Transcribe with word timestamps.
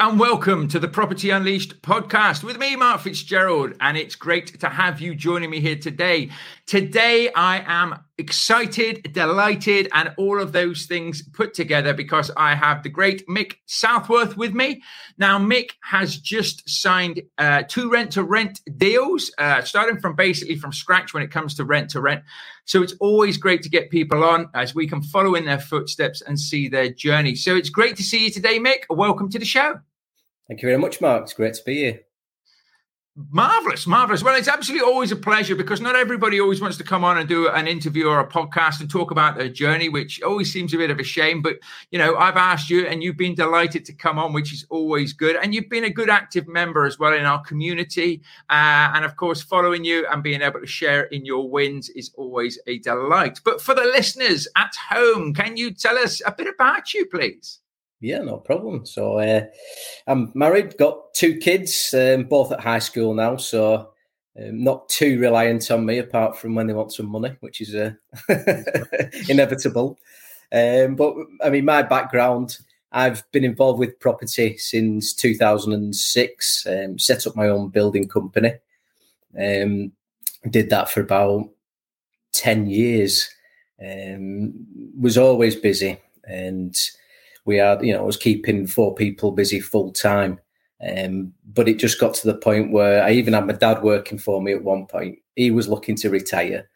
and 0.00 0.18
welcome 0.18 0.66
to 0.66 0.78
the 0.78 0.88
Property 0.88 1.28
Unleashed 1.28 1.82
podcast 1.82 2.42
with 2.42 2.58
me, 2.58 2.74
Mark 2.74 3.02
Fitzgerald. 3.02 3.74
And 3.82 3.98
it's 3.98 4.14
great 4.14 4.58
to 4.60 4.68
have 4.70 4.98
you 4.98 5.14
joining 5.14 5.50
me 5.50 5.60
here 5.60 5.76
today. 5.76 6.30
Today, 6.66 7.30
I 7.36 7.62
am 7.66 8.02
excited, 8.16 9.12
delighted, 9.12 9.90
and 9.92 10.14
all 10.16 10.40
of 10.40 10.52
those 10.52 10.86
things 10.86 11.22
put 11.34 11.52
together 11.52 11.92
because 11.92 12.30
I 12.34 12.54
have 12.54 12.82
the 12.82 12.88
great 12.88 13.28
Mick 13.28 13.56
Southworth 13.66 14.38
with 14.38 14.54
me. 14.54 14.82
Now, 15.18 15.38
Mick 15.38 15.72
has 15.82 16.16
just 16.16 16.66
signed 16.66 17.20
uh, 17.36 17.64
two 17.68 17.90
rent 17.90 18.12
to 18.12 18.22
rent 18.22 18.62
deals, 18.78 19.30
uh, 19.36 19.60
starting 19.60 20.00
from 20.00 20.16
basically 20.16 20.56
from 20.56 20.72
scratch 20.72 21.12
when 21.12 21.22
it 21.22 21.30
comes 21.30 21.56
to 21.56 21.64
rent 21.64 21.90
to 21.90 22.00
rent. 22.00 22.22
So 22.64 22.82
it's 22.82 22.94
always 23.00 23.36
great 23.36 23.60
to 23.64 23.68
get 23.68 23.90
people 23.90 24.24
on 24.24 24.48
as 24.54 24.74
we 24.74 24.88
can 24.88 25.02
follow 25.02 25.34
in 25.34 25.44
their 25.44 25.58
footsteps 25.58 26.22
and 26.22 26.40
see 26.40 26.68
their 26.68 26.88
journey. 26.88 27.34
So 27.34 27.54
it's 27.54 27.68
great 27.68 27.96
to 27.96 28.02
see 28.02 28.24
you 28.24 28.30
today, 28.30 28.58
Mick. 28.58 28.84
Welcome 28.88 29.28
to 29.30 29.38
the 29.38 29.44
show. 29.44 29.80
Thank 30.50 30.62
you 30.62 30.66
very 30.66 30.78
much, 30.78 31.00
Mark. 31.00 31.22
It's 31.22 31.32
great 31.32 31.54
to 31.54 31.62
be 31.62 31.76
here. 31.76 32.00
Marvelous, 33.30 33.86
marvelous. 33.86 34.24
Well, 34.24 34.34
it's 34.34 34.48
absolutely 34.48 34.84
always 34.84 35.12
a 35.12 35.16
pleasure 35.16 35.54
because 35.54 35.80
not 35.80 35.94
everybody 35.94 36.40
always 36.40 36.60
wants 36.60 36.76
to 36.78 36.82
come 36.82 37.04
on 37.04 37.18
and 37.18 37.28
do 37.28 37.48
an 37.48 37.68
interview 37.68 38.08
or 38.08 38.18
a 38.18 38.26
podcast 38.26 38.80
and 38.80 38.90
talk 38.90 39.12
about 39.12 39.38
their 39.38 39.48
journey, 39.48 39.88
which 39.88 40.20
always 40.22 40.52
seems 40.52 40.74
a 40.74 40.76
bit 40.76 40.90
of 40.90 40.98
a 40.98 41.04
shame. 41.04 41.40
But 41.40 41.60
you 41.92 42.00
know, 42.00 42.16
I've 42.16 42.36
asked 42.36 42.68
you, 42.68 42.84
and 42.84 43.00
you've 43.00 43.16
been 43.16 43.36
delighted 43.36 43.84
to 43.84 43.92
come 43.92 44.18
on, 44.18 44.32
which 44.32 44.52
is 44.52 44.66
always 44.70 45.12
good. 45.12 45.36
And 45.36 45.54
you've 45.54 45.68
been 45.68 45.84
a 45.84 45.90
good 45.90 46.10
active 46.10 46.48
member 46.48 46.84
as 46.84 46.98
well 46.98 47.12
in 47.12 47.26
our 47.26 47.42
community, 47.42 48.20
uh, 48.48 48.90
and 48.92 49.04
of 49.04 49.14
course, 49.14 49.40
following 49.40 49.84
you 49.84 50.04
and 50.10 50.20
being 50.20 50.42
able 50.42 50.58
to 50.58 50.66
share 50.66 51.04
in 51.04 51.24
your 51.24 51.48
wins 51.48 51.90
is 51.90 52.10
always 52.16 52.58
a 52.66 52.80
delight. 52.80 53.38
But 53.44 53.62
for 53.62 53.72
the 53.72 53.84
listeners 53.84 54.48
at 54.56 54.74
home, 54.88 55.32
can 55.32 55.56
you 55.56 55.70
tell 55.70 55.96
us 55.96 56.20
a 56.26 56.32
bit 56.32 56.48
about 56.48 56.92
you, 56.92 57.06
please? 57.06 57.60
Yeah, 58.00 58.20
no 58.20 58.38
problem. 58.38 58.86
So 58.86 59.18
uh, 59.18 59.46
I'm 60.06 60.32
married, 60.34 60.78
got 60.78 61.12
two 61.12 61.36
kids, 61.36 61.94
um, 61.94 62.24
both 62.24 62.50
at 62.50 62.60
high 62.60 62.78
school 62.78 63.12
now. 63.12 63.36
So 63.36 63.90
um, 64.38 64.64
not 64.64 64.88
too 64.88 65.20
reliant 65.20 65.70
on 65.70 65.84
me, 65.84 65.98
apart 65.98 66.38
from 66.38 66.54
when 66.54 66.66
they 66.66 66.72
want 66.72 66.92
some 66.92 67.06
money, 67.06 67.36
which 67.40 67.60
is 67.60 67.74
uh, 67.74 67.92
inevitable. 69.28 69.98
Um, 70.50 70.96
but 70.96 71.14
I 71.44 71.50
mean, 71.50 71.66
my 71.66 71.82
background, 71.82 72.56
I've 72.90 73.22
been 73.32 73.44
involved 73.44 73.78
with 73.78 74.00
property 74.00 74.56
since 74.56 75.12
2006. 75.12 76.66
Um, 76.66 76.98
set 76.98 77.26
up 77.26 77.36
my 77.36 77.48
own 77.48 77.68
building 77.68 78.08
company. 78.08 78.54
Um, 79.38 79.92
did 80.48 80.70
that 80.70 80.88
for 80.88 81.02
about 81.02 81.50
10 82.32 82.66
years. 82.66 83.28
Um, 83.80 84.66
was 84.98 85.18
always 85.18 85.56
busy 85.56 85.98
and 86.24 86.76
we 87.50 87.56
had, 87.56 87.84
you 87.84 87.92
know, 87.92 88.02
I 88.02 88.06
was 88.06 88.16
keeping 88.16 88.68
four 88.68 88.94
people 88.94 89.32
busy 89.32 89.60
full 89.60 89.90
time. 89.90 90.38
Um, 90.80 91.34
but 91.52 91.68
it 91.68 91.78
just 91.78 91.98
got 92.00 92.14
to 92.14 92.26
the 92.26 92.38
point 92.38 92.72
where 92.72 93.02
I 93.02 93.10
even 93.10 93.34
had 93.34 93.46
my 93.46 93.54
dad 93.54 93.82
working 93.82 94.18
for 94.18 94.40
me 94.40 94.52
at 94.52 94.62
one 94.64 94.86
point. 94.86 95.18
He 95.34 95.50
was 95.50 95.68
looking 95.68 95.96
to 95.96 96.10
retire. 96.10 96.70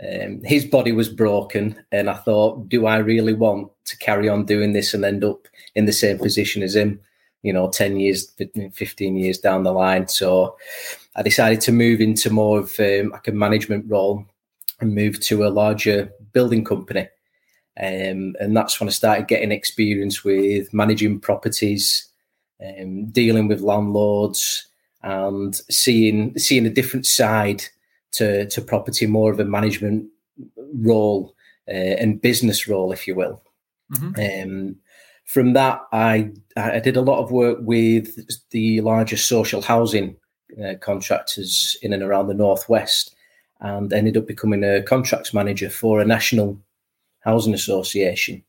Um, 0.00 0.40
his 0.44 0.64
body 0.64 0.92
was 0.92 1.10
broken, 1.10 1.76
and 1.90 2.08
I 2.08 2.14
thought, 2.14 2.68
do 2.68 2.86
I 2.86 2.98
really 2.98 3.34
want 3.34 3.70
to 3.84 3.98
carry 3.98 4.28
on 4.30 4.46
doing 4.46 4.72
this 4.72 4.94
and 4.94 5.04
end 5.04 5.24
up 5.24 5.48
in 5.74 5.86
the 5.86 5.92
same 5.92 6.18
position 6.18 6.62
as 6.62 6.74
him? 6.74 7.00
You 7.42 7.52
know, 7.52 7.68
ten 7.68 8.00
years, 8.00 8.32
fifteen 8.72 9.16
years 9.16 9.38
down 9.38 9.64
the 9.64 9.72
line. 9.72 10.08
So 10.08 10.56
I 11.16 11.22
decided 11.22 11.60
to 11.62 11.72
move 11.72 12.00
into 12.00 12.30
more 12.30 12.60
of 12.60 12.78
um, 12.78 13.10
like 13.10 13.28
a 13.28 13.32
management 13.32 13.84
role 13.90 14.24
and 14.80 14.94
move 14.94 15.20
to 15.20 15.44
a 15.44 15.52
larger 15.62 16.10
building 16.32 16.64
company. 16.64 17.08
Um, 17.78 18.34
and 18.40 18.56
that's 18.56 18.78
when 18.80 18.88
I 18.88 18.92
started 18.92 19.28
getting 19.28 19.52
experience 19.52 20.24
with 20.24 20.72
managing 20.74 21.20
properties, 21.20 22.06
um, 22.62 23.06
dealing 23.10 23.48
with 23.48 23.60
landlords, 23.60 24.66
and 25.02 25.54
seeing 25.70 26.36
seeing 26.38 26.66
a 26.66 26.70
different 26.70 27.06
side 27.06 27.64
to 28.12 28.46
to 28.46 28.60
property, 28.60 29.06
more 29.06 29.32
of 29.32 29.40
a 29.40 29.44
management 29.44 30.06
role 30.74 31.34
uh, 31.68 31.72
and 31.72 32.20
business 32.20 32.68
role, 32.68 32.92
if 32.92 33.06
you 33.06 33.14
will. 33.14 33.42
Mm-hmm. 33.92 34.50
Um, 34.50 34.76
from 35.24 35.52
that, 35.54 35.80
I 35.92 36.32
I 36.56 36.80
did 36.80 36.96
a 36.96 37.02
lot 37.02 37.22
of 37.22 37.30
work 37.30 37.58
with 37.60 38.18
the 38.50 38.80
largest 38.80 39.28
social 39.28 39.62
housing 39.62 40.16
uh, 40.62 40.74
contractors 40.80 41.76
in 41.82 41.92
and 41.92 42.02
around 42.02 42.26
the 42.26 42.34
northwest, 42.34 43.14
and 43.60 43.92
ended 43.92 44.16
up 44.16 44.26
becoming 44.26 44.64
a 44.64 44.82
contracts 44.82 45.32
manager 45.32 45.70
for 45.70 46.00
a 46.00 46.04
national 46.04 46.60
Housing 47.20 47.54
Association. 47.54 48.42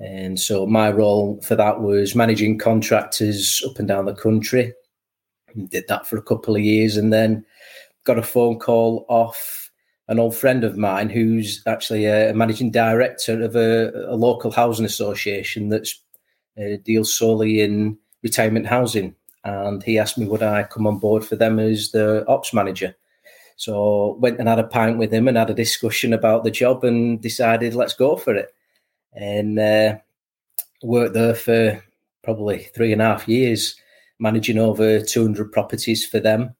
And 0.00 0.40
so 0.40 0.66
my 0.66 0.90
role 0.90 1.40
for 1.42 1.54
that 1.56 1.80
was 1.80 2.14
managing 2.14 2.58
contractors 2.58 3.62
up 3.66 3.78
and 3.78 3.86
down 3.86 4.06
the 4.06 4.14
country. 4.14 4.72
Did 5.68 5.84
that 5.88 6.06
for 6.06 6.16
a 6.16 6.22
couple 6.22 6.56
of 6.56 6.62
years 6.62 6.96
and 6.96 7.12
then 7.12 7.44
got 8.04 8.18
a 8.18 8.22
phone 8.22 8.58
call 8.58 9.06
off 9.08 9.70
an 10.08 10.18
old 10.18 10.36
friend 10.36 10.64
of 10.64 10.76
mine 10.76 11.08
who's 11.08 11.62
actually 11.66 12.06
a 12.06 12.34
managing 12.34 12.70
director 12.70 13.42
of 13.42 13.56
a, 13.56 13.90
a 14.08 14.16
local 14.16 14.50
housing 14.50 14.84
association 14.84 15.70
that 15.70 15.88
uh, 16.58 16.76
deals 16.84 17.14
solely 17.14 17.60
in 17.60 17.96
retirement 18.22 18.66
housing. 18.66 19.14
And 19.44 19.82
he 19.82 19.98
asked 19.98 20.18
me 20.18 20.26
would 20.26 20.42
I 20.42 20.64
come 20.64 20.86
on 20.86 20.98
board 20.98 21.24
for 21.24 21.36
them 21.36 21.58
as 21.58 21.90
the 21.92 22.24
ops 22.26 22.52
manager. 22.52 22.94
So 23.56 24.16
went 24.20 24.38
and 24.38 24.48
had 24.48 24.58
a 24.58 24.64
pint 24.64 24.98
with 24.98 25.12
him 25.12 25.28
and 25.28 25.36
had 25.36 25.50
a 25.50 25.54
discussion 25.54 26.12
about 26.12 26.44
the 26.44 26.50
job 26.50 26.84
and 26.84 27.20
decided 27.20 27.74
let's 27.74 27.94
go 27.94 28.16
for 28.16 28.34
it. 28.34 28.52
And 29.12 29.58
uh, 29.58 29.98
worked 30.82 31.14
there 31.14 31.34
for 31.34 31.82
probably 32.22 32.64
three 32.74 32.92
and 32.92 33.00
a 33.00 33.04
half 33.04 33.28
years, 33.28 33.76
managing 34.18 34.58
over 34.58 35.00
200 35.00 35.52
properties 35.52 36.04
for 36.04 36.20
them. 36.20 36.54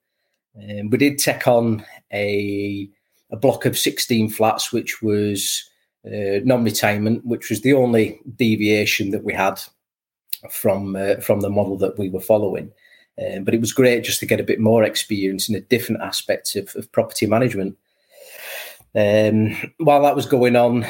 Um, 0.56 0.90
we 0.90 0.98
did 0.98 1.18
take 1.18 1.46
on 1.48 1.84
a 2.12 2.88
a 3.30 3.36
block 3.36 3.64
of 3.64 3.76
16 3.76 4.30
flats, 4.30 4.72
which 4.72 5.02
was 5.02 5.68
uh, 6.06 6.38
non-retirement, 6.44 7.24
which 7.24 7.50
was 7.50 7.62
the 7.62 7.72
only 7.72 8.20
deviation 8.36 9.10
that 9.10 9.24
we 9.24 9.32
had 9.32 9.60
from 10.50 10.94
uh, 10.94 11.16
from 11.16 11.40
the 11.40 11.50
model 11.50 11.76
that 11.78 11.98
we 11.98 12.08
were 12.08 12.20
following. 12.20 12.70
Um, 13.18 13.44
but 13.44 13.54
it 13.54 13.60
was 13.60 13.72
great 13.72 14.04
just 14.04 14.20
to 14.20 14.26
get 14.26 14.40
a 14.40 14.44
bit 14.44 14.58
more 14.58 14.82
experience 14.82 15.48
in 15.48 15.54
a 15.54 15.60
different 15.60 16.02
aspect 16.02 16.56
of, 16.56 16.74
of 16.74 16.90
property 16.90 17.26
management. 17.26 17.76
Um, 18.94 19.56
while 19.78 20.02
that 20.02 20.16
was 20.16 20.26
going 20.26 20.56
on, 20.56 20.86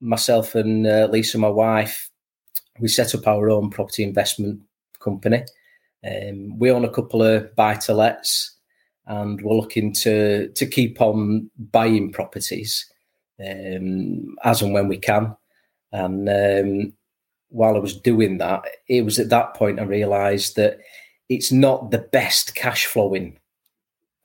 myself 0.00 0.54
and 0.54 0.86
uh, 0.86 1.08
Lisa, 1.10 1.38
my 1.38 1.48
wife, 1.48 2.10
we 2.80 2.88
set 2.88 3.14
up 3.14 3.26
our 3.26 3.48
own 3.48 3.70
property 3.70 4.02
investment 4.02 4.60
company. 4.98 5.44
Um, 6.04 6.58
we 6.58 6.70
own 6.70 6.84
a 6.84 6.90
couple 6.90 7.22
of 7.22 7.54
buy 7.54 7.74
to 7.74 7.94
lets, 7.94 8.56
and 9.06 9.40
we're 9.40 9.54
looking 9.54 9.92
to 9.94 10.48
to 10.48 10.66
keep 10.66 11.00
on 11.00 11.50
buying 11.70 12.12
properties 12.12 12.90
um, 13.40 14.36
as 14.44 14.62
and 14.62 14.72
when 14.72 14.88
we 14.88 14.98
can. 14.98 15.36
And 15.92 16.28
um, 16.28 16.92
while 17.50 17.76
I 17.76 17.80
was 17.80 18.00
doing 18.00 18.38
that, 18.38 18.64
it 18.88 19.04
was 19.04 19.18
at 19.18 19.28
that 19.28 19.54
point 19.54 19.78
I 19.78 19.84
realised 19.84 20.56
that 20.56 20.78
it's 21.34 21.52
not 21.52 21.90
the 21.90 21.98
best 21.98 22.54
cash 22.54 22.86
flowing 22.86 23.38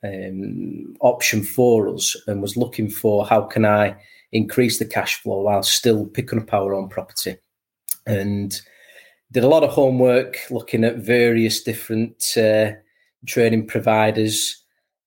um, 0.04 0.94
option 1.00 1.42
for 1.42 1.88
us 1.88 2.16
and 2.26 2.42
was 2.42 2.56
looking 2.56 2.88
for 2.88 3.26
how 3.26 3.42
can 3.42 3.64
I 3.64 3.96
increase 4.32 4.78
the 4.78 4.84
cash 4.84 5.20
flow 5.20 5.40
while 5.42 5.62
still 5.62 6.06
picking 6.06 6.40
up 6.40 6.52
our 6.52 6.74
own 6.74 6.88
property. 6.88 7.36
And 8.06 8.60
did 9.30 9.44
a 9.44 9.48
lot 9.48 9.64
of 9.64 9.70
homework 9.70 10.38
looking 10.50 10.84
at 10.84 10.96
various 10.96 11.62
different 11.62 12.24
uh, 12.36 12.72
training 13.26 13.66
providers 13.66 14.64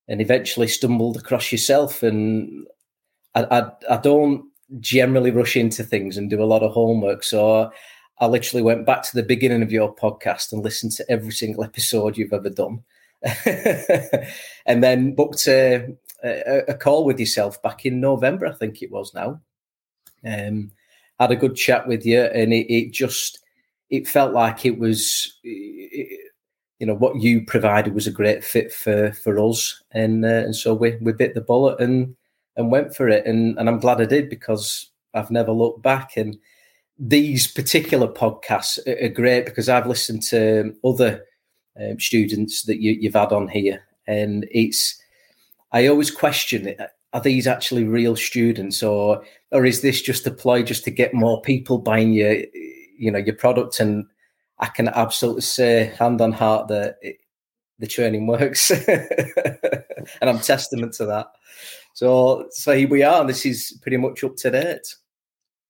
and 0.08 0.20
eventually 0.20 0.68
stumbled 0.68 1.16
across 1.16 1.50
yourself. 1.50 2.02
And 2.02 2.66
I, 3.34 3.44
I, 3.44 3.94
I 3.94 3.96
don't 3.96 4.44
generally 4.80 5.30
rush 5.30 5.56
into 5.56 5.82
things 5.82 6.16
and 6.16 6.30
do 6.30 6.42
a 6.42 6.44
lot 6.44 6.62
of 6.62 6.72
homework. 6.72 7.24
So 7.24 7.72
I 8.18 8.26
literally 8.26 8.62
went 8.62 8.86
back 8.86 9.02
to 9.02 9.14
the 9.14 9.22
beginning 9.22 9.62
of 9.62 9.72
your 9.72 9.94
podcast 9.94 10.52
and 10.52 10.62
listened 10.62 10.92
to 10.92 11.10
every 11.10 11.32
single 11.32 11.64
episode 11.64 12.16
you've 12.16 12.32
ever 12.32 12.50
done. 12.50 12.82
and 14.66 14.82
then 14.82 15.14
booked 15.14 15.46
a, 15.46 15.88
a, 16.24 16.62
a, 16.68 16.74
call 16.74 17.04
with 17.04 17.20
yourself 17.20 17.62
back 17.62 17.86
in 17.86 18.00
November, 18.00 18.46
I 18.46 18.52
think 18.52 18.82
it 18.82 18.90
was 18.90 19.14
now. 19.14 19.40
Um, 20.26 20.72
had 21.20 21.30
a 21.30 21.36
good 21.36 21.54
chat 21.54 21.86
with 21.86 22.04
you, 22.04 22.22
and 22.22 22.52
it, 22.52 22.72
it 22.72 22.92
just 22.92 23.38
it 23.90 24.08
felt 24.08 24.32
like 24.32 24.64
it 24.64 24.78
was, 24.78 25.38
it, 25.44 26.30
you 26.78 26.86
know, 26.86 26.94
what 26.94 27.20
you 27.20 27.44
provided 27.44 27.94
was 27.94 28.06
a 28.06 28.12
great 28.12 28.42
fit 28.42 28.72
for 28.72 29.12
for 29.12 29.38
us, 29.38 29.80
and 29.92 30.24
uh, 30.24 30.28
and 30.28 30.56
so 30.56 30.74
we 30.74 30.96
we 30.96 31.12
bit 31.12 31.34
the 31.34 31.40
bullet 31.40 31.80
and 31.80 32.16
and 32.56 32.72
went 32.72 32.94
for 32.94 33.08
it, 33.08 33.24
and 33.24 33.56
and 33.58 33.68
I'm 33.68 33.78
glad 33.78 34.00
I 34.00 34.06
did 34.06 34.28
because 34.28 34.90
I've 35.14 35.30
never 35.30 35.52
looked 35.52 35.82
back 35.82 36.16
and 36.16 36.36
these 36.98 37.50
particular 37.50 38.06
podcasts 38.06 38.78
are 38.86 39.08
great 39.08 39.46
because 39.46 39.68
I've 39.68 39.86
listened 39.86 40.22
to 40.24 40.74
other 40.84 41.24
um, 41.80 41.98
students 41.98 42.62
that 42.64 42.80
you, 42.80 43.10
have 43.10 43.20
had 43.20 43.32
on 43.32 43.48
here, 43.48 43.82
and 44.06 44.46
it's 44.50 45.00
I 45.72 45.86
always 45.86 46.10
question. 46.10 46.74
Are 47.14 47.20
these 47.20 47.46
actually 47.46 47.84
real 47.84 48.16
students, 48.16 48.82
or 48.82 49.24
or 49.50 49.64
is 49.64 49.82
this 49.82 50.02
just 50.02 50.26
a 50.26 50.30
ploy 50.30 50.62
just 50.62 50.84
to 50.84 50.90
get 50.90 51.14
more 51.14 51.40
people 51.42 51.78
buying 51.78 52.12
your 52.12 52.36
you 52.98 53.10
know 53.10 53.18
your 53.18 53.36
product? 53.36 53.80
And 53.80 54.06
I 54.58 54.66
can 54.66 54.88
absolutely 54.88 55.42
say, 55.42 55.92
hand 55.98 56.20
on 56.20 56.32
heart, 56.32 56.68
that 56.68 56.96
it, 57.02 57.16
the 57.78 57.86
training 57.86 58.26
works, 58.26 58.70
and 58.88 60.30
I'm 60.30 60.38
testament 60.38 60.92
to 60.94 61.06
that. 61.06 61.26
So, 61.94 62.46
so 62.50 62.76
here 62.76 62.88
we 62.88 63.02
are. 63.02 63.24
This 63.26 63.44
is 63.44 63.78
pretty 63.82 63.96
much 63.96 64.24
up 64.24 64.36
to 64.36 64.50
date. 64.50 64.96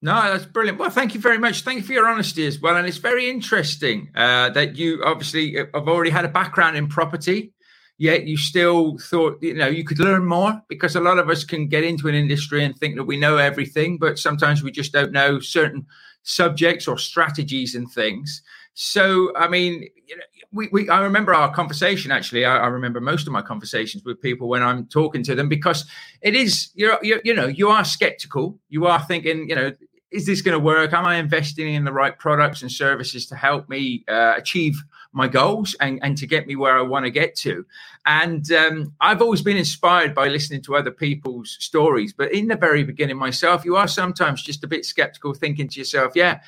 No, 0.03 0.15
that's 0.23 0.47
brilliant. 0.47 0.79
Well, 0.79 0.91
thank 0.91 1.15
you 1.15 1.21
very 1.21 1.39
much. 1.39 1.63
Thank 1.63 1.81
you 1.81 1.87
for 1.87 1.93
your 1.93 2.09
honesty 2.09 2.47
as 2.47 2.61
well. 2.61 2.77
And 2.77 2.87
it's 2.89 2.99
very 2.99 3.31
interesting 3.31 4.11
uh, 4.17 4.51
that 4.51 4.77
you 4.77 5.03
obviously 5.05 5.57
have 5.57 5.89
already 5.89 6.11
had 6.11 6.25
a 6.25 6.29
background 6.29 6.77
in 6.77 6.89
property, 6.89 7.53
yet 7.99 8.27
you 8.27 8.37
still 8.37 8.99
thought 8.99 9.39
you 9.43 9.55
know 9.55 9.69
you 9.69 9.85
could 9.85 10.01
learn 10.01 10.25
more 10.25 10.61
because 10.69 10.97
a 10.97 11.01
lot 11.01 11.19
of 11.19 11.31
us 11.31 11.45
can 11.45 11.69
get 11.69 11.85
into 11.85 12.09
an 12.09 12.15
industry 12.15 12.65
and 12.65 12.77
think 12.79 12.97
that 12.97 13.05
we 13.05 13.17
know 13.17 13.39
everything, 13.39 13.99
but 13.99 14.19
sometimes 14.19 14.63
we 14.63 14.73
just 14.73 14.93
don't 14.93 15.13
know 15.13 15.41
certain 15.41 15.87
subjects 16.25 16.89
or 16.89 16.99
strategies 16.99 17.75
and 17.75 17.91
things. 17.93 18.43
So, 18.75 19.37
I 19.37 19.49
mean, 19.49 19.89
you 20.07 20.17
know, 20.17 20.23
we, 20.53 20.69
we 20.73 20.89
I 20.89 21.03
remember 21.03 21.35
our 21.35 21.53
conversation 21.55 22.13
actually. 22.13 22.45
I, 22.45 22.59
I, 22.59 22.67
remember 22.69 23.01
most 23.01 23.27
of 23.27 23.33
my 23.33 23.43
conversations 23.43 24.05
with 24.05 24.21
people 24.23 24.49
when 24.49 24.63
I'm 24.63 24.87
talking 24.87 25.23
to 25.25 25.35
them 25.35 25.49
because 25.49 25.85
it 26.23 26.35
is 26.37 26.71
you're, 26.75 26.99
you're 27.03 27.21
you 27.25 27.35
know 27.35 27.47
you 27.47 27.71
are 27.71 27.85
skeptical. 27.85 28.59
You 28.69 28.87
are 28.87 29.01
thinking 29.03 29.49
you 29.49 29.57
know 29.57 29.73
is 30.13 30.27
this 30.27 30.43
going 30.43 30.53
to 30.53 30.65
work? 30.65 30.93
Am 30.93 31.07
I 31.07 31.17
investing 31.17 31.75
in 31.75 31.85
the 31.85 31.93
right 31.93 32.17
products 32.19 32.63
and 32.63 32.71
services 32.71 33.27
to 33.27 33.37
help 33.37 33.69
me 33.69 34.05
uh, 34.09 34.35
achieve 34.37 34.83
my 35.13 35.27
goals 35.27 35.75
and, 35.81 35.99
and 36.03 36.17
to 36.19 36.27
get 36.27 36.47
me 36.47 36.55
where 36.55 36.79
I 36.79 36.83
want 36.83 37.05
to 37.07 37.11
get 37.11 37.35
to? 37.37 37.65
And 38.07 38.51
um, 38.53 38.95
I've 39.01 39.23
always 39.23 39.43
been 39.43 39.57
inspired 39.57 40.15
by 40.15 40.29
listening 40.29 40.63
to 40.63 40.77
other 40.77 40.91
people's 40.91 41.57
stories. 41.61 42.13
But 42.13 42.33
in 42.33 42.49
the 42.49 42.57
very 42.57 42.85
beginning 42.85 43.17
myself, 43.17 43.65
you 43.65 43.77
are 43.77 43.89
sometimes 43.89 44.43
just 44.43 44.65
a 44.65 44.69
bit 44.69 44.85
skeptical, 44.85 45.35
thinking 45.35 45.69
to 45.69 45.79
yourself, 45.79 46.13
yeah. 46.15 46.41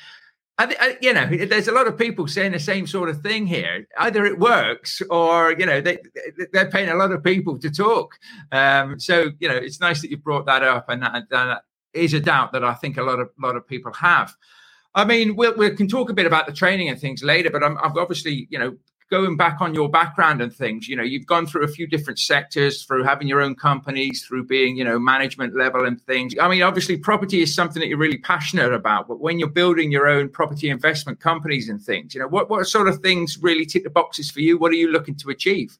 I, 0.57 0.73
I, 0.79 0.97
you 1.01 1.11
know, 1.11 1.25
there's 1.25 1.67
a 1.67 1.73
lot 1.73 1.85
of 1.85 1.97
people 1.97 2.29
saying 2.29 2.53
the 2.53 2.59
same 2.59 2.87
sort 2.87 3.09
of 3.09 3.19
thing 3.21 3.45
here. 3.45 3.89
Either 3.97 4.25
it 4.25 4.39
works, 4.39 5.01
or 5.09 5.51
you 5.51 5.65
know, 5.65 5.81
they 5.81 5.97
they're 6.53 6.71
paying 6.71 6.87
a 6.87 6.95
lot 6.95 7.11
of 7.11 7.21
people 7.21 7.59
to 7.59 7.69
talk. 7.69 8.17
Um, 8.53 8.97
so 8.97 9.31
you 9.39 9.49
know, 9.49 9.55
it's 9.55 9.81
nice 9.81 10.01
that 10.01 10.09
you 10.09 10.15
brought 10.15 10.45
that 10.45 10.63
up, 10.63 10.87
and 10.87 11.03
that, 11.03 11.29
that 11.29 11.63
is 11.95 12.13
a 12.13 12.19
doubt 12.19 12.51
that 12.53 12.63
I 12.63 12.73
think 12.73 12.97
a 12.97 13.03
lot 13.03 13.19
of 13.19 13.29
lot 13.39 13.55
of 13.55 13.67
people 13.67 13.93
have. 13.93 14.35
I 14.93 15.03
mean, 15.03 15.35
we'll, 15.35 15.55
we 15.55 15.69
can 15.71 15.87
talk 15.87 16.09
a 16.09 16.13
bit 16.13 16.25
about 16.25 16.47
the 16.47 16.53
training 16.53 16.87
and 16.87 16.99
things 16.99 17.21
later, 17.21 17.49
but 17.49 17.63
I'm, 17.63 17.77
I'm 17.79 17.97
obviously, 17.97 18.47
you 18.49 18.57
know, 18.57 18.77
going 19.11 19.37
back 19.37 19.61
on 19.61 19.75
your 19.75 19.89
background 19.89 20.41
and 20.41 20.53
things. 20.53 20.87
You 20.87 20.95
know, 20.95 21.03
you've 21.03 21.25
gone 21.25 21.45
through 21.45 21.63
a 21.63 21.67
few 21.67 21.85
different 21.85 22.17
sectors, 22.17 22.85
through 22.85 23.03
having 23.03 23.27
your 23.27 23.41
own 23.41 23.55
companies, 23.55 24.25
through 24.25 24.45
being, 24.45 24.77
you 24.77 24.83
know, 24.83 24.97
management 24.97 25.55
level 25.55 25.85
and 25.85 26.01
things. 26.01 26.33
I 26.39 26.47
mean, 26.47 26.61
obviously, 26.61 26.97
property 26.97 27.41
is 27.41 27.53
something 27.53 27.81
that 27.81 27.87
you're 27.87 27.97
really 27.97 28.17
passionate 28.17 28.73
about. 28.73 29.07
But 29.07 29.19
when 29.19 29.37
you're 29.37 29.49
building 29.49 29.91
your 29.91 30.07
own 30.07 30.29
property 30.29 30.69
investment 30.69 31.19
companies 31.19 31.69
and 31.69 31.81
things, 31.81 32.13
you 32.13 32.21
know, 32.21 32.27
what 32.27 32.49
what 32.49 32.65
sort 32.67 32.87
of 32.87 32.99
things 32.99 33.37
really 33.41 33.65
tick 33.65 33.83
the 33.83 33.89
boxes 33.89 34.31
for 34.31 34.39
you? 34.39 34.57
What 34.57 34.71
are 34.71 34.75
you 34.75 34.91
looking 34.91 35.15
to 35.15 35.29
achieve? 35.29 35.77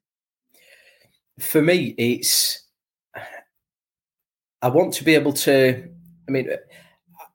For 1.39 1.61
me, 1.61 1.95
it's 1.97 2.63
I 4.61 4.69
want 4.69 4.93
to 4.95 5.03
be 5.03 5.15
able 5.15 5.33
to 5.33 5.89
I 6.27 6.31
mean, 6.31 6.49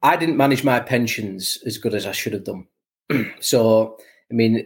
I 0.02 0.16
didn't 0.16 0.36
manage 0.36 0.64
my 0.64 0.80
pensions 0.80 1.58
as 1.66 1.78
good 1.78 1.94
as 1.94 2.06
I 2.06 2.12
should 2.12 2.32
have 2.32 2.44
done. 2.44 2.66
so, 3.40 3.96
I 4.30 4.34
mean, 4.34 4.64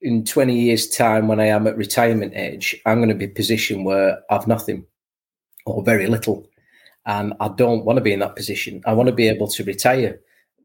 in 0.00 0.24
20 0.24 0.58
years' 0.58 0.88
time, 0.88 1.28
when 1.28 1.40
I 1.40 1.46
am 1.46 1.66
at 1.66 1.76
retirement 1.76 2.34
age, 2.34 2.74
I'm 2.86 2.98
going 2.98 3.10
to 3.10 3.14
be 3.14 3.24
in 3.24 3.30
a 3.30 3.34
position 3.34 3.84
where 3.84 4.18
I've 4.30 4.46
nothing 4.46 4.86
or 5.66 5.82
very 5.82 6.06
little. 6.06 6.46
And 7.06 7.34
I 7.40 7.48
don't 7.48 7.84
want 7.84 7.96
to 7.98 8.02
be 8.02 8.12
in 8.12 8.20
that 8.20 8.36
position. 8.36 8.82
I 8.86 8.92
want 8.92 9.08
to 9.08 9.14
be 9.14 9.28
able 9.28 9.48
to 9.48 9.64
retire 9.64 10.20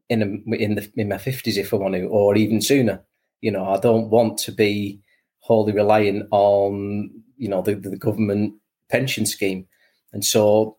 in 0.08 0.22
a, 0.22 0.54
in, 0.54 0.76
the, 0.76 0.90
in 0.96 1.08
my 1.08 1.16
50s 1.16 1.56
if 1.56 1.72
I 1.72 1.76
want 1.76 1.94
to, 1.94 2.06
or 2.06 2.36
even 2.36 2.60
sooner. 2.60 3.02
You 3.40 3.50
know, 3.50 3.68
I 3.68 3.78
don't 3.78 4.10
want 4.10 4.38
to 4.38 4.52
be 4.52 5.00
wholly 5.38 5.72
reliant 5.72 6.26
on, 6.30 7.10
you 7.36 7.48
know, 7.48 7.62
the, 7.62 7.74
the 7.74 7.96
government 7.96 8.54
pension 8.90 9.26
scheme. 9.26 9.66
And 10.12 10.24
so 10.24 10.78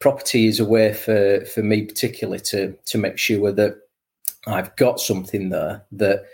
property 0.00 0.46
is 0.46 0.60
a 0.60 0.64
way 0.64 0.92
for 0.92 1.44
for 1.46 1.62
me 1.62 1.82
particularly 1.82 2.40
to 2.40 2.76
to 2.86 2.98
make 2.98 3.18
sure 3.18 3.52
that 3.52 3.76
I've 4.46 4.74
got 4.76 5.00
something 5.00 5.48
there 5.48 5.84
that 5.92 6.24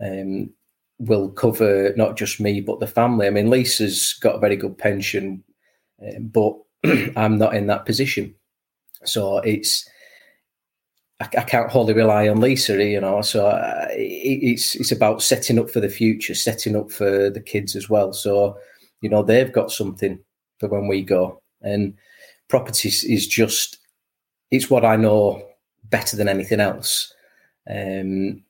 um, 0.00 0.50
will 0.98 1.28
cover 1.30 1.92
not 1.96 2.16
just 2.16 2.40
me 2.40 2.60
but 2.60 2.80
the 2.80 2.86
family. 2.86 3.26
I 3.26 3.30
mean, 3.30 3.50
Lisa's 3.50 4.14
got 4.20 4.36
a 4.36 4.40
very 4.40 4.56
good 4.56 4.78
pension, 4.78 5.42
uh, 6.04 6.18
but 6.20 6.54
I'm 7.16 7.38
not 7.38 7.54
in 7.54 7.66
that 7.68 7.86
position, 7.86 8.34
so 9.04 9.38
it's. 9.38 9.88
I, 11.20 11.26
I 11.38 11.42
can't 11.42 11.70
wholly 11.70 11.94
rely 11.94 12.28
on 12.28 12.40
Lisa, 12.40 12.82
you 12.82 13.00
know. 13.00 13.22
So 13.22 13.48
it, 13.90 14.40
it's 14.42 14.74
it's 14.74 14.92
about 14.92 15.22
setting 15.22 15.58
up 15.58 15.70
for 15.70 15.80
the 15.80 15.88
future, 15.88 16.34
setting 16.34 16.74
up 16.74 16.90
for 16.90 17.30
the 17.30 17.40
kids 17.40 17.76
as 17.76 17.88
well. 17.88 18.12
So, 18.12 18.56
you 19.02 19.08
know, 19.08 19.22
they've 19.22 19.52
got 19.52 19.70
something 19.70 20.18
for 20.58 20.68
when 20.68 20.88
we 20.88 21.02
go, 21.02 21.40
and 21.62 21.94
properties 22.48 23.04
is 23.04 23.26
just 23.26 23.78
it's 24.50 24.68
what 24.68 24.84
I 24.84 24.96
know 24.96 25.42
better 25.84 26.16
than 26.16 26.28
anything 26.28 26.60
else, 26.60 27.12
um, 27.68 28.42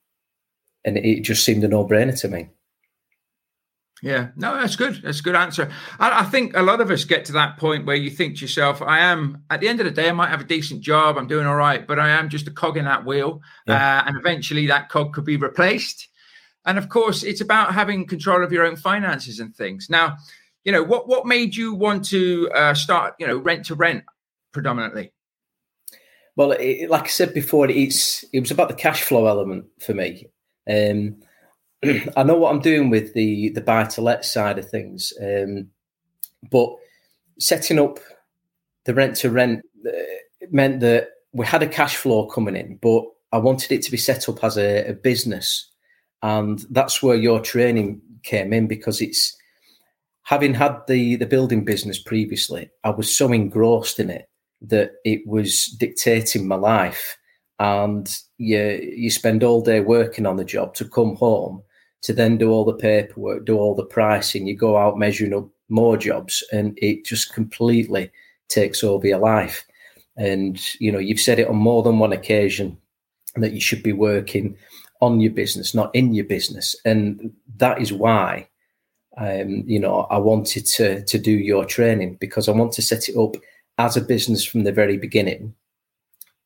and 0.84 0.96
it 0.96 1.20
just 1.22 1.44
seemed 1.44 1.64
a 1.64 1.68
no 1.68 1.86
brainer 1.86 2.18
to 2.20 2.28
me. 2.28 2.48
Yeah, 4.02 4.30
no, 4.34 4.56
that's 4.56 4.74
good. 4.74 5.00
That's 5.04 5.20
a 5.20 5.22
good 5.22 5.36
answer. 5.36 5.70
I, 6.00 6.22
I, 6.22 6.24
think 6.24 6.56
a 6.56 6.62
lot 6.62 6.80
of 6.80 6.90
us 6.90 7.04
get 7.04 7.24
to 7.26 7.32
that 7.34 7.56
point 7.56 7.86
where 7.86 7.94
you 7.94 8.10
think 8.10 8.34
to 8.34 8.40
yourself, 8.40 8.82
I 8.82 8.98
am, 8.98 9.44
at 9.48 9.60
the 9.60 9.68
end 9.68 9.78
of 9.78 9.86
the 9.86 9.92
day, 9.92 10.08
I 10.08 10.12
might 10.12 10.30
have 10.30 10.40
a 10.40 10.44
decent 10.44 10.80
job, 10.80 11.16
I'm 11.16 11.28
doing 11.28 11.46
all 11.46 11.54
right, 11.54 11.86
but 11.86 12.00
I 12.00 12.08
am 12.10 12.28
just 12.28 12.48
a 12.48 12.50
cog 12.50 12.76
in 12.76 12.84
that 12.84 13.04
wheel. 13.04 13.40
Yeah. 13.68 14.00
Uh, 14.00 14.08
and 14.08 14.18
eventually 14.18 14.66
that 14.66 14.88
cog 14.88 15.12
could 15.12 15.24
be 15.24 15.36
replaced. 15.36 16.08
And 16.66 16.78
of 16.78 16.88
course, 16.88 17.22
it's 17.22 17.40
about 17.40 17.74
having 17.74 18.08
control 18.08 18.42
of 18.42 18.50
your 18.50 18.66
own 18.66 18.74
finances 18.74 19.38
and 19.38 19.54
things. 19.54 19.88
Now, 19.88 20.16
you 20.64 20.72
know 20.72 20.82
what 20.82 21.08
what 21.08 21.26
made 21.26 21.54
you 21.56 21.74
want 21.74 22.04
to 22.06 22.50
uh, 22.54 22.74
start 22.74 23.14
you 23.18 23.26
know 23.26 23.38
rent 23.38 23.66
to 23.66 23.74
rent 23.74 24.04
predominantly? 24.52 25.12
Well 26.36 26.52
it, 26.52 26.88
like 26.88 27.04
i 27.04 27.08
said 27.08 27.34
before 27.34 27.68
it's 27.68 28.24
it 28.32 28.40
was 28.40 28.50
about 28.50 28.68
the 28.68 28.74
cash 28.74 29.02
flow 29.02 29.26
element 29.26 29.66
for 29.80 29.94
me. 29.94 30.28
Um, 30.68 31.16
i 32.16 32.22
know 32.22 32.36
what 32.36 32.52
i'm 32.52 32.60
doing 32.60 32.88
with 32.88 33.12
the 33.14 33.48
the 33.48 33.60
buy 33.60 33.82
to 33.82 34.00
let 34.00 34.24
side 34.24 34.56
of 34.56 34.70
things 34.70 35.12
um, 35.20 35.68
but 36.48 36.76
setting 37.40 37.80
up 37.80 37.98
the 38.84 38.94
rent 38.94 39.16
to 39.16 39.30
rent 39.30 39.64
uh, 39.84 39.90
meant 40.52 40.78
that 40.78 41.08
we 41.32 41.44
had 41.44 41.64
a 41.64 41.66
cash 41.66 41.96
flow 41.96 42.26
coming 42.26 42.54
in 42.54 42.76
but 42.76 43.02
i 43.32 43.38
wanted 43.38 43.72
it 43.72 43.82
to 43.82 43.90
be 43.90 43.96
set 43.96 44.28
up 44.28 44.44
as 44.44 44.56
a, 44.56 44.90
a 44.90 44.92
business. 44.92 45.68
And 46.22 46.64
that's 46.70 47.02
where 47.02 47.16
your 47.16 47.40
training 47.40 48.00
came 48.22 48.52
in 48.52 48.68
because 48.68 49.00
it's 49.00 49.36
having 50.22 50.54
had 50.54 50.76
the 50.88 51.16
the 51.16 51.26
building 51.26 51.64
business 51.64 51.98
previously, 51.98 52.70
I 52.84 52.90
was 52.90 53.14
so 53.14 53.32
engrossed 53.32 53.98
in 53.98 54.10
it 54.10 54.28
that 54.62 54.92
it 55.04 55.26
was 55.26 55.66
dictating 55.78 56.46
my 56.46 56.56
life. 56.56 57.16
And 57.58 58.12
you 58.38 58.58
you 58.96 59.10
spend 59.10 59.44
all 59.44 59.62
day 59.62 59.80
working 59.80 60.26
on 60.26 60.36
the 60.36 60.44
job 60.44 60.74
to 60.74 60.84
come 60.84 61.16
home 61.16 61.62
to 62.02 62.12
then 62.12 62.36
do 62.36 62.50
all 62.50 62.64
the 62.64 62.74
paperwork, 62.74 63.44
do 63.44 63.56
all 63.56 63.76
the 63.76 63.84
pricing. 63.84 64.46
You 64.46 64.56
go 64.56 64.76
out 64.76 64.98
measuring 64.98 65.34
up 65.34 65.48
more 65.68 65.96
jobs, 65.96 66.42
and 66.52 66.76
it 66.82 67.04
just 67.04 67.32
completely 67.32 68.10
takes 68.48 68.82
over 68.82 69.06
your 69.06 69.18
life. 69.18 69.64
And 70.16 70.60
you 70.80 70.90
know, 70.90 70.98
you've 70.98 71.20
said 71.20 71.38
it 71.38 71.48
on 71.48 71.56
more 71.56 71.82
than 71.82 71.98
one 71.98 72.12
occasion 72.12 72.76
that 73.36 73.52
you 73.52 73.60
should 73.60 73.82
be 73.82 73.92
working 73.92 74.56
on 75.00 75.20
your 75.20 75.32
business, 75.32 75.74
not 75.74 75.94
in 75.94 76.14
your 76.14 76.24
business, 76.24 76.76
and 76.84 77.32
that 77.56 77.80
is 77.80 77.92
why 77.92 78.48
um, 79.18 79.64
you 79.66 79.78
know, 79.78 80.06
I 80.10 80.18
wanted 80.18 80.66
to 80.66 81.04
to 81.04 81.18
do 81.18 81.32
your 81.32 81.64
training 81.64 82.16
because 82.20 82.48
I 82.48 82.52
want 82.52 82.72
to 82.72 82.82
set 82.82 83.08
it 83.08 83.16
up 83.16 83.36
as 83.78 83.96
a 83.96 84.00
business 84.00 84.44
from 84.44 84.64
the 84.64 84.72
very 84.72 84.96
beginning, 84.96 85.54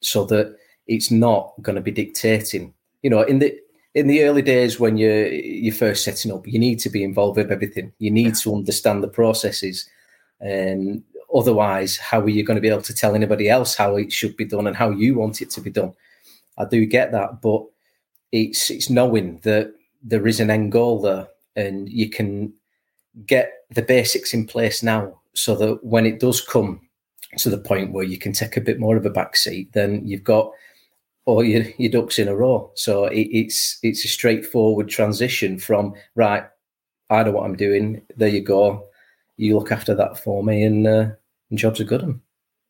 so 0.00 0.24
that 0.26 0.56
it's 0.86 1.10
not 1.10 1.54
going 1.62 1.76
to 1.76 1.82
be 1.82 1.92
dictating. 1.92 2.74
You 3.02 3.10
know, 3.10 3.22
in 3.22 3.38
the 3.38 3.56
in 3.94 4.08
the 4.08 4.24
early 4.24 4.42
days 4.42 4.80
when 4.80 4.96
you're 4.96 5.28
you're 5.28 5.74
first 5.74 6.04
setting 6.04 6.32
up, 6.32 6.46
you 6.46 6.58
need 6.58 6.80
to 6.80 6.90
be 6.90 7.04
involved 7.04 7.36
with 7.36 7.52
everything. 7.52 7.92
You 7.98 8.10
need 8.10 8.34
to 8.36 8.54
understand 8.54 9.02
the 9.02 9.08
processes, 9.08 9.88
and 10.40 11.04
otherwise, 11.32 11.96
how 11.96 12.20
are 12.20 12.28
you 12.28 12.42
going 12.42 12.56
to 12.56 12.60
be 12.60 12.68
able 12.68 12.82
to 12.82 12.94
tell 12.94 13.14
anybody 13.14 13.48
else 13.48 13.76
how 13.76 13.96
it 13.96 14.12
should 14.12 14.36
be 14.36 14.44
done 14.44 14.66
and 14.66 14.76
how 14.76 14.90
you 14.90 15.14
want 15.14 15.40
it 15.40 15.50
to 15.50 15.60
be 15.60 15.70
done? 15.70 15.94
I 16.58 16.64
do 16.64 16.84
get 16.84 17.12
that, 17.12 17.40
but 17.40 17.64
it's 18.32 18.70
it's 18.70 18.90
knowing 18.90 19.38
that 19.44 19.72
there 20.02 20.26
is 20.26 20.40
an 20.40 20.50
end 20.50 20.72
goal 20.72 21.00
there 21.00 21.28
and 21.56 21.88
you 21.88 22.10
can 22.10 22.52
get 23.24 23.52
the 23.70 23.82
basics 23.82 24.34
in 24.34 24.46
place 24.46 24.82
now 24.82 25.20
so 25.34 25.54
that 25.56 25.82
when 25.82 26.06
it 26.06 26.20
does 26.20 26.40
come 26.40 26.80
to 27.38 27.50
the 27.50 27.58
point 27.58 27.92
where 27.92 28.04
you 28.04 28.18
can 28.18 28.32
take 28.32 28.56
a 28.56 28.60
bit 28.60 28.78
more 28.78 28.96
of 28.96 29.04
a 29.06 29.10
back 29.10 29.36
seat, 29.36 29.72
then 29.72 30.06
you've 30.06 30.24
got 30.24 30.50
all 31.24 31.42
your, 31.42 31.64
your 31.78 31.90
ducks 31.90 32.18
in 32.18 32.28
a 32.28 32.36
row. 32.36 32.70
So 32.74 33.06
it, 33.06 33.28
it's 33.30 33.78
it's 33.82 34.04
a 34.04 34.08
straightforward 34.08 34.88
transition 34.88 35.58
from 35.58 35.94
right. 36.14 36.44
I 37.10 37.22
know 37.22 37.32
what 37.32 37.44
I'm 37.44 37.56
doing. 37.56 38.02
There 38.16 38.28
you 38.28 38.40
go. 38.40 38.86
You 39.36 39.58
look 39.58 39.70
after 39.70 39.94
that 39.94 40.18
for 40.18 40.42
me, 40.42 40.62
and, 40.62 40.86
uh, 40.86 41.10
and 41.50 41.58
jobs 41.58 41.80
are 41.80 41.84
good. 41.84 42.20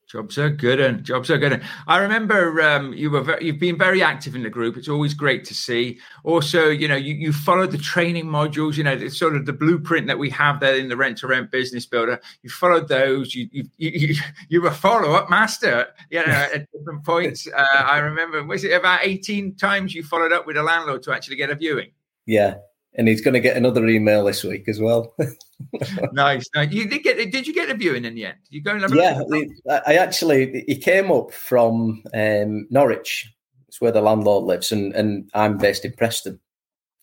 Jobs 0.06 0.38
are 0.38 0.50
good 0.50 0.78
and 0.78 1.02
jobs 1.02 1.32
are 1.32 1.38
good. 1.38 1.60
I 1.88 1.98
remember 1.98 2.62
um, 2.62 2.92
you 2.92 3.10
were 3.10 3.22
very, 3.22 3.44
you've 3.44 3.58
been 3.58 3.76
very 3.76 4.04
active 4.04 4.36
in 4.36 4.44
the 4.44 4.50
group. 4.50 4.76
It's 4.76 4.88
always 4.88 5.14
great 5.14 5.44
to 5.46 5.54
see. 5.54 5.98
Also, 6.22 6.68
you 6.68 6.86
know, 6.86 6.94
you, 6.94 7.14
you 7.14 7.32
followed 7.32 7.72
the 7.72 7.78
training 7.78 8.26
modules. 8.26 8.76
You 8.76 8.84
know, 8.84 8.92
it's 8.92 9.18
sort 9.18 9.34
of 9.34 9.46
the 9.46 9.52
blueprint 9.52 10.06
that 10.06 10.16
we 10.16 10.30
have 10.30 10.60
there 10.60 10.76
in 10.76 10.88
the 10.88 10.96
rent 10.96 11.18
to 11.18 11.26
rent 11.26 11.50
business 11.50 11.86
builder. 11.86 12.20
You 12.42 12.50
followed 12.50 12.86
those. 12.86 13.34
You 13.34 13.48
you 13.50 13.64
you, 13.78 14.14
you 14.48 14.62
were 14.62 14.70
follow 14.70 15.12
up 15.14 15.28
master. 15.28 15.88
You 16.08 16.24
know, 16.24 16.32
at 16.32 16.70
different 16.72 17.04
points. 17.04 17.48
Uh, 17.56 17.84
I 17.86 17.98
remember 17.98 18.44
was 18.44 18.64
it 18.64 18.72
about 18.72 19.00
eighteen 19.02 19.54
times 19.54 19.94
you 19.94 20.02
followed 20.02 20.30
up 20.30 20.46
with 20.46 20.58
a 20.58 20.62
landlord 20.62 21.02
to 21.04 21.12
actually 21.12 21.36
get 21.36 21.48
a 21.48 21.54
viewing? 21.54 21.90
Yeah, 22.26 22.56
and 22.96 23.08
he's 23.08 23.20
going 23.20 23.34
to 23.34 23.40
get 23.40 23.56
another 23.56 23.86
email 23.86 24.24
this 24.24 24.42
week 24.42 24.68
as 24.68 24.80
well. 24.80 25.14
nice, 26.12 26.44
nice. 26.54 26.72
You 26.72 26.88
did 26.88 27.02
get? 27.02 27.30
Did 27.30 27.46
you 27.46 27.54
get 27.54 27.70
a 27.70 27.74
viewing 27.74 28.04
in 28.04 28.14
the 28.14 28.26
end? 28.26 28.38
Did 28.44 28.56
you 28.56 28.62
go 28.62 28.72
and 28.72 28.94
yeah, 28.94 29.80
I 29.86 29.94
actually 29.96 30.64
he 30.66 30.76
came 30.76 31.10
up 31.10 31.32
from 31.32 32.02
um, 32.14 32.66
Norwich. 32.70 33.32
It's 33.68 33.80
where 33.80 33.92
the 33.92 34.00
landlord 34.00 34.44
lives, 34.44 34.72
and 34.72 34.94
and 34.94 35.30
I'm 35.34 35.58
based 35.58 35.84
in 35.84 35.92
Preston, 35.92 36.40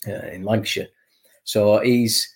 uh, 0.08 0.28
in 0.32 0.44
Lancashire. 0.44 0.88
So 1.44 1.80
he's 1.80 2.28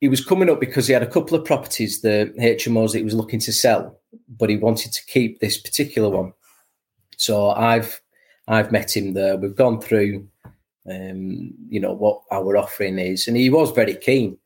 he 0.00 0.08
was 0.08 0.24
coming 0.24 0.48
up 0.48 0.60
because 0.60 0.86
he 0.86 0.92
had 0.92 1.02
a 1.02 1.10
couple 1.10 1.36
of 1.36 1.44
properties, 1.44 2.00
the 2.00 2.32
HMOs 2.38 2.92
that 2.92 2.98
he 2.98 3.04
was 3.04 3.14
looking 3.14 3.40
to 3.40 3.52
sell, 3.52 3.98
but 4.28 4.48
he 4.48 4.56
wanted 4.56 4.92
to 4.92 5.04
keep 5.06 5.40
this 5.40 5.58
particular 5.58 6.08
one. 6.08 6.32
So 7.16 7.50
I've 7.50 8.00
I've 8.48 8.72
met 8.72 8.96
him 8.96 9.14
there. 9.14 9.36
We've 9.36 9.54
gone 9.54 9.80
through 9.80 10.28
um, 10.90 11.52
you 11.68 11.80
know, 11.80 11.92
what 11.92 12.22
our 12.30 12.56
offering 12.56 12.98
is. 12.98 13.28
And 13.28 13.36
he 13.36 13.50
was 13.50 13.70
very 13.70 13.94
keen, 13.94 14.38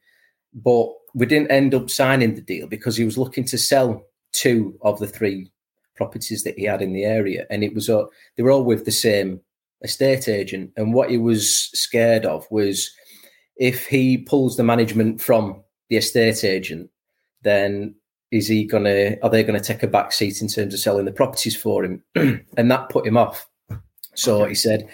but 0.53 0.89
we 1.15 1.27
didn't 1.27 1.51
end 1.51 1.75
up 1.75 1.91
signing 1.91 2.35
the 2.35 2.41
deal 2.41 2.67
because 2.67 2.97
he 2.97 3.05
was 3.05 3.19
looking 3.19 3.45
to 3.45 3.59
sell 3.59 4.05
two 4.33 4.77
of 4.83 4.99
the 4.99 5.07
three 5.07 5.51
properties 5.97 6.43
that 6.43 6.59
he 6.59 6.65
had 6.65 6.83
in 6.83 6.93
the 6.93 7.05
area. 7.05 7.47
And 7.51 7.63
it 7.63 7.75
was, 7.75 7.89
uh, 7.89 8.05
they 8.37 8.43
were 8.43 8.51
all 8.51 8.65
with 8.65 8.85
the 8.85 8.93
same 8.93 9.41
estate 9.83 10.29
agent. 10.29 10.73
And 10.77 10.93
what 10.93 11.11
he 11.11 11.19
was 11.19 11.71
scared 11.73 12.25
of 12.25 12.47
was 12.51 12.91
if 13.57 13.87
he 13.87 14.19
pulls 14.19 14.57
the 14.57 14.65
management 14.65 15.21
from 15.21 15.63
the 15.89 15.97
estate 15.97 16.43
agent, 16.43 16.91
then 17.43 17.95
is 18.31 18.49
he 18.49 18.65
gonna 18.65 19.17
are 19.23 19.31
they 19.31 19.45
gonna 19.45 19.61
take 19.61 19.85
a 19.85 19.87
back 19.87 20.11
seat 20.11 20.43
in 20.43 20.49
terms 20.49 20.75
of 20.75 20.81
selling 20.81 21.05
the 21.05 21.13
properties 21.13 21.55
for 21.55 21.85
him? 21.85 22.03
and 22.17 22.71
that 22.71 22.89
put 22.89 23.07
him 23.07 23.17
off. 23.17 23.49
So 24.15 24.43
okay. 24.43 24.49
he 24.51 24.55
said, 24.55 24.89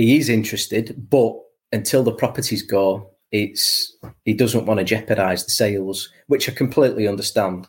he 0.00 0.16
is 0.16 0.28
interested, 0.28 1.08
but 1.10 1.34
until 1.72 2.02
the 2.02 2.12
properties 2.12 2.62
go, 2.62 3.10
it's 3.32 3.96
he 4.24 4.32
doesn't 4.32 4.66
want 4.66 4.78
to 4.78 4.84
jeopardize 4.84 5.44
the 5.44 5.50
sales, 5.50 6.08
which 6.26 6.48
I 6.48 6.52
completely 6.52 7.06
understand. 7.06 7.68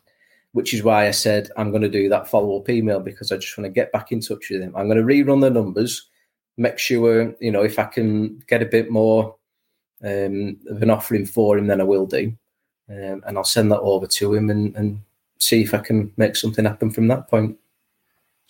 Which 0.53 0.73
is 0.73 0.83
why 0.83 1.07
I 1.07 1.11
said 1.11 1.50
I'm 1.55 1.71
going 1.71 1.81
to 1.81 1.89
do 1.89 2.09
that 2.09 2.27
follow 2.27 2.57
up 2.57 2.69
email 2.69 3.00
because 3.00 3.31
I 3.31 3.38
just 3.38 3.57
want 3.57 3.65
to 3.65 3.71
get 3.71 3.91
back 3.91 4.11
in 4.11 4.19
touch 4.19 4.50
with 4.50 4.61
him. 4.61 4.75
I'm 4.75 4.88
going 4.88 4.97
to 4.97 5.03
rerun 5.03 5.41
the 5.41 5.50
numbers, 5.50 6.09
make 6.57 6.77
sure 6.77 7.35
you 7.39 7.51
know 7.51 7.63
if 7.63 7.77
I 7.77 7.85
can 7.85 8.39
get 8.47 8.61
a 8.61 8.65
bit 8.65 8.89
more 8.89 9.35
um, 10.03 10.57
of 10.69 10.81
an 10.81 10.89
offering 10.89 11.25
for 11.25 11.57
him, 11.57 11.67
then 11.67 11.81
I 11.81 11.85
will 11.85 12.05
do, 12.05 12.33
um, 12.89 13.23
and 13.25 13.38
I'll 13.38 13.43
send 13.43 13.71
that 13.71 13.79
over 13.79 14.07
to 14.07 14.33
him 14.33 14.50
and, 14.50 14.75
and 14.75 15.01
see 15.39 15.61
if 15.61 15.73
I 15.73 15.79
can 15.79 16.11
make 16.17 16.35
something 16.35 16.65
happen 16.65 16.91
from 16.91 17.07
that 17.09 17.29
point. 17.29 17.57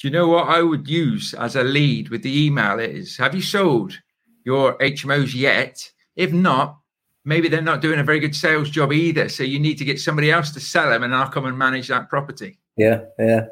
Do 0.01 0.07
you 0.07 0.13
know 0.13 0.29
what 0.29 0.49
I 0.49 0.63
would 0.63 0.87
use 0.89 1.35
as 1.35 1.55
a 1.55 1.63
lead 1.63 2.09
with 2.09 2.23
the 2.23 2.45
email 2.45 2.79
is 2.79 3.17
have 3.17 3.35
you 3.35 3.41
sold 3.43 3.99
your 4.43 4.75
HMOs 4.79 5.35
yet? 5.35 5.91
If 6.15 6.33
not, 6.33 6.79
maybe 7.23 7.47
they're 7.47 7.61
not 7.61 7.81
doing 7.81 7.99
a 7.99 8.03
very 8.03 8.19
good 8.19 8.35
sales 8.35 8.71
job 8.71 8.91
either. 8.91 9.29
So 9.29 9.43
you 9.43 9.59
need 9.59 9.77
to 9.77 9.85
get 9.85 9.99
somebody 9.99 10.31
else 10.31 10.49
to 10.53 10.59
sell 10.59 10.89
them 10.89 11.03
and 11.03 11.13
I'll 11.13 11.29
come 11.29 11.45
and 11.45 11.55
manage 11.55 11.87
that 11.89 12.09
property. 12.09 12.57
Yeah, 12.77 13.01
yeah. 13.19 13.45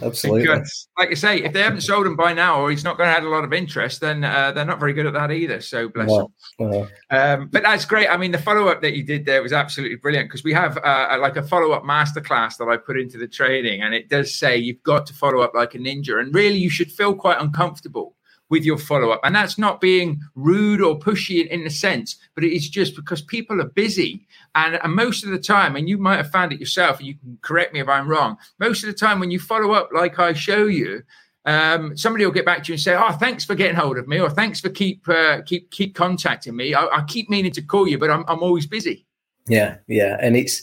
Absolutely. 0.00 0.42
Because, 0.42 0.88
like 0.98 1.10
I 1.10 1.14
say, 1.14 1.42
if 1.42 1.52
they 1.52 1.62
haven't 1.62 1.80
sold 1.80 2.06
him 2.06 2.16
by 2.16 2.32
now, 2.32 2.60
or 2.60 2.70
he's 2.70 2.84
not 2.84 2.96
going 2.96 3.08
to 3.08 3.12
have 3.12 3.24
a 3.24 3.28
lot 3.28 3.44
of 3.44 3.52
interest, 3.52 4.00
then 4.00 4.22
uh, 4.22 4.52
they're 4.52 4.64
not 4.64 4.78
very 4.78 4.92
good 4.92 5.06
at 5.06 5.14
that 5.14 5.32
either. 5.32 5.60
So 5.60 5.88
bless 5.88 6.08
no, 6.08 6.30
them. 6.58 6.70
No. 6.70 6.88
Um, 7.10 7.48
but 7.48 7.62
that's 7.62 7.84
great. 7.84 8.08
I 8.08 8.16
mean, 8.16 8.30
the 8.30 8.38
follow 8.38 8.68
up 8.68 8.82
that 8.82 8.94
you 8.94 9.02
did 9.02 9.24
there 9.24 9.42
was 9.42 9.52
absolutely 9.52 9.96
brilliant 9.96 10.28
because 10.28 10.44
we 10.44 10.52
have 10.52 10.78
uh, 10.78 11.18
like 11.20 11.36
a 11.36 11.42
follow 11.42 11.72
up 11.72 11.82
masterclass 11.82 12.56
that 12.58 12.68
I 12.68 12.76
put 12.76 13.00
into 13.00 13.18
the 13.18 13.28
training, 13.28 13.82
and 13.82 13.92
it 13.94 14.08
does 14.08 14.34
say 14.34 14.56
you've 14.56 14.82
got 14.82 15.06
to 15.06 15.14
follow 15.14 15.40
up 15.40 15.54
like 15.54 15.74
a 15.74 15.78
ninja, 15.78 16.20
and 16.20 16.34
really 16.34 16.58
you 16.58 16.70
should 16.70 16.92
feel 16.92 17.14
quite 17.14 17.40
uncomfortable 17.40 18.14
with 18.50 18.64
your 18.64 18.76
follow 18.76 19.10
up. 19.10 19.20
And 19.24 19.34
that's 19.34 19.56
not 19.56 19.80
being 19.80 20.20
rude 20.34 20.82
or 20.82 20.98
pushy 20.98 21.40
in, 21.40 21.46
in 21.48 21.64
the 21.64 21.70
sense, 21.70 22.16
but 22.34 22.44
it 22.44 22.54
is 22.54 22.68
just 22.68 22.94
because 22.94 23.22
people 23.22 23.60
are 23.60 23.68
busy. 23.68 24.26
And, 24.54 24.78
and 24.82 24.92
most 24.92 25.24
of 25.24 25.30
the 25.30 25.38
time, 25.38 25.76
and 25.76 25.88
you 25.88 25.96
might 25.96 26.16
have 26.16 26.30
found 26.30 26.52
it 26.52 26.60
yourself, 26.60 26.98
and 26.98 27.06
you 27.06 27.14
can 27.14 27.38
correct 27.40 27.72
me 27.72 27.80
if 27.80 27.88
I'm 27.88 28.08
wrong, 28.08 28.36
most 28.58 28.82
of 28.82 28.88
the 28.88 28.94
time 28.94 29.20
when 29.20 29.30
you 29.30 29.38
follow 29.38 29.72
up 29.72 29.90
like 29.94 30.18
I 30.18 30.34
show 30.34 30.66
you, 30.66 31.02
um, 31.46 31.96
somebody 31.96 32.26
will 32.26 32.32
get 32.32 32.44
back 32.44 32.64
to 32.64 32.68
you 32.68 32.74
and 32.74 32.80
say, 32.80 32.94
"Oh, 32.94 33.12
thanks 33.12 33.46
for 33.46 33.54
getting 33.54 33.76
hold 33.76 33.96
of 33.96 34.06
me," 34.06 34.20
or 34.20 34.28
"Thanks 34.28 34.60
for 34.60 34.68
keep 34.68 35.08
uh, 35.08 35.40
keep 35.40 35.70
keep 35.70 35.94
contacting 35.94 36.54
me. 36.54 36.74
I, 36.74 36.84
I, 36.84 37.04
keep 37.08 37.30
meaning 37.30 37.52
to 37.52 37.62
call 37.62 37.88
you, 37.88 37.96
but 37.96 38.10
I'm 38.10 38.26
I'm 38.28 38.42
always 38.42 38.66
busy." 38.66 39.06
Yeah, 39.48 39.78
yeah, 39.88 40.18
and 40.20 40.36
it's 40.36 40.62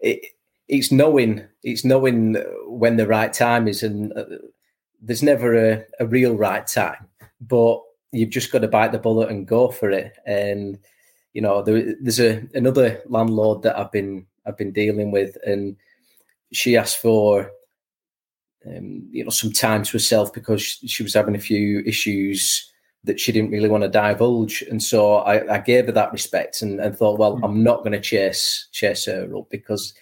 it, 0.00 0.26
it's 0.66 0.90
knowing 0.90 1.44
it's 1.62 1.84
knowing 1.84 2.34
when 2.66 2.96
the 2.96 3.06
right 3.06 3.32
time 3.32 3.68
is, 3.68 3.84
and 3.84 4.12
uh, 4.14 4.24
there's 5.02 5.22
never 5.22 5.54
a, 5.54 5.84
a 6.00 6.06
real 6.06 6.34
right 6.34 6.66
time, 6.66 7.08
but 7.40 7.80
you've 8.12 8.30
just 8.30 8.52
got 8.52 8.60
to 8.60 8.68
bite 8.68 8.92
the 8.92 8.98
bullet 8.98 9.30
and 9.30 9.46
go 9.46 9.68
for 9.68 9.90
it. 9.90 10.16
And 10.24 10.78
you 11.32 11.42
know, 11.42 11.62
there, 11.62 11.94
there's 12.00 12.20
a 12.20 12.42
another 12.54 13.02
landlord 13.06 13.62
that 13.62 13.78
I've 13.78 13.92
been 13.92 14.26
I've 14.46 14.56
been 14.56 14.72
dealing 14.72 15.10
with, 15.10 15.36
and 15.44 15.76
she 16.52 16.76
asked 16.76 16.98
for 16.98 17.50
um, 18.66 19.08
you 19.10 19.24
know 19.24 19.30
some 19.30 19.52
time 19.52 19.82
to 19.82 19.92
herself 19.92 20.32
because 20.32 20.62
she 20.62 21.02
was 21.02 21.14
having 21.14 21.34
a 21.34 21.40
few 21.40 21.80
issues 21.80 22.68
that 23.04 23.18
she 23.18 23.32
didn't 23.32 23.50
really 23.50 23.68
want 23.68 23.82
to 23.82 23.88
divulge, 23.88 24.62
and 24.62 24.80
so 24.82 25.16
I, 25.16 25.56
I 25.56 25.58
gave 25.58 25.86
her 25.86 25.92
that 25.92 26.12
respect 26.12 26.62
and, 26.62 26.80
and 26.80 26.96
thought, 26.96 27.18
well, 27.18 27.34
mm-hmm. 27.34 27.44
I'm 27.44 27.64
not 27.64 27.78
going 27.78 27.92
to 27.92 28.00
chase 28.00 28.68
chase 28.70 29.06
her 29.06 29.28
up 29.36 29.48
because 29.50 29.94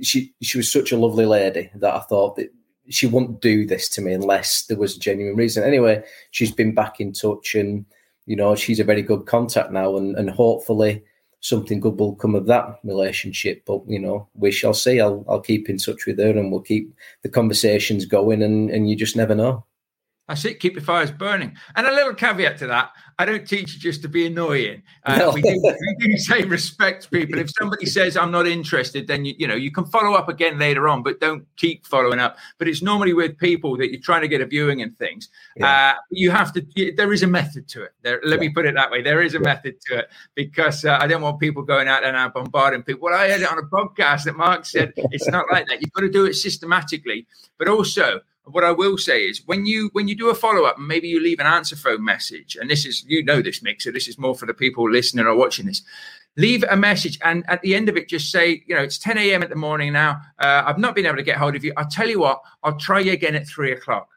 she 0.00 0.34
she 0.42 0.56
was 0.56 0.72
such 0.72 0.92
a 0.92 0.96
lovely 0.96 1.26
lady 1.26 1.70
that 1.76 1.94
I 1.94 2.00
thought 2.00 2.36
that 2.36 2.50
she 2.88 3.06
wouldn't 3.06 3.40
do 3.40 3.66
this 3.66 3.88
to 3.90 4.00
me 4.00 4.12
unless 4.12 4.66
there 4.66 4.76
was 4.76 4.96
a 4.96 5.00
genuine 5.00 5.36
reason. 5.36 5.64
Anyway, 5.64 6.02
she's 6.30 6.52
been 6.52 6.74
back 6.74 7.00
in 7.00 7.12
touch 7.12 7.54
and, 7.54 7.84
you 8.26 8.36
know, 8.36 8.54
she's 8.54 8.80
a 8.80 8.84
very 8.84 9.02
good 9.02 9.26
contact 9.26 9.70
now 9.70 9.96
and, 9.96 10.16
and 10.16 10.30
hopefully 10.30 11.02
something 11.40 11.80
good 11.80 11.98
will 11.98 12.14
come 12.14 12.34
of 12.34 12.46
that 12.46 12.78
relationship. 12.84 13.62
But, 13.66 13.82
you 13.86 13.98
know, 13.98 14.28
we 14.34 14.50
shall 14.50 14.74
see. 14.74 15.00
I'll, 15.00 15.24
I'll 15.28 15.40
keep 15.40 15.68
in 15.68 15.78
touch 15.78 16.06
with 16.06 16.18
her 16.18 16.30
and 16.30 16.50
we'll 16.50 16.60
keep 16.60 16.94
the 17.22 17.28
conversations 17.28 18.06
going 18.06 18.42
and, 18.42 18.70
and 18.70 18.88
you 18.88 18.96
just 18.96 19.16
never 19.16 19.34
know. 19.34 19.64
That's 20.28 20.44
it. 20.46 20.58
Keep 20.58 20.74
the 20.76 20.80
fires 20.80 21.10
burning. 21.10 21.54
And 21.76 21.86
a 21.86 21.92
little 21.92 22.14
caveat 22.14 22.56
to 22.58 22.66
that: 22.68 22.92
I 23.18 23.26
don't 23.26 23.46
teach 23.46 23.74
you 23.74 23.80
just 23.80 24.00
to 24.02 24.08
be 24.08 24.26
annoying. 24.26 24.82
Uh, 25.04 25.18
no. 25.18 25.30
we, 25.32 25.42
do, 25.42 25.60
we, 25.62 25.96
do, 25.98 26.16
say 26.16 26.44
respect 26.44 27.10
people. 27.10 27.38
If 27.38 27.50
somebody 27.58 27.84
says 27.84 28.16
I'm 28.16 28.30
not 28.30 28.46
interested, 28.46 29.06
then 29.06 29.26
you 29.26 29.34
you 29.36 29.46
know 29.46 29.54
you 29.54 29.70
can 29.70 29.84
follow 29.84 30.14
up 30.14 30.30
again 30.30 30.58
later 30.58 30.88
on, 30.88 31.02
but 31.02 31.20
don't 31.20 31.44
keep 31.56 31.86
following 31.86 32.20
up. 32.20 32.38
But 32.56 32.68
it's 32.68 32.80
normally 32.80 33.12
with 33.12 33.36
people 33.36 33.76
that 33.76 33.92
you're 33.92 34.00
trying 34.00 34.22
to 34.22 34.28
get 34.28 34.40
a 34.40 34.46
viewing 34.46 34.80
and 34.80 34.96
things. 34.96 35.28
Yeah. 35.56 35.94
Uh, 35.94 36.00
you 36.10 36.30
have 36.30 36.54
to. 36.54 36.92
There 36.96 37.12
is 37.12 37.22
a 37.22 37.26
method 37.26 37.68
to 37.68 37.82
it. 37.82 37.92
There, 38.00 38.20
let 38.24 38.40
yeah. 38.40 38.48
me 38.48 38.54
put 38.54 38.64
it 38.64 38.74
that 38.76 38.90
way. 38.90 39.02
There 39.02 39.20
is 39.20 39.34
a 39.34 39.38
yeah. 39.38 39.44
method 39.44 39.78
to 39.88 39.98
it 39.98 40.10
because 40.34 40.86
uh, 40.86 40.96
I 40.98 41.06
don't 41.06 41.20
want 41.20 41.38
people 41.38 41.62
going 41.62 41.86
out 41.86 42.02
and 42.02 42.16
out 42.16 42.32
bombarding 42.32 42.82
people. 42.82 43.10
Well, 43.10 43.14
I 43.14 43.28
heard 43.28 43.42
it 43.42 43.52
on 43.52 43.58
a 43.58 43.62
podcast 43.62 44.24
that 44.24 44.36
Mark 44.36 44.64
said 44.64 44.94
it's 44.96 45.28
not 45.28 45.44
like 45.52 45.66
that. 45.66 45.82
You've 45.82 45.92
got 45.92 46.00
to 46.00 46.10
do 46.10 46.24
it 46.24 46.34
systematically, 46.34 47.26
but 47.58 47.68
also 47.68 48.20
what 48.46 48.64
I 48.64 48.72
will 48.72 48.98
say 48.98 49.24
is 49.26 49.42
when 49.46 49.64
you 49.66 49.90
when 49.92 50.08
you 50.08 50.14
do 50.14 50.28
a 50.28 50.34
follow 50.34 50.64
up, 50.64 50.78
maybe 50.78 51.08
you 51.08 51.20
leave 51.20 51.40
an 51.40 51.46
answer 51.46 51.76
phone 51.76 52.04
message, 52.04 52.56
and 52.60 52.68
this 52.68 52.84
is 52.84 53.04
you 53.06 53.24
know 53.24 53.40
this 53.40 53.62
mixer. 53.62 53.90
This 53.90 54.08
is 54.08 54.18
more 54.18 54.34
for 54.34 54.46
the 54.46 54.54
people 54.54 54.90
listening 54.90 55.26
or 55.26 55.34
watching 55.34 55.66
this. 55.66 55.82
Leave 56.36 56.64
a 56.68 56.76
message, 56.76 57.18
and 57.22 57.44
at 57.48 57.62
the 57.62 57.74
end 57.74 57.88
of 57.88 57.96
it, 57.96 58.08
just 58.08 58.30
say, 58.30 58.62
you 58.66 58.74
know, 58.74 58.82
it's 58.82 58.98
10 58.98 59.16
a.m. 59.18 59.42
at 59.42 59.50
the 59.50 59.56
morning 59.56 59.92
now. 59.92 60.20
Uh, 60.38 60.64
I've 60.66 60.78
not 60.78 60.94
been 60.94 61.06
able 61.06 61.16
to 61.16 61.22
get 61.22 61.36
hold 61.36 61.54
of 61.54 61.64
you. 61.64 61.72
I'll 61.76 61.88
tell 61.88 62.08
you 62.08 62.20
what, 62.20 62.42
I'll 62.62 62.76
try 62.76 62.98
you 63.00 63.12
again 63.12 63.36
at 63.36 63.46
three 63.46 63.72
o'clock. 63.72 64.08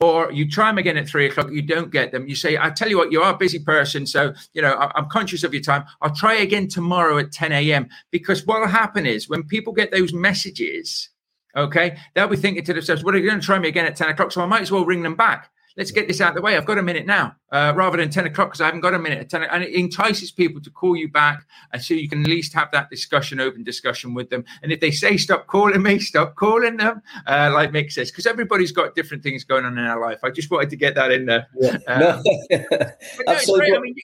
Or 0.00 0.30
you 0.32 0.48
try 0.48 0.68
them 0.68 0.78
again 0.78 0.96
at 0.96 1.08
three 1.08 1.26
o'clock, 1.26 1.50
you 1.50 1.62
don't 1.62 1.90
get 1.90 2.10
them. 2.12 2.26
You 2.26 2.34
say, 2.34 2.58
I 2.58 2.70
tell 2.70 2.88
you 2.88 2.98
what, 2.98 3.12
you 3.12 3.22
are 3.22 3.32
a 3.32 3.36
busy 3.36 3.58
person. 3.58 4.06
So, 4.06 4.34
you 4.52 4.60
know, 4.60 4.76
I'm 4.94 5.08
conscious 5.08 5.44
of 5.44 5.54
your 5.54 5.62
time. 5.62 5.84
I'll 6.02 6.14
try 6.14 6.34
again 6.34 6.68
tomorrow 6.68 7.16
at 7.18 7.32
10 7.32 7.52
a.m. 7.52 7.88
Because 8.10 8.44
what 8.44 8.60
will 8.60 8.68
happen 8.68 9.06
is 9.06 9.28
when 9.28 9.44
people 9.44 9.72
get 9.72 9.92
those 9.92 10.12
messages, 10.12 11.10
Okay. 11.56 11.96
They'll 12.14 12.28
be 12.28 12.36
thinking 12.36 12.64
to 12.64 12.72
themselves, 12.72 13.04
well, 13.04 13.12
they're 13.12 13.22
going 13.22 13.40
to 13.40 13.44
try 13.44 13.58
me 13.58 13.68
again 13.68 13.86
at 13.86 13.96
10 13.96 14.08
o'clock. 14.10 14.32
So 14.32 14.42
I 14.42 14.46
might 14.46 14.62
as 14.62 14.70
well 14.70 14.84
ring 14.84 15.02
them 15.02 15.14
back. 15.14 15.50
Let's 15.76 15.90
get 15.90 16.06
this 16.06 16.20
out 16.20 16.28
of 16.30 16.34
the 16.36 16.40
way. 16.40 16.56
I've 16.56 16.66
got 16.66 16.78
a 16.78 16.82
minute 16.82 17.04
now, 17.04 17.34
uh, 17.50 17.72
rather 17.74 17.96
than 17.96 18.08
10 18.08 18.26
o'clock 18.26 18.50
because 18.50 18.60
I 18.60 18.66
haven't 18.66 18.82
got 18.82 18.94
a 18.94 18.98
minute 18.98 19.18
at 19.18 19.28
10. 19.28 19.42
And 19.42 19.64
it 19.64 19.74
entices 19.74 20.30
people 20.30 20.60
to 20.62 20.70
call 20.70 20.94
you 20.94 21.08
back. 21.08 21.44
And 21.72 21.82
so 21.82 21.94
you 21.94 22.08
can 22.08 22.20
at 22.20 22.28
least 22.28 22.52
have 22.52 22.70
that 22.70 22.90
discussion, 22.90 23.40
open 23.40 23.64
discussion 23.64 24.14
with 24.14 24.30
them. 24.30 24.44
And 24.62 24.70
if 24.70 24.78
they 24.78 24.92
say, 24.92 25.16
stop 25.16 25.48
calling 25.48 25.82
me, 25.82 25.98
stop 25.98 26.36
calling 26.36 26.76
them, 26.76 27.02
uh, 27.26 27.50
like 27.52 27.72
Mick 27.72 27.90
says, 27.90 28.12
because 28.12 28.26
everybody's 28.26 28.70
got 28.70 28.94
different 28.94 29.24
things 29.24 29.42
going 29.42 29.64
on 29.64 29.76
in 29.76 29.84
their 29.84 29.98
life. 29.98 30.20
I 30.22 30.30
just 30.30 30.48
wanted 30.48 30.70
to 30.70 30.76
get 30.76 30.94
that 30.94 31.10
in 31.10 31.26
there. 31.26 31.48
Yeah. 31.60 31.78
Um, 31.88 32.00
no. 32.00 32.22
no, 32.52 32.90
Absolutely. 33.26 33.74
I 33.74 33.80
mean, 33.80 33.96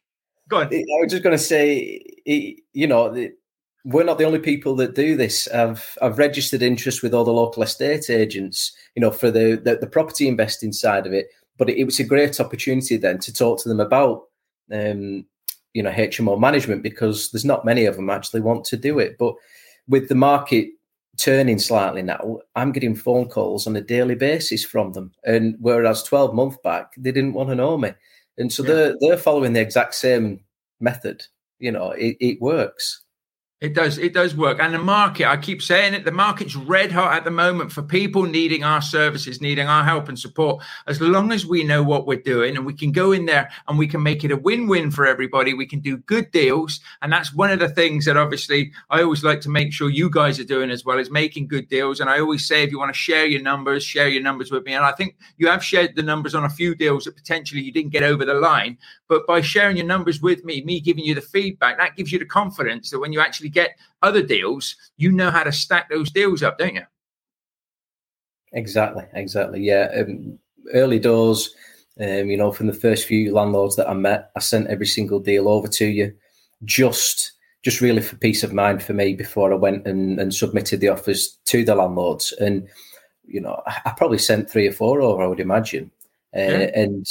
go 0.49 0.59
on. 0.59 0.66
I 0.66 0.85
was 1.00 1.12
just 1.12 1.23
going 1.23 1.37
to 1.37 1.42
say, 1.42 2.04
you 2.26 2.88
know, 2.88 3.14
we're 3.85 4.05
not 4.05 4.19
the 4.19 4.25
only 4.25 4.39
people 4.39 4.75
that 4.77 4.95
do 4.95 5.17
this. 5.17 5.49
I've 5.49 5.97
I've 6.03 6.19
registered 6.19 6.63
interest 6.63 7.03
with 7.03 7.15
all 7.15 7.25
the 7.25 7.33
local 7.33 7.63
estate 7.63 8.11
agents, 8.11 8.73
you 8.95 9.01
know, 9.01 9.11
for 9.11 9.31
the 9.31 9.61
the, 9.63 9.77
the 9.77 9.87
property 9.87 10.29
investing 10.29 10.73
side 10.73 11.07
of 11.07 11.13
it. 11.13 11.29
But 11.57 11.71
it, 11.71 11.79
it, 11.79 11.85
was 11.85 12.01
a 12.01 12.05
great 12.05 12.41
opportunity 12.41 12.97
then 12.97 13.19
to 13.19 13.33
talk 13.33 13.61
to 13.63 13.69
them 13.69 13.81
about, 13.81 14.25
um, 14.73 15.27
you 15.75 15.83
know, 15.83 15.91
HMO 15.91 16.41
management 16.41 16.83
because 16.83 17.31
there's 17.31 17.45
not 17.45 17.67
many 17.67 17.85
of 17.85 17.97
them 17.97 18.09
actually 18.09 18.41
want 18.41 18.65
to 18.67 18.77
do 18.77 18.99
it. 18.99 19.17
But 19.19 19.35
with 19.87 20.09
the 20.09 20.15
market 20.15 20.71
turning 21.19 21.59
slightly 21.59 22.03
now, 22.03 22.39
I'm 22.57 22.73
getting 22.73 22.95
phone 22.95 23.29
calls 23.29 23.67
on 23.67 23.77
a 23.77 23.83
daily 23.83 24.15
basis 24.15 24.65
from 24.65 24.93
them, 24.93 25.13
and 25.25 25.57
whereas 25.61 26.03
12 26.03 26.35
months 26.35 26.59
back 26.63 26.93
they 26.97 27.13
didn't 27.13 27.35
want 27.35 27.49
to 27.51 27.55
know 27.55 27.79
me, 27.79 27.93
and 28.37 28.53
so 28.53 28.63
yeah. 28.63 28.69
they're 28.69 28.97
they're 29.01 29.17
following 29.17 29.55
the 29.55 29.61
exact 29.61 29.95
same 29.95 30.41
method. 30.81 31.25
You 31.59 31.73
know, 31.73 31.91
it, 31.91 32.17
it 32.21 32.41
works. 32.41 33.03
It 33.61 33.75
does. 33.75 33.99
It 33.99 34.14
does 34.14 34.35
work. 34.35 34.59
And 34.59 34.73
the 34.73 34.79
market, 34.79 35.29
I 35.29 35.37
keep 35.37 35.61
saying 35.61 35.93
it, 35.93 36.07
the 36.07 36.12
market's 36.12 36.57
red 36.57 36.90
hot 36.90 37.12
at 37.12 37.25
the 37.25 37.31
moment 37.31 37.71
for 37.71 37.83
people 37.83 38.23
needing 38.23 38.64
our 38.64 38.81
services, 38.81 39.43
needing 39.43 39.67
our 39.67 39.85
help 39.85 40.09
and 40.09 40.19
support. 40.19 40.64
As 40.87 40.99
long 40.99 41.31
as 41.31 41.45
we 41.45 41.62
know 41.62 41.83
what 41.83 42.07
we're 42.07 42.23
doing 42.23 42.57
and 42.57 42.64
we 42.64 42.73
can 42.73 42.90
go 42.90 43.12
in 43.12 43.26
there 43.26 43.50
and 43.69 43.79
we 43.79 43.87
can 43.87 44.02
make 44.02 44.25
it 44.25 44.31
a 44.31 44.37
win 44.37 44.67
win 44.67 44.90
for 44.90 45.07
everybody, 45.07 45.52
we 45.52 45.67
can 45.67 45.81
do 45.81 45.99
good 45.99 46.31
deals. 46.31 46.81
And 47.02 47.12
that's 47.12 47.35
one 47.35 47.50
of 47.50 47.59
the 47.59 47.69
things 47.69 48.07
that 48.07 48.17
obviously 48.17 48.73
I 48.88 49.02
always 49.02 49.23
like 49.25 49.43
to 49.43 49.50
make 49.50 49.75
sure 49.75 49.90
you 49.90 50.09
guys 50.09 50.40
are 50.40 50.45
doing 50.45 50.71
as 50.71 50.87
well 50.87 50.99
is 50.99 51.11
making 51.11 51.49
good 51.49 51.69
deals. 51.69 52.00
And 52.00 52.09
I 52.09 52.19
always 52.19 52.47
say, 52.47 52.62
if 52.62 52.71
you 52.71 52.79
want 52.79 52.95
to 52.95 52.99
share 52.99 53.26
your 53.26 53.43
numbers, 53.43 53.85
share 53.85 54.09
your 54.09 54.23
numbers 54.23 54.50
with 54.50 54.64
me. 54.64 54.73
And 54.73 54.87
I 54.87 54.93
think 54.93 55.17
you 55.37 55.49
have 55.49 55.62
shared 55.62 55.97
the 55.97 56.02
numbers 56.02 56.35
on 56.35 56.45
a 56.45 56.50
few 56.50 56.75
deals 56.75 57.05
that 57.05 57.14
potentially 57.14 57.61
you 57.61 57.73
didn't 57.73 57.93
get 57.93 58.05
over 58.05 58.25
the 58.25 58.33
line. 58.33 58.79
But 59.07 59.26
by 59.26 59.43
sharing 59.43 59.76
your 59.76 59.87
numbers 59.87 60.23
with 60.23 60.47
me, 60.47 60.64
me 60.64 60.81
giving 60.81 61.05
you 61.05 61.14
the 61.14 61.21
feedback, 61.21 61.76
that 61.76 61.97
gives 61.97 62.11
you 62.11 62.19
the 62.19 62.25
confidence 62.25 62.88
that 62.88 63.00
when 63.00 63.12
you 63.12 63.21
actually 63.21 63.50
get 63.50 63.76
other 64.02 64.23
deals, 64.23 64.76
you 64.97 65.12
know 65.12 65.30
how 65.30 65.42
to 65.42 65.52
stack 65.52 65.90
those 65.90 66.11
deals 66.11 66.42
up, 66.42 66.59
don't 66.59 66.75
you? 66.75 66.85
Exactly, 68.52 69.04
exactly. 69.14 69.61
Yeah. 69.61 69.88
Um, 69.97 70.38
early 70.73 70.99
doors, 70.99 71.54
um, 72.00 72.30
you 72.30 72.37
know, 72.37 72.52
from 72.52 72.66
the 72.66 72.73
first 72.73 73.07
few 73.07 73.33
landlords 73.33 73.76
that 73.76 73.88
I 73.88 73.95
met, 73.95 74.30
I 74.37 74.40
sent 74.40 74.69
every 74.69 74.87
single 74.87 75.21
deal 75.21 75.49
over 75.49 75.69
to 75.69 75.87
you 75.87 76.14
just 76.64 77.33
just 77.62 77.80
really 77.80 78.00
for 78.00 78.16
peace 78.16 78.42
of 78.42 78.54
mind 78.54 78.83
for 78.83 78.95
me 78.95 79.14
before 79.14 79.52
I 79.52 79.57
went 79.57 79.87
and, 79.87 80.19
and 80.19 80.35
submitted 80.35 80.80
the 80.80 80.88
offers 80.88 81.38
to 81.47 81.62
the 81.62 81.75
landlords. 81.75 82.33
And, 82.40 82.66
you 83.26 83.40
know, 83.40 83.62
I, 83.66 83.92
probably 83.97 84.16
sent 84.16 84.50
three 84.50 84.66
or 84.66 84.73
four 84.73 85.02
over, 85.02 85.23
I 85.23 85.26
would 85.26 85.40
imagine. 85.40 85.90
Uh, 86.35 86.40
yeah. 86.40 86.71
And 86.75 87.07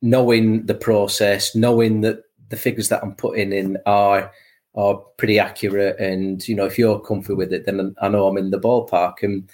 knowing 0.00 0.66
the 0.66 0.76
process, 0.76 1.56
knowing 1.56 2.02
that 2.02 2.22
the 2.50 2.56
figures 2.56 2.88
that 2.90 3.02
I'm 3.02 3.14
putting 3.14 3.52
in 3.52 3.78
are 3.84 4.30
are 4.78 4.94
pretty 5.16 5.40
accurate. 5.40 5.98
And, 5.98 6.46
you 6.46 6.54
know, 6.54 6.64
if 6.64 6.78
you're 6.78 7.00
comfy 7.00 7.34
with 7.34 7.52
it, 7.52 7.66
then 7.66 7.96
I 8.00 8.08
know 8.08 8.28
I'm 8.28 8.38
in 8.38 8.50
the 8.50 8.60
ballpark. 8.60 9.22
And, 9.22 9.50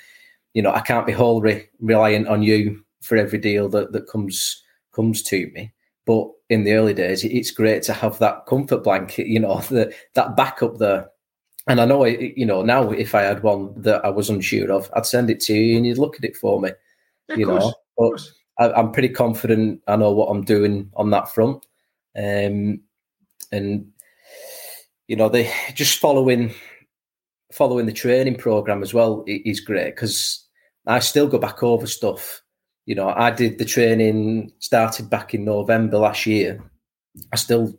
you 0.52 0.60
know, 0.60 0.70
I 0.70 0.80
can't 0.80 1.06
be 1.06 1.12
wholly 1.12 1.70
reliant 1.80 2.28
on 2.28 2.42
you 2.42 2.84
for 3.00 3.16
every 3.16 3.38
deal 3.38 3.68
that, 3.70 3.92
that 3.92 4.06
comes 4.06 4.62
comes 4.92 5.22
to 5.22 5.50
me. 5.54 5.72
But 6.04 6.28
in 6.50 6.64
the 6.64 6.74
early 6.74 6.92
days, 6.92 7.24
it's 7.24 7.50
great 7.50 7.82
to 7.84 7.94
have 7.94 8.18
that 8.18 8.44
comfort 8.46 8.84
blanket, 8.84 9.26
you 9.26 9.40
know, 9.40 9.60
the, 9.70 9.94
that 10.12 10.36
backup 10.36 10.76
there. 10.76 11.08
And 11.66 11.80
I 11.80 11.86
know, 11.86 12.04
you 12.04 12.44
know, 12.44 12.60
now 12.60 12.90
if 12.90 13.14
I 13.14 13.22
had 13.22 13.42
one 13.42 13.72
that 13.80 14.04
I 14.04 14.10
was 14.10 14.28
unsure 14.28 14.70
of, 14.70 14.90
I'd 14.94 15.06
send 15.06 15.30
it 15.30 15.40
to 15.40 15.54
you 15.54 15.78
and 15.78 15.86
you'd 15.86 15.96
look 15.96 16.16
at 16.16 16.24
it 16.24 16.36
for 16.36 16.60
me, 16.60 16.70
yeah, 17.30 17.36
you 17.36 17.46
know. 17.46 17.72
But 17.96 18.20
I, 18.58 18.78
am 18.78 18.92
pretty 18.92 19.08
confident 19.08 19.80
I 19.88 19.96
know 19.96 20.12
what 20.12 20.26
I'm 20.26 20.44
doing 20.44 20.90
on 20.94 21.08
that 21.10 21.32
front. 21.32 21.64
Um, 22.14 22.82
and 23.50 23.86
you 25.08 25.16
know, 25.16 25.28
they 25.28 25.52
just 25.74 25.98
following 25.98 26.54
following 27.52 27.86
the 27.86 27.92
training 27.92 28.34
program 28.34 28.82
as 28.82 28.92
well 28.92 29.22
is 29.26 29.60
great 29.60 29.94
because 29.94 30.44
I 30.86 30.98
still 30.98 31.28
go 31.28 31.38
back 31.38 31.62
over 31.62 31.86
stuff. 31.86 32.42
You 32.86 32.94
know, 32.94 33.08
I 33.08 33.30
did 33.30 33.58
the 33.58 33.64
training 33.64 34.52
started 34.58 35.08
back 35.08 35.34
in 35.34 35.44
November 35.44 35.98
last 35.98 36.26
year. 36.26 36.60
I 37.32 37.36
still 37.36 37.72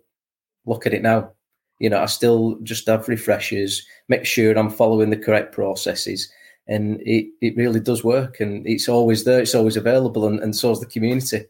look 0.65 0.85
at 0.85 0.93
it 0.93 1.01
now. 1.01 1.31
You 1.79 1.89
know, 1.89 2.01
I 2.01 2.05
still 2.05 2.57
just 2.63 2.87
have 2.87 3.09
refreshers, 3.09 3.85
make 4.07 4.25
sure 4.25 4.57
I'm 4.57 4.69
following 4.69 5.09
the 5.09 5.17
correct 5.17 5.53
processes. 5.53 6.31
And 6.67 7.01
it, 7.01 7.27
it 7.41 7.57
really 7.57 7.81
does 7.81 8.03
work 8.03 8.39
and 8.39 8.65
it's 8.65 8.87
always 8.87 9.25
there, 9.25 9.41
it's 9.41 9.53
always 9.53 9.77
available, 9.77 10.25
and, 10.25 10.39
and 10.39 10.55
so 10.55 10.71
is 10.71 10.79
the 10.79 10.87
community 10.87 11.45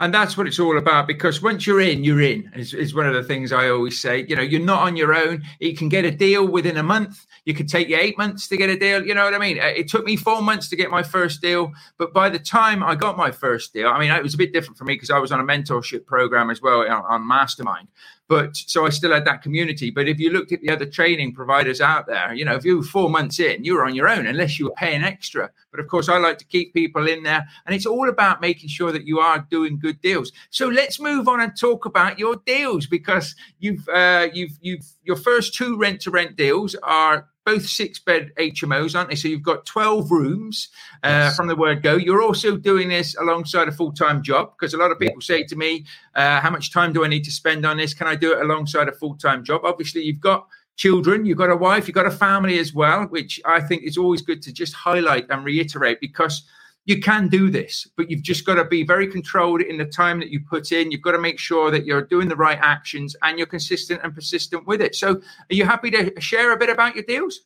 and 0.00 0.12
that's 0.12 0.36
what 0.36 0.46
it's 0.46 0.58
all 0.58 0.76
about 0.76 1.06
because 1.06 1.40
once 1.40 1.66
you're 1.66 1.80
in 1.80 2.02
you're 2.02 2.20
in 2.20 2.50
is, 2.56 2.74
is 2.74 2.94
one 2.94 3.06
of 3.06 3.14
the 3.14 3.22
things 3.22 3.52
i 3.52 3.68
always 3.68 4.00
say. 4.00 4.24
You 4.28 4.36
know 4.36 4.42
you're 4.42 4.60
not 4.60 4.82
on 4.82 4.96
your 4.96 5.14
own. 5.14 5.42
You 5.60 5.76
can 5.76 5.88
get 5.88 6.04
a 6.04 6.10
deal 6.10 6.46
within 6.46 6.76
a 6.76 6.82
month. 6.82 7.26
You 7.44 7.54
could 7.54 7.68
take 7.68 7.88
you 7.88 7.96
eight 7.96 8.18
months 8.18 8.48
to 8.48 8.56
get 8.56 8.70
a 8.70 8.76
deal. 8.76 9.06
You 9.06 9.14
know 9.14 9.24
what 9.24 9.34
i 9.34 9.38
mean? 9.38 9.58
It 9.58 9.88
took 9.88 10.04
me 10.04 10.16
four 10.16 10.42
months 10.42 10.68
to 10.68 10.76
get 10.76 10.90
my 10.90 11.02
first 11.02 11.40
deal. 11.40 11.72
But 11.96 12.12
by 12.12 12.28
the 12.28 12.38
time 12.38 12.82
i 12.82 12.94
got 12.94 13.16
my 13.16 13.30
first 13.30 13.72
deal 13.72 13.88
i 13.88 13.98
mean 13.98 14.10
it 14.10 14.22
was 14.22 14.34
a 14.34 14.38
bit 14.38 14.52
different 14.52 14.78
for 14.78 14.84
me 14.84 14.94
because 14.94 15.10
i 15.10 15.18
was 15.18 15.32
on 15.32 15.40
a 15.40 15.44
mentorship 15.44 16.06
program 16.06 16.50
as 16.50 16.60
well 16.60 16.80
on, 16.80 17.04
on 17.04 17.26
mastermind. 17.26 17.88
But 18.26 18.56
so 18.56 18.86
I 18.86 18.88
still 18.88 19.12
had 19.12 19.26
that 19.26 19.42
community. 19.42 19.90
But 19.90 20.08
if 20.08 20.18
you 20.18 20.30
looked 20.30 20.50
at 20.52 20.62
the 20.62 20.70
other 20.70 20.86
training 20.86 21.34
providers 21.34 21.80
out 21.80 22.06
there, 22.06 22.32
you 22.32 22.44
know, 22.44 22.54
if 22.54 22.64
you 22.64 22.78
were 22.78 22.82
four 22.82 23.10
months 23.10 23.38
in, 23.38 23.64
you 23.64 23.74
were 23.74 23.84
on 23.84 23.94
your 23.94 24.08
own 24.08 24.26
unless 24.26 24.58
you 24.58 24.66
were 24.66 24.74
paying 24.76 25.04
extra. 25.04 25.50
But 25.70 25.80
of 25.80 25.88
course, 25.88 26.08
I 26.08 26.16
like 26.16 26.38
to 26.38 26.46
keep 26.46 26.72
people 26.72 27.06
in 27.06 27.22
there, 27.22 27.46
and 27.66 27.74
it's 27.74 27.84
all 27.84 28.08
about 28.08 28.40
making 28.40 28.70
sure 28.70 28.92
that 28.92 29.06
you 29.06 29.18
are 29.18 29.46
doing 29.50 29.78
good 29.84 30.00
deals. 30.00 30.32
So 30.48 30.66
let's 30.66 30.98
move 30.98 31.28
on 31.28 31.40
and 31.42 31.52
talk 31.54 31.84
about 31.84 32.18
your 32.18 32.36
deals 32.46 32.86
because 32.86 33.36
you've 33.58 33.86
uh, 33.88 34.28
you've 34.32 34.56
you've 34.62 34.86
your 35.02 35.16
first 35.16 35.54
two 35.54 35.76
rent 35.76 36.00
to 36.02 36.10
rent 36.10 36.36
deals 36.36 36.74
are 36.82 37.28
both 37.44 37.66
six 37.66 37.98
bed 37.98 38.32
HMOs, 38.38 38.96
aren't 38.96 39.10
they? 39.10 39.16
So 39.16 39.28
you've 39.28 39.42
got 39.42 39.66
12 39.66 40.10
rooms 40.10 40.70
uh, 41.02 41.08
yes. 41.08 41.36
from 41.36 41.46
the 41.46 41.54
word 41.54 41.82
go. 41.82 41.96
You're 41.96 42.22
also 42.22 42.56
doing 42.56 42.88
this 42.88 43.14
alongside 43.20 43.68
a 43.68 43.72
full 43.72 43.92
time 43.92 44.22
job 44.22 44.52
because 44.54 44.72
a 44.72 44.78
lot 44.78 44.90
of 44.90 44.98
people 44.98 45.20
say 45.20 45.44
to 45.44 45.56
me, 45.56 45.84
uh, 46.14 46.40
How 46.40 46.50
much 46.50 46.72
time 46.72 46.94
do 46.94 47.04
I 47.04 47.08
need 47.08 47.24
to 47.24 47.30
spend 47.30 47.66
on 47.66 47.76
this? 47.76 47.92
Can 47.92 48.06
I 48.06 48.16
do 48.16 48.32
it 48.32 48.40
alongside 48.40 48.88
a 48.88 48.92
full 48.92 49.16
time 49.16 49.44
job? 49.44 49.60
Obviously, 49.64 50.02
you've 50.02 50.20
got 50.20 50.46
children, 50.76 51.26
you've 51.26 51.38
got 51.38 51.50
a 51.50 51.56
wife, 51.56 51.86
you've 51.86 51.94
got 51.94 52.06
a 52.06 52.10
family 52.10 52.58
as 52.58 52.72
well, 52.72 53.04
which 53.04 53.40
I 53.44 53.60
think 53.60 53.82
is 53.82 53.98
always 53.98 54.22
good 54.22 54.40
to 54.42 54.52
just 54.52 54.72
highlight 54.72 55.26
and 55.28 55.44
reiterate 55.44 56.00
because 56.00 56.44
you 56.86 57.00
can 57.00 57.28
do 57.28 57.50
this, 57.50 57.86
but 57.96 58.10
you've 58.10 58.22
just 58.22 58.44
got 58.44 58.56
to 58.56 58.64
be 58.64 58.84
very 58.84 59.06
controlled 59.06 59.62
in 59.62 59.78
the 59.78 59.86
time 59.86 60.20
that 60.20 60.28
you 60.28 60.40
put 60.48 60.70
in. 60.70 60.90
You've 60.90 61.02
got 61.02 61.12
to 61.12 61.18
make 61.18 61.38
sure 61.38 61.70
that 61.70 61.86
you're 61.86 62.02
doing 62.02 62.28
the 62.28 62.36
right 62.36 62.58
actions 62.60 63.16
and 63.22 63.38
you're 63.38 63.46
consistent 63.46 64.00
and 64.02 64.14
persistent 64.14 64.66
with 64.66 64.82
it. 64.82 64.94
So, 64.94 65.14
are 65.14 65.54
you 65.54 65.64
happy 65.64 65.90
to 65.92 66.12
share 66.20 66.52
a 66.52 66.58
bit 66.58 66.68
about 66.68 66.94
your 66.94 67.04
deals? 67.04 67.40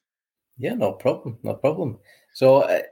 Yeah, 0.56 0.74
no 0.74 0.92
problem, 0.92 1.38
no 1.44 1.54
problem. 1.54 1.98
So, 2.34 2.62
uh, 2.62 2.82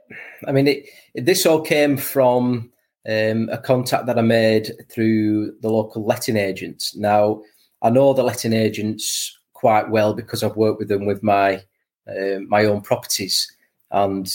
I 0.47 0.51
mean, 0.53 0.67
it, 0.67 0.85
it, 1.13 1.25
this 1.25 1.45
all 1.45 1.61
came 1.61 1.97
from 1.97 2.71
um, 3.07 3.49
a 3.51 3.57
contact 3.57 4.05
that 4.05 4.17
I 4.17 4.21
made 4.21 4.71
through 4.89 5.53
the 5.61 5.69
local 5.69 6.05
letting 6.05 6.37
agents. 6.37 6.95
Now, 6.95 7.41
I 7.81 7.89
know 7.89 8.13
the 8.13 8.23
letting 8.23 8.53
agents 8.53 9.37
quite 9.53 9.89
well 9.89 10.13
because 10.13 10.43
I've 10.43 10.55
worked 10.55 10.79
with 10.79 10.87
them 10.87 11.05
with 11.05 11.23
my 11.23 11.63
uh, 12.07 12.39
my 12.47 12.63
own 12.63 12.79
properties, 12.81 13.53
and 13.91 14.31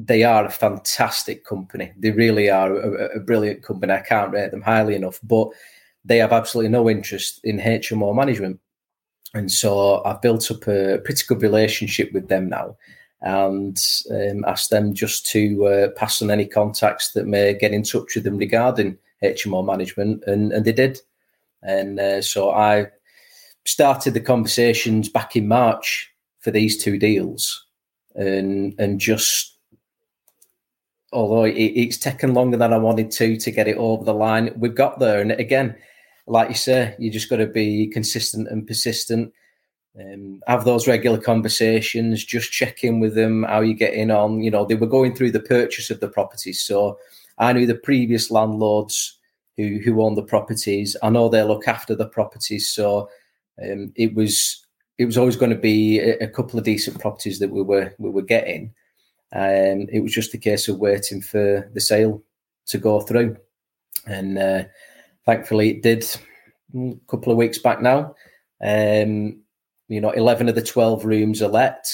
they 0.00 0.22
are 0.22 0.46
a 0.46 0.50
fantastic 0.50 1.44
company. 1.44 1.92
They 1.98 2.12
really 2.12 2.48
are 2.48 2.72
a, 2.72 3.16
a, 3.16 3.20
brilliant 3.20 3.64
company. 3.64 3.92
I 3.92 4.00
can't 4.00 4.32
rate 4.32 4.52
them 4.52 4.62
highly 4.62 4.94
enough, 4.94 5.18
but 5.24 5.48
they 6.04 6.18
have 6.18 6.32
absolutely 6.32 6.70
no 6.70 6.88
interest 6.88 7.40
in 7.42 7.58
HMO 7.58 8.14
management. 8.14 8.60
And 9.34 9.50
so 9.50 10.04
I've 10.04 10.22
built 10.22 10.52
up 10.52 10.68
a 10.68 11.00
pretty 11.04 11.24
good 11.26 11.42
relationship 11.42 12.12
with 12.12 12.28
them 12.28 12.48
now 12.48 12.76
and 13.22 13.76
um, 14.12 14.44
asked 14.46 14.70
them 14.70 14.94
just 14.94 15.26
to 15.26 15.66
uh, 15.66 15.88
pass 15.96 16.22
on 16.22 16.30
any 16.30 16.46
contacts 16.46 17.10
that 17.12 17.26
may 17.26 17.52
get 17.52 17.72
in 17.72 17.82
touch 17.82 18.14
with 18.14 18.22
them 18.22 18.36
regarding 18.36 18.96
HMO 19.24 19.66
management. 19.66 20.22
And, 20.28 20.52
and 20.52 20.64
they 20.64 20.72
did. 20.72 21.00
And 21.64 21.98
uh, 21.98 22.22
so 22.22 22.52
I 22.52 22.86
started 23.64 24.14
the 24.14 24.20
conversations 24.20 25.08
back 25.08 25.34
in 25.34 25.48
March 25.48 26.08
for 26.38 26.52
these 26.52 26.80
two 26.80 26.98
deals 26.98 27.66
and, 28.14 28.74
and 28.78 29.00
just 29.00 29.57
although 31.12 31.44
it, 31.44 31.52
it's 31.54 31.96
taken 31.96 32.34
longer 32.34 32.56
than 32.56 32.72
I 32.72 32.78
wanted 32.78 33.10
to 33.12 33.36
to 33.36 33.50
get 33.50 33.68
it 33.68 33.76
over 33.76 34.04
the 34.04 34.14
line, 34.14 34.52
we've 34.56 34.74
got 34.74 34.98
there. 34.98 35.20
And 35.20 35.32
again, 35.32 35.76
like 36.26 36.48
you 36.48 36.54
say, 36.54 36.94
you 36.98 37.10
just 37.10 37.30
got 37.30 37.36
to 37.36 37.46
be 37.46 37.88
consistent 37.88 38.48
and 38.48 38.66
persistent. 38.66 39.32
Um, 39.98 40.40
have 40.46 40.64
those 40.64 40.86
regular 40.86 41.18
conversations, 41.18 42.24
just 42.24 42.52
check 42.52 42.84
in 42.84 43.00
with 43.00 43.14
them, 43.14 43.42
how 43.42 43.62
you 43.62 43.74
getting 43.74 44.10
on. 44.10 44.42
You 44.42 44.50
know, 44.50 44.64
they 44.64 44.76
were 44.76 44.86
going 44.86 45.14
through 45.14 45.32
the 45.32 45.40
purchase 45.40 45.90
of 45.90 45.98
the 45.98 46.08
properties. 46.08 46.62
So 46.62 46.98
I 47.38 47.52
knew 47.52 47.66
the 47.66 47.74
previous 47.74 48.30
landlords 48.30 49.18
who, 49.56 49.80
who 49.84 50.02
owned 50.02 50.16
the 50.16 50.22
properties. 50.22 50.96
I 51.02 51.10
know 51.10 51.28
they 51.28 51.42
look 51.42 51.66
after 51.66 51.96
the 51.96 52.06
properties. 52.06 52.72
So 52.72 53.10
um, 53.62 53.92
it 53.96 54.14
was 54.14 54.64
it 54.98 55.04
was 55.04 55.18
always 55.18 55.36
going 55.36 55.50
to 55.50 55.58
be 55.58 55.98
a, 56.00 56.18
a 56.18 56.28
couple 56.28 56.58
of 56.58 56.64
decent 56.64 57.00
properties 57.00 57.38
that 57.38 57.50
we 57.50 57.62
were 57.62 57.92
we 57.98 58.10
were 58.10 58.22
getting. 58.22 58.72
Um, 59.32 59.86
it 59.92 60.00
was 60.02 60.12
just 60.12 60.34
a 60.34 60.38
case 60.38 60.68
of 60.68 60.78
waiting 60.78 61.20
for 61.20 61.70
the 61.74 61.80
sale 61.80 62.22
to 62.66 62.78
go 62.78 63.00
through. 63.00 63.36
And 64.06 64.38
uh, 64.38 64.64
thankfully 65.26 65.70
it 65.70 65.82
did 65.82 66.04
a 66.74 66.94
couple 67.08 67.32
of 67.32 67.38
weeks 67.38 67.58
back 67.58 67.82
now. 67.82 68.14
Um, 68.62 69.42
you 69.88 70.00
know, 70.00 70.10
11 70.10 70.48
of 70.48 70.54
the 70.54 70.62
12 70.62 71.04
rooms 71.04 71.42
are 71.42 71.48
let. 71.48 71.86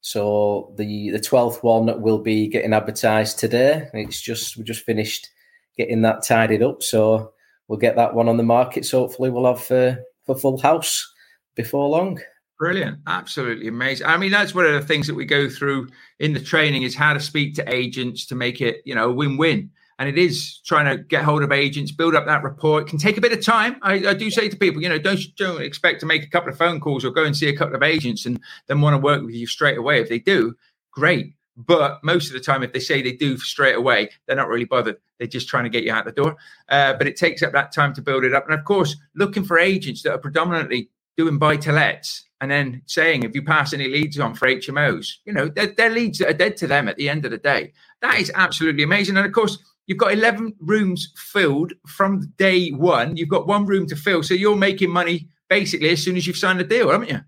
So 0.00 0.72
the 0.76 1.10
the 1.10 1.18
12th 1.18 1.64
one 1.64 2.00
will 2.00 2.20
be 2.20 2.46
getting 2.46 2.72
advertised 2.72 3.40
today. 3.40 3.88
It's 3.92 4.20
just 4.20 4.56
we 4.56 4.62
just 4.62 4.84
finished 4.84 5.28
getting 5.76 6.02
that 6.02 6.24
tidied 6.24 6.62
up. 6.62 6.82
So 6.82 7.32
we'll 7.66 7.80
get 7.80 7.96
that 7.96 8.14
one 8.14 8.28
on 8.28 8.36
the 8.36 8.44
market. 8.44 8.84
So 8.84 9.00
hopefully 9.00 9.30
we'll 9.30 9.52
have 9.52 9.68
uh, 9.70 9.96
a 10.28 10.34
full 10.36 10.58
house 10.58 11.12
before 11.56 11.88
long. 11.88 12.20
Brilliant. 12.58 13.00
Absolutely 13.06 13.68
amazing. 13.68 14.06
I 14.06 14.16
mean, 14.16 14.30
that's 14.30 14.54
one 14.54 14.64
of 14.64 14.72
the 14.72 14.80
things 14.80 15.06
that 15.06 15.14
we 15.14 15.26
go 15.26 15.48
through 15.48 15.88
in 16.18 16.32
the 16.32 16.40
training 16.40 16.82
is 16.82 16.94
how 16.94 17.12
to 17.12 17.20
speak 17.20 17.54
to 17.56 17.74
agents 17.74 18.24
to 18.26 18.34
make 18.34 18.62
it, 18.62 18.80
you 18.86 18.94
know, 18.94 19.12
win-win. 19.12 19.70
And 19.98 20.08
it 20.08 20.18
is 20.18 20.60
trying 20.64 20.84
to 20.94 21.02
get 21.02 21.24
hold 21.24 21.42
of 21.42 21.52
agents, 21.52 21.90
build 21.90 22.14
up 22.14 22.26
that 22.26 22.42
rapport. 22.42 22.84
Can 22.84 22.98
take 22.98 23.16
a 23.16 23.20
bit 23.20 23.32
of 23.32 23.42
time. 23.42 23.76
I, 23.82 23.94
I 24.08 24.14
do 24.14 24.30
say 24.30 24.48
to 24.48 24.56
people, 24.56 24.82
you 24.82 24.88
know, 24.88 24.98
don't 24.98 25.20
don't 25.38 25.62
expect 25.62 26.00
to 26.00 26.06
make 26.06 26.22
a 26.22 26.28
couple 26.28 26.50
of 26.50 26.58
phone 26.58 26.80
calls 26.80 27.04
or 27.04 27.10
go 27.10 27.24
and 27.24 27.36
see 27.36 27.48
a 27.48 27.56
couple 27.56 27.74
of 27.74 27.82
agents 27.82 28.26
and 28.26 28.38
then 28.66 28.82
want 28.82 28.94
to 28.94 28.98
work 28.98 29.22
with 29.22 29.34
you 29.34 29.46
straight 29.46 29.78
away. 29.78 30.00
If 30.00 30.10
they 30.10 30.18
do, 30.18 30.54
great. 30.90 31.34
But 31.56 32.04
most 32.04 32.26
of 32.26 32.34
the 32.34 32.40
time, 32.40 32.62
if 32.62 32.74
they 32.74 32.80
say 32.80 33.00
they 33.00 33.12
do 33.12 33.38
straight 33.38 33.76
away, 33.76 34.10
they're 34.26 34.36
not 34.36 34.48
really 34.48 34.66
bothered. 34.66 34.98
They're 35.18 35.26
just 35.26 35.48
trying 35.48 35.64
to 35.64 35.70
get 35.70 35.84
you 35.84 35.92
out 35.92 36.04
the 36.04 36.12
door. 36.12 36.36
Uh, 36.68 36.92
but 36.92 37.06
it 37.06 37.16
takes 37.16 37.42
up 37.42 37.52
that 37.52 37.72
time 37.72 37.94
to 37.94 38.02
build 38.02 38.24
it 38.24 38.34
up. 38.34 38.44
And 38.44 38.58
of 38.58 38.66
course, 38.66 38.96
looking 39.14 39.44
for 39.44 39.58
agents 39.58 40.02
that 40.02 40.12
are 40.12 40.18
predominantly 40.18 40.90
doing 41.16 41.38
buy 41.38 41.56
to 41.56 41.72
lets 41.72 42.25
and 42.40 42.50
then 42.50 42.82
saying 42.86 43.22
if 43.22 43.34
you 43.34 43.42
pass 43.42 43.72
any 43.72 43.88
leads 43.88 44.18
on 44.18 44.34
for 44.34 44.46
HMOs, 44.46 45.14
you 45.24 45.32
know, 45.32 45.48
they're, 45.48 45.68
they're, 45.68 45.90
leads 45.90 46.18
that 46.18 46.28
are 46.28 46.34
dead 46.34 46.56
to 46.58 46.66
them 46.66 46.88
at 46.88 46.96
the 46.96 47.08
end 47.08 47.24
of 47.24 47.30
the 47.30 47.38
day. 47.38 47.72
That 48.02 48.18
is 48.18 48.30
absolutely 48.34 48.82
amazing. 48.82 49.16
And 49.16 49.26
of 49.26 49.32
course, 49.32 49.58
you've 49.86 49.98
got 49.98 50.12
11 50.12 50.54
rooms 50.60 51.12
filled 51.16 51.72
from 51.86 52.32
day 52.36 52.70
one. 52.70 53.16
You've 53.16 53.30
got 53.30 53.46
one 53.46 53.64
room 53.64 53.86
to 53.86 53.96
fill. 53.96 54.22
So 54.22 54.34
you're 54.34 54.56
making 54.56 54.90
money 54.90 55.28
basically 55.48 55.90
as 55.90 56.02
soon 56.02 56.16
as 56.16 56.26
you've 56.26 56.36
signed 56.36 56.60
the 56.60 56.64
deal, 56.64 56.90
haven't 56.90 57.08
you? 57.08 57.20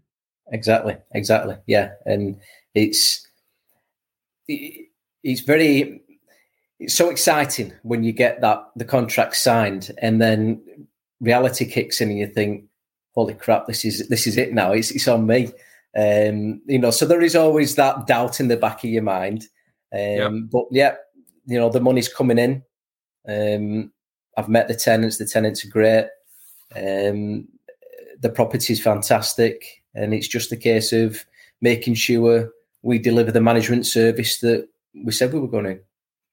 Exactly. 0.53 0.97
Exactly. 1.15 1.57
Yeah. 1.67 1.93
And 2.05 2.39
it's, 2.75 3.27
it's 4.47 5.41
very, 5.43 6.03
it's 6.81 6.95
so 6.95 7.09
exciting 7.09 7.73
when 7.83 8.05
you 8.05 8.13
get 8.13 8.43
that, 8.43 8.65
the 8.77 8.85
contract 8.85 9.37
signed 9.37 9.91
and 9.99 10.21
then 10.21 10.61
reality 11.21 11.65
kicks 11.65 12.01
in 12.01 12.11
and 12.11 12.19
you 12.19 12.27
think, 12.27 12.65
holy 13.19 13.35
crap, 13.35 13.67
this 13.67 13.85
is 13.85 14.07
this 14.09 14.29
is 14.29 14.37
it 14.37 14.53
now. 14.53 14.73
It's 14.73 14.93
it's 14.93 15.09
on 15.09 15.27
me. 15.27 15.51
Um, 15.97 16.63
you 16.67 16.79
know, 16.79 16.93
so 16.93 17.05
there 17.05 17.21
is 17.21 17.35
always 17.35 17.75
that 17.75 18.07
doubt 18.07 18.39
in 18.39 18.47
the 18.47 18.57
back 18.57 18.85
of 18.85 18.91
your 18.91 19.03
mind. 19.03 19.43
Um, 19.93 20.01
yep. 20.01 20.33
But 20.53 20.65
yeah, 20.71 20.95
you 21.47 21.59
know, 21.59 21.69
the 21.69 21.81
money's 21.81 22.09
coming 22.09 22.39
in. 22.39 22.63
Um, 23.29 23.93
I've 24.37 24.49
met 24.49 24.69
the 24.69 24.77
tenants. 24.77 25.19
The 25.19 25.27
tenants 25.27 25.65
are 25.65 25.69
great. 25.69 26.07
Um, 26.77 27.49
the 28.21 28.31
property 28.33 28.73
is 28.73 28.81
fantastic, 28.81 29.83
and 29.95 30.15
it's 30.15 30.29
just 30.29 30.53
a 30.53 30.57
case 30.57 30.93
of 30.93 31.25
making 31.61 31.95
sure 31.95 32.51
we 32.83 33.01
deliver 33.01 33.33
the 33.33 33.41
management 33.41 33.85
service 33.85 34.39
that 34.41 34.69
we 34.95 35.11
said 35.11 35.33
we 35.33 35.41
were 35.41 35.49
going 35.49 35.65
to. 35.65 35.81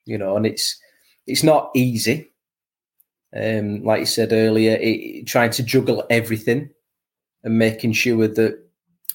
You 0.05 0.19
know, 0.19 0.37
and 0.37 0.45
it's 0.45 0.79
it's 1.25 1.41
not 1.41 1.71
easy. 1.73 2.31
Um, 3.35 3.83
like 3.83 4.01
you 4.01 4.05
said 4.05 4.31
earlier, 4.31 4.77
it, 4.79 5.25
trying 5.25 5.49
to 5.51 5.63
juggle 5.63 6.05
everything 6.11 6.69
and 7.45 7.57
making 7.57 7.93
sure 7.93 8.27
that 8.27 8.59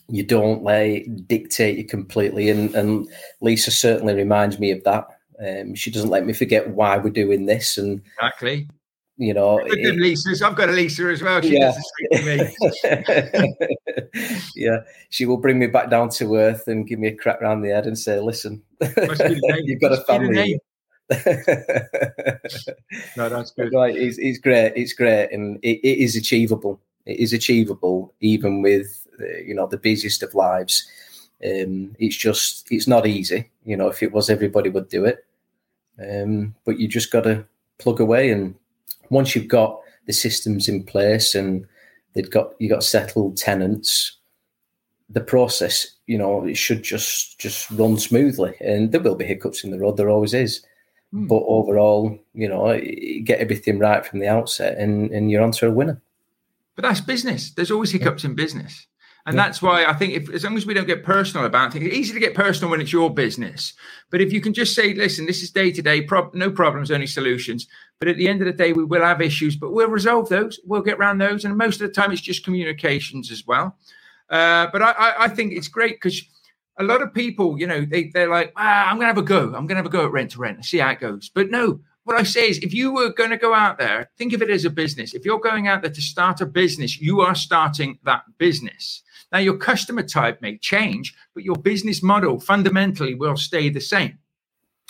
you 0.08 0.22
don't 0.22 0.62
let 0.62 0.86
it 0.86 1.28
dictate 1.28 1.76
you 1.76 1.84
completely. 1.84 2.48
And, 2.48 2.74
and 2.74 3.06
Lisa 3.40 3.70
certainly 3.70 4.14
reminds 4.14 4.58
me 4.58 4.70
of 4.70 4.82
that. 4.84 5.06
Um, 5.44 5.74
she 5.74 5.90
doesn't 5.90 6.10
let 6.10 6.24
me 6.24 6.32
forget 6.32 6.70
why 6.70 6.96
we're 6.96 7.10
doing 7.10 7.46
this. 7.46 7.76
And 7.76 8.00
exactly, 8.18 8.68
you 9.16 9.34
know, 9.34 9.58
it, 9.58 9.96
Lisa's. 9.96 10.42
I've 10.42 10.56
got 10.56 10.68
a 10.68 10.72
Lisa 10.72 11.08
as 11.08 11.22
well. 11.22 11.40
She 11.40 11.58
yeah. 11.58 11.72
yeah, 14.54 14.78
she 15.08 15.26
will 15.26 15.38
bring 15.38 15.58
me 15.58 15.66
back 15.66 15.90
down 15.90 16.10
to 16.10 16.36
earth 16.36 16.68
and 16.68 16.86
give 16.86 16.98
me 16.98 17.08
a 17.08 17.16
crack 17.16 17.42
around 17.42 17.62
the 17.62 17.70
head 17.70 17.86
and 17.86 17.98
say, 17.98 18.20
"Listen, 18.20 18.62
you've 18.80 19.80
got 19.80 19.92
a 19.92 20.04
family." 20.06 20.58
no, 23.16 23.28
that's 23.28 23.50
good. 23.52 23.72
Right, 23.72 23.96
it's, 23.96 24.18
it's 24.18 24.38
great. 24.38 24.74
It's 24.76 24.92
great, 24.92 25.32
and 25.32 25.58
it, 25.62 25.80
it 25.82 25.98
is 25.98 26.16
achievable 26.16 26.80
is 27.18 27.32
achievable 27.32 28.14
even 28.20 28.62
with 28.62 29.06
uh, 29.20 29.38
you 29.44 29.54
know 29.54 29.66
the 29.66 29.78
busiest 29.78 30.22
of 30.22 30.34
lives. 30.34 30.86
Um, 31.44 31.96
it's 31.98 32.16
just 32.16 32.70
it's 32.70 32.86
not 32.86 33.06
easy. 33.06 33.50
You 33.64 33.76
know, 33.76 33.88
if 33.88 34.02
it 34.02 34.12
was, 34.12 34.28
everybody 34.28 34.70
would 34.70 34.88
do 34.88 35.04
it. 35.04 35.24
Um, 35.98 36.54
but 36.64 36.78
you 36.78 36.88
just 36.88 37.10
got 37.10 37.24
to 37.24 37.44
plug 37.78 38.00
away, 38.00 38.30
and 38.30 38.54
once 39.10 39.34
you've 39.34 39.48
got 39.48 39.80
the 40.06 40.12
systems 40.12 40.68
in 40.68 40.82
place 40.82 41.34
and 41.34 41.66
they've 42.14 42.30
got 42.30 42.52
you 42.58 42.68
got 42.68 42.84
settled 42.84 43.36
tenants, 43.36 44.16
the 45.08 45.20
process, 45.20 45.86
you 46.06 46.16
know, 46.16 46.44
it 46.44 46.56
should 46.56 46.82
just 46.82 47.38
just 47.38 47.70
run 47.72 47.98
smoothly. 47.98 48.54
And 48.60 48.92
there 48.92 49.00
will 49.00 49.16
be 49.16 49.24
hiccups 49.24 49.64
in 49.64 49.70
the 49.70 49.78
road. 49.78 49.96
There 49.96 50.10
always 50.10 50.34
is. 50.34 50.64
Mm. 51.12 51.28
But 51.28 51.42
overall, 51.46 52.18
you 52.34 52.48
know, 52.48 52.80
get 53.24 53.40
everything 53.40 53.78
right 53.78 54.06
from 54.06 54.20
the 54.20 54.28
outset, 54.28 54.78
and 54.78 55.10
and 55.10 55.30
you're 55.30 55.42
onto 55.42 55.66
a 55.66 55.70
winner. 55.70 56.00
But 56.80 56.88
that's 56.88 57.02
business. 57.02 57.50
There's 57.50 57.70
always 57.70 57.90
hiccups 57.90 58.24
in 58.24 58.34
business. 58.34 58.86
And 59.26 59.36
yeah. 59.36 59.44
that's 59.44 59.60
why 59.60 59.84
I 59.84 59.92
think 59.92 60.14
if 60.14 60.30
as 60.30 60.44
long 60.44 60.56
as 60.56 60.64
we 60.64 60.72
don't 60.72 60.86
get 60.86 61.04
personal 61.04 61.44
about 61.44 61.76
it, 61.76 61.82
it's 61.82 61.94
easy 61.94 62.14
to 62.14 62.20
get 62.20 62.34
personal 62.34 62.70
when 62.70 62.80
it's 62.80 62.90
your 62.90 63.12
business. 63.12 63.74
But 64.10 64.22
if 64.22 64.32
you 64.32 64.40
can 64.40 64.54
just 64.54 64.74
say, 64.74 64.94
listen, 64.94 65.26
this 65.26 65.42
is 65.42 65.50
day 65.50 65.72
to 65.72 65.82
day, 65.82 66.08
no 66.32 66.50
problems, 66.50 66.90
only 66.90 67.06
solutions. 67.06 67.66
But 67.98 68.08
at 68.08 68.16
the 68.16 68.28
end 68.28 68.40
of 68.40 68.46
the 68.46 68.54
day, 68.54 68.72
we 68.72 68.82
will 68.82 69.02
have 69.02 69.20
issues, 69.20 69.56
but 69.56 69.74
we'll 69.74 69.90
resolve 69.90 70.30
those. 70.30 70.58
We'll 70.64 70.80
get 70.80 70.96
around 70.96 71.18
those. 71.18 71.44
And 71.44 71.54
most 71.58 71.82
of 71.82 71.86
the 71.86 71.92
time, 71.92 72.12
it's 72.12 72.22
just 72.22 72.46
communications 72.46 73.30
as 73.30 73.46
well. 73.46 73.76
Uh, 74.30 74.68
but 74.72 74.80
I, 74.80 74.92
I, 74.92 75.24
I, 75.24 75.28
think 75.28 75.52
it's 75.52 75.68
great 75.68 75.96
because 75.96 76.22
a 76.78 76.82
lot 76.82 77.02
of 77.02 77.12
people, 77.12 77.60
you 77.60 77.66
know, 77.66 77.84
they, 77.84 78.04
they're 78.04 78.30
like, 78.30 78.54
ah, 78.56 78.86
I'm 78.86 78.96
going 78.96 79.00
to 79.00 79.06
have 79.08 79.18
a 79.18 79.22
go. 79.22 79.48
I'm 79.48 79.66
going 79.66 79.68
to 79.68 79.76
have 79.76 79.86
a 79.86 79.90
go 79.90 80.06
at 80.06 80.12
rent 80.12 80.30
to 80.30 80.38
rent 80.38 80.56
and 80.56 80.64
see 80.64 80.78
how 80.78 80.88
it 80.92 81.00
goes. 81.00 81.28
But 81.28 81.50
no, 81.50 81.80
what 82.04 82.16
I 82.18 82.22
say 82.22 82.48
is, 82.48 82.58
if 82.58 82.72
you 82.72 82.92
were 82.92 83.12
going 83.12 83.30
to 83.30 83.36
go 83.36 83.54
out 83.54 83.78
there, 83.78 84.10
think 84.16 84.32
of 84.32 84.42
it 84.42 84.50
as 84.50 84.64
a 84.64 84.70
business. 84.70 85.14
If 85.14 85.24
you're 85.24 85.38
going 85.38 85.68
out 85.68 85.82
there 85.82 85.90
to 85.90 86.02
start 86.02 86.40
a 86.40 86.46
business, 86.46 87.00
you 87.00 87.20
are 87.20 87.34
starting 87.34 87.98
that 88.04 88.22
business. 88.38 89.02
Now, 89.32 89.38
your 89.38 89.56
customer 89.56 90.02
type 90.02 90.42
may 90.42 90.58
change, 90.58 91.14
but 91.34 91.44
your 91.44 91.56
business 91.56 92.02
model 92.02 92.40
fundamentally 92.40 93.14
will 93.14 93.36
stay 93.36 93.68
the 93.68 93.80
same. 93.80 94.18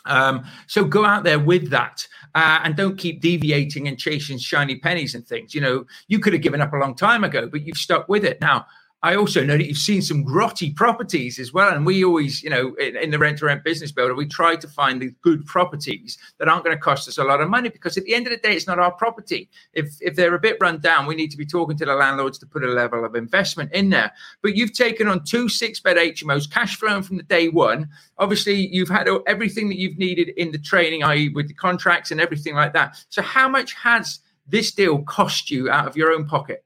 Um, 0.07 0.45
so 0.67 0.85
go 0.85 1.05
out 1.05 1.25
there 1.25 1.39
with 1.39 1.71
that 1.71 2.07
uh, 2.35 2.61
and 2.65 2.75
don't 2.75 2.97
keep 2.97 3.21
deviating 3.21 3.87
and 3.87 3.99
chasing 3.99 4.39
shiny 4.39 4.79
pennies 4.79 5.15
and 5.15 5.27
things. 5.27 5.55
You 5.55 5.61
know, 5.61 5.85
you 6.09 6.19
could 6.21 6.33
have 6.33 6.43
given 6.43 6.63
up 6.63 6.73
a 6.73 6.79
long 6.79 6.95
time 6.95 7.23
ago, 7.23 7.49
but 7.49 7.67
you've 7.67 7.77
stuck 7.77 8.09
with 8.09 8.25
it. 8.25 8.41
Now, 8.41 8.67
I 9.03 9.17
also 9.17 9.43
know 9.43 9.57
that 9.57 9.67
you've 9.67 9.79
seen 9.79 10.03
some 10.03 10.25
grotty 10.25 10.77
properties 10.77 11.39
as 11.39 11.55
well. 11.55 11.75
And 11.75 11.87
we 11.87 12.05
always, 12.05 12.43
you 12.43 12.51
know, 12.51 12.75
in, 12.75 12.97
in 12.97 13.11
the 13.11 13.19
rent 13.19 13.39
to 13.39 13.47
rent 13.47 13.65
business 13.65 13.93
builder, 13.93 14.15
we 14.15 14.27
try 14.27 14.57
to 14.57 14.69
find 14.69 15.01
the 15.01 15.13
good 15.23 15.47
properties 15.47 16.19
that 16.39 16.49
aren't 16.49 16.65
going 16.65 16.77
to 16.77 16.81
cost 16.81 17.09
us 17.09 17.17
a 17.17 17.25
lot 17.25 17.41
of 17.41 17.49
money 17.49 17.71
because 17.71 17.97
at 17.97 18.05
the 18.05 18.15
end 18.15 18.27
of 18.27 18.31
the 18.31 18.37
day, 18.37 18.55
it's 18.55 18.67
not 18.67 18.79
our 18.79 18.93
property. 18.93 19.49
If, 19.73 19.97
if 20.03 20.17
they're 20.17 20.35
a 20.35 20.41
bit 20.41 20.59
run 20.61 20.81
down, 20.81 21.07
we 21.07 21.15
need 21.15 21.31
to 21.31 21.39
be 21.39 21.47
talking 21.47 21.79
to 21.79 21.87
the 21.87 21.95
landlords 21.95 22.39
to 22.41 22.47
put 22.47 22.63
a 22.63 22.69
level 22.69 23.05
of 23.05 23.15
investment 23.15 23.73
in 23.73 23.89
there. 23.89 24.13
But 24.43 24.55
you've 24.55 24.75
taken 24.75 25.09
on 25.09 25.25
two 25.25 25.49
six 25.49 25.81
bed 25.81 25.97
HMOs, 25.97 26.51
cash 26.51 26.77
flowing 26.77 27.03
from 27.03 27.17
the 27.17 27.23
day 27.23 27.49
one. 27.49 27.89
Obviously, 28.19 28.55
you've 28.55 28.91
had 28.91 29.09
everything 29.27 29.71
that 29.71 29.79
you've 29.79 29.99
needed 29.99 30.29
in 30.37 30.53
the 30.53 30.59
training, 30.59 31.05
i.e., 31.05 31.31
with 31.31 31.49
the 31.49 31.55
contracts 31.55 32.11
and 32.11 32.21
everything 32.21 32.55
like 32.55 32.75
that. 32.75 33.03
So, 33.09 33.23
how 33.23 33.49
much 33.49 33.73
has 33.75 34.21
this 34.47 34.73
deal 34.73 35.03
cost 35.05 35.51
you 35.51 35.71
out 35.71 35.87
of 35.87 35.97
your 35.97 36.13
own 36.13 36.27
pocket? 36.27 36.65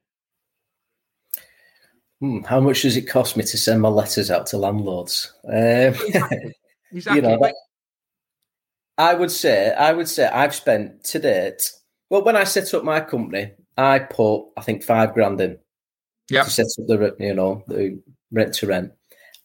Hmm, 2.24 2.38
how 2.40 2.58
much 2.58 2.80
does 2.80 2.96
it 2.96 3.02
cost 3.02 3.36
me 3.36 3.42
to 3.44 3.58
send 3.58 3.82
my 3.82 3.90
letters 3.90 4.30
out 4.30 4.46
to 4.46 4.56
landlords? 4.56 5.30
Um, 5.46 5.54
exactly. 5.54 6.54
exactly. 6.90 7.16
You 7.16 7.20
know, 7.20 7.38
that, 7.38 7.54
I 8.96 9.12
would 9.12 9.30
say, 9.30 9.74
I 9.74 9.92
would 9.92 10.08
say, 10.08 10.26
I've 10.26 10.54
spent 10.54 11.04
to 11.04 11.18
date. 11.18 11.70
Well, 12.08 12.24
when 12.24 12.34
I 12.34 12.44
set 12.44 12.72
up 12.72 12.82
my 12.82 13.00
company, 13.00 13.52
I 13.76 13.98
put 13.98 14.46
I 14.56 14.62
think 14.62 14.82
five 14.82 15.12
grand 15.12 15.38
in 15.42 15.58
to 16.28 16.44
set 16.44 16.64
up 16.64 16.86
the 16.86 17.14
you 17.18 17.34
know 17.34 17.62
the 17.68 18.00
rent 18.30 18.54
to 18.54 18.68
rent, 18.68 18.92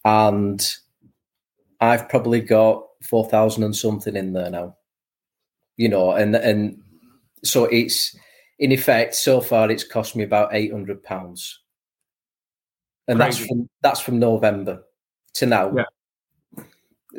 and 0.05 0.65
I've 1.81 2.07
probably 2.07 2.39
got 2.39 2.85
four 3.03 3.27
thousand 3.27 3.63
and 3.63 3.75
something 3.75 4.15
in 4.15 4.31
there 4.31 4.51
now. 4.51 4.77
You 5.75 5.89
know, 5.89 6.11
and 6.11 6.33
and 6.33 6.81
so 7.43 7.65
it's 7.65 8.15
in 8.57 8.71
effect 8.71 9.15
so 9.15 9.41
far 9.41 9.69
it's 9.69 9.83
cost 9.83 10.15
me 10.15 10.23
about 10.23 10.53
eight 10.53 10.71
hundred 10.71 11.03
pounds 11.03 11.59
and 13.09 13.19
Crazy. 13.19 13.39
that's 13.39 13.47
from 13.47 13.69
that's 13.81 13.99
from 13.99 14.19
November 14.19 14.83
to 15.33 15.45
now. 15.47 15.73
Yeah. 15.75 16.63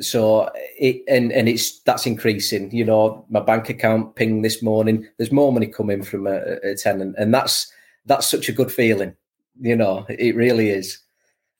So 0.01 0.49
it 0.79 1.03
and 1.09 1.33
and 1.33 1.49
it's 1.49 1.81
that's 1.81 2.07
increasing. 2.07 2.71
You 2.71 2.85
know, 2.85 3.27
my 3.29 3.41
bank 3.41 3.69
account 3.69 4.15
ping 4.15 4.43
this 4.43 4.63
morning. 4.63 5.07
There's 5.19 5.33
more 5.33 5.53
money 5.53 5.67
coming 5.67 6.05
from 6.05 6.29
a, 6.29 6.59
a 6.63 6.77
tenant, 6.77 7.17
and 7.19 7.35
that's 7.35 7.71
that's 8.07 8.31
such 8.31 8.49
a 8.49 8.53
good 8.53 8.71
feeling. 8.71 9.17
You 9.61 9.75
know, 9.75 10.07
it 10.09 10.37
really 10.37 10.71
is. 10.71 10.97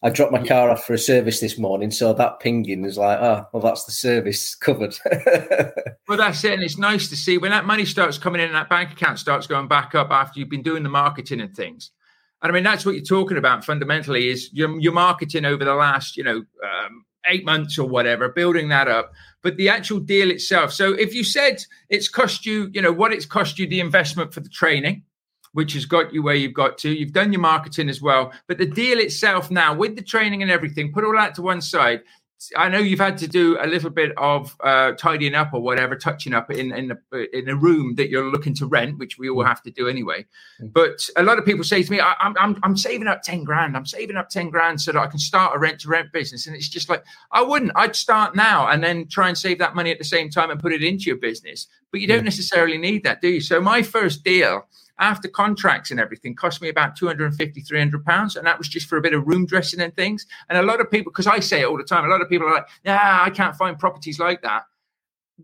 I 0.03 0.09
dropped 0.09 0.33
my 0.33 0.47
car 0.47 0.71
off 0.71 0.85
for 0.85 0.95
a 0.95 0.99
service 0.99 1.41
this 1.41 1.59
morning, 1.59 1.91
so 1.91 2.15
that 2.15 2.41
pinging 2.41 2.87
is 2.87 2.97
like, 2.97 3.19
oh, 3.21 3.47
well, 3.53 3.63
that's 3.63 3.85
the 3.85 3.93
service 3.93 4.55
covered. 4.61 4.95
well, 6.09 6.17
that's 6.17 6.43
it, 6.45 6.55
and 6.55 6.63
it's 6.63 6.79
nice 6.79 7.09
to 7.09 7.17
see 7.17 7.37
when 7.37 7.51
that 7.51 7.67
money 7.67 7.85
starts 7.85 8.17
coming 8.17 8.41
in 8.41 8.47
and 8.47 8.55
that 8.55 8.71
bank 8.71 8.93
account 8.93 9.19
starts 9.19 9.49
going 9.49 9.67
back 9.67 9.97
up 9.97 10.11
after 10.11 10.39
you've 10.39 10.49
been 10.49 10.63
doing 10.63 10.85
the 10.85 10.89
marketing 10.89 11.41
and 11.41 11.55
things 11.55 11.91
And 12.43 12.51
I 12.51 12.55
mean, 12.55 12.65
that's 12.65 12.87
what 12.87 12.95
you're 12.95 13.05
talking 13.05 13.37
about 13.37 13.65
fundamentally 13.65 14.29
is 14.29 14.51
your, 14.53 14.79
your 14.81 14.93
marketing 14.93 15.45
over 15.45 15.65
the 15.65 15.75
last, 15.75 16.17
you 16.17 16.25
know, 16.25 16.37
um, 16.37 17.05
eight 17.27 17.45
months 17.45 17.79
or 17.79 17.89
whatever, 17.89 18.29
building 18.29 18.69
that 18.71 18.89
up. 18.89 19.13
But 19.43 19.57
the 19.57 19.69
actual 19.69 20.01
deal 20.01 20.31
itself. 20.31 20.73
So 20.73 20.93
if 20.93 21.15
you 21.15 21.25
said 21.25 21.63
it's 21.89 22.09
cost 22.09 22.47
you, 22.47 22.71
you 22.73 22.81
know, 22.81 22.93
what 22.93 23.13
it's 23.13 23.27
cost 23.27 23.59
you 23.59 23.67
the 23.67 23.81
investment 23.81 24.33
for 24.33 24.41
the 24.41 24.49
training, 24.49 25.03
which 25.53 25.73
has 25.75 25.85
got 25.85 26.15
you 26.15 26.23
where 26.23 26.35
you've 26.35 26.55
got 26.55 26.79
to, 26.79 26.91
you've 26.91 27.13
done 27.13 27.33
your 27.33 27.41
marketing 27.41 27.89
as 27.89 28.01
well. 28.01 28.33
But 28.47 28.59
the 28.59 28.67
deal 28.67 28.99
itself 28.99 29.51
now, 29.51 29.75
with 29.75 29.97
the 29.97 30.03
training 30.03 30.43
and 30.43 30.51
everything, 30.51 30.93
put 30.93 31.05
all 31.05 31.15
that 31.15 31.35
to 31.35 31.43
one 31.43 31.61
side. 31.61 32.03
I 32.57 32.69
know 32.69 32.79
you've 32.79 33.01
had 33.01 33.19
to 33.19 33.29
do 33.29 33.59
a 33.61 33.67
little 33.67 33.91
bit 33.91 34.13
of 34.17 34.57
uh, 34.61 34.93
tidying 34.93 35.35
up 35.35 35.53
or 35.53 35.61
whatever, 35.61 35.95
touching 35.95 36.33
up 36.33 36.51
in 36.51 36.73
in 36.73 36.91
a, 37.13 37.39
in 37.39 37.49
a 37.49 37.55
room 37.55 37.97
that 37.97 38.09
you're 38.09 38.31
looking 38.31 38.55
to 38.55 38.67
rent, 38.67 38.99
which 38.99 39.19
we 39.19 39.29
all 39.29 39.43
mm. 39.43 39.47
have 39.47 39.63
to 39.63 39.71
do 39.71 39.89
anyway. 39.89 40.25
Mm. 40.61 40.73
But 40.73 41.09
a 41.17 41.23
lot 41.23 41.39
of 41.39 41.45
people 41.45 41.65
say 41.65 41.83
to 41.83 41.91
me, 41.91 42.01
I, 42.01 42.15
am 42.21 42.35
I'm 42.39 42.59
I'm 42.63 42.77
saving 42.77 43.09
up 43.09 43.23
ten 43.23 43.45
grand. 43.45 43.77
I'm 43.77 43.85
saving 43.85 44.17
up 44.17 44.31
ten 44.31 44.49
grand 44.49 44.81
so 44.81 44.93
that 44.93 44.99
I 44.99 45.07
can 45.07 45.19
start 45.19 45.55
a 45.55 45.59
rent 45.59 45.81
to 45.81 45.89
rent 45.89 46.13
business." 46.13 46.47
And 46.47 46.57
it's 46.57 46.69
just 46.69 46.89
like 46.89 47.05
I 47.31 47.43
wouldn't. 47.43 47.73
I'd 47.75 47.95
start 47.95 48.35
now 48.35 48.69
and 48.69 48.83
then 48.83 49.07
try 49.09 49.29
and 49.29 49.37
save 49.37 49.59
that 49.59 49.75
money 49.75 49.91
at 49.91 49.99
the 49.99 50.05
same 50.05 50.31
time 50.31 50.51
and 50.51 50.59
put 50.59 50.73
it 50.73 50.83
into 50.83 51.05
your 51.05 51.19
business. 51.19 51.67
But 51.91 52.01
you 52.01 52.07
don't 52.07 52.25
necessarily 52.25 52.79
need 52.79 53.05
that, 53.05 53.21
do 53.21 53.29
you? 53.29 53.41
So 53.41 53.61
my 53.61 53.83
first 53.83 54.25
deal 54.25 54.65
after 55.01 55.29
contracts 55.29 55.91
and 55.91 55.99
everything 55.99 56.35
cost 56.35 56.63
me 56.63 56.69
about 56.69 56.95
250 56.95 57.61
300 57.61 58.05
pounds 58.05 58.37
and 58.37 58.47
that 58.47 58.59
was 58.59 58.69
just 58.69 58.87
for 58.87 58.99
a 58.99 59.01
bit 59.01 59.15
of 59.15 59.27
room 59.27 59.47
dressing 59.47 59.81
and 59.81 59.95
things. 59.97 60.27
And 60.49 60.59
a 60.59 60.63
lot 60.63 60.81
of 60.81 60.91
people 60.91 61.11
because 61.11 61.27
i 61.27 61.41
say 61.41 61.63
it 61.63 61.67
all 61.67 61.77
the 61.77 61.85
time 61.85 62.05
a 62.05 62.09
lot 62.09 62.21
of 62.21 62.29
people 62.29 62.47
are 62.47 62.55
like 62.55 62.69
yeah 62.85 63.21
i 63.23 63.31
can't 63.31 63.57
find 63.57 63.79
properties 63.79 64.19
like 64.19 64.43
that. 64.43 64.65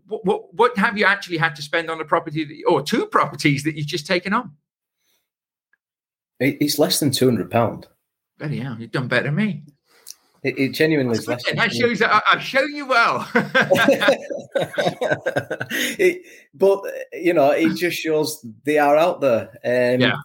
What, 0.07 0.23
what, 0.25 0.53
what 0.53 0.77
have 0.77 0.97
you 0.97 1.05
actually 1.05 1.37
had 1.37 1.55
to 1.55 1.63
spend 1.63 1.89
on 1.89 1.99
a 1.99 2.05
property 2.05 2.43
that, 2.45 2.71
or 2.71 2.83
two 2.83 3.07
properties 3.07 3.63
that 3.63 3.75
you've 3.75 3.87
just 3.87 4.05
taken 4.05 4.31
on? 4.31 4.51
It's 6.39 6.77
less 6.77 6.99
than 6.99 7.09
200 7.09 7.49
pound. 7.49 7.87
Hell, 8.39 8.77
you've 8.79 8.91
done 8.91 9.07
better 9.07 9.23
than 9.23 9.35
me. 9.35 9.63
It, 10.43 10.57
it 10.57 10.69
genuinely 10.69 11.17
is. 11.17 11.25
That 11.25 11.71
shows 11.73 11.99
that 11.99 12.23
I've 12.31 12.41
shown 12.41 12.73
you 12.75 12.85
well. 12.87 13.27
it, 15.99 16.21
but 16.53 16.81
you 17.13 17.33
know, 17.33 17.51
it 17.51 17.75
just 17.75 17.97
shows 17.97 18.45
they 18.65 18.77
are 18.77 18.95
out 18.95 19.21
there. 19.21 19.49
Um, 19.63 20.01
yeah. 20.01 20.17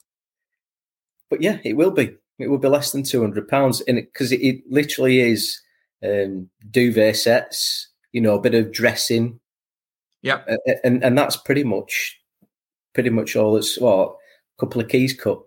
But 1.31 1.42
yeah, 1.42 1.59
it 1.64 1.77
will 1.77 1.90
be. 1.90 2.16
It 2.38 2.48
will 2.48 2.59
be 2.59 2.68
less 2.68 2.92
than 2.92 3.03
two 3.03 3.20
hundred 3.20 3.48
pounds, 3.48 3.81
and 3.83 3.96
because 3.96 4.33
it, 4.33 4.40
it, 4.40 4.57
it, 4.57 4.62
literally 4.68 5.20
is 5.20 5.61
um, 6.05 6.51
duvet 6.70 7.16
sets. 7.16 7.88
You 8.12 8.20
know, 8.20 8.35
a 8.35 8.40
bit 8.40 8.55
of 8.55 8.72
dressing. 8.72 9.40
Yeah. 10.20 10.42
and 10.85 11.03
and 11.03 11.18
that's 11.18 11.37
pretty 11.37 11.64
much, 11.64 12.20
pretty 12.94 13.11
much 13.11 13.35
all. 13.35 13.57
It's 13.57 13.81
well, 13.81 14.18
a 14.57 14.61
couple 14.61 14.81
of 14.81 14.88
keys 14.88 15.14
cut 15.14 15.40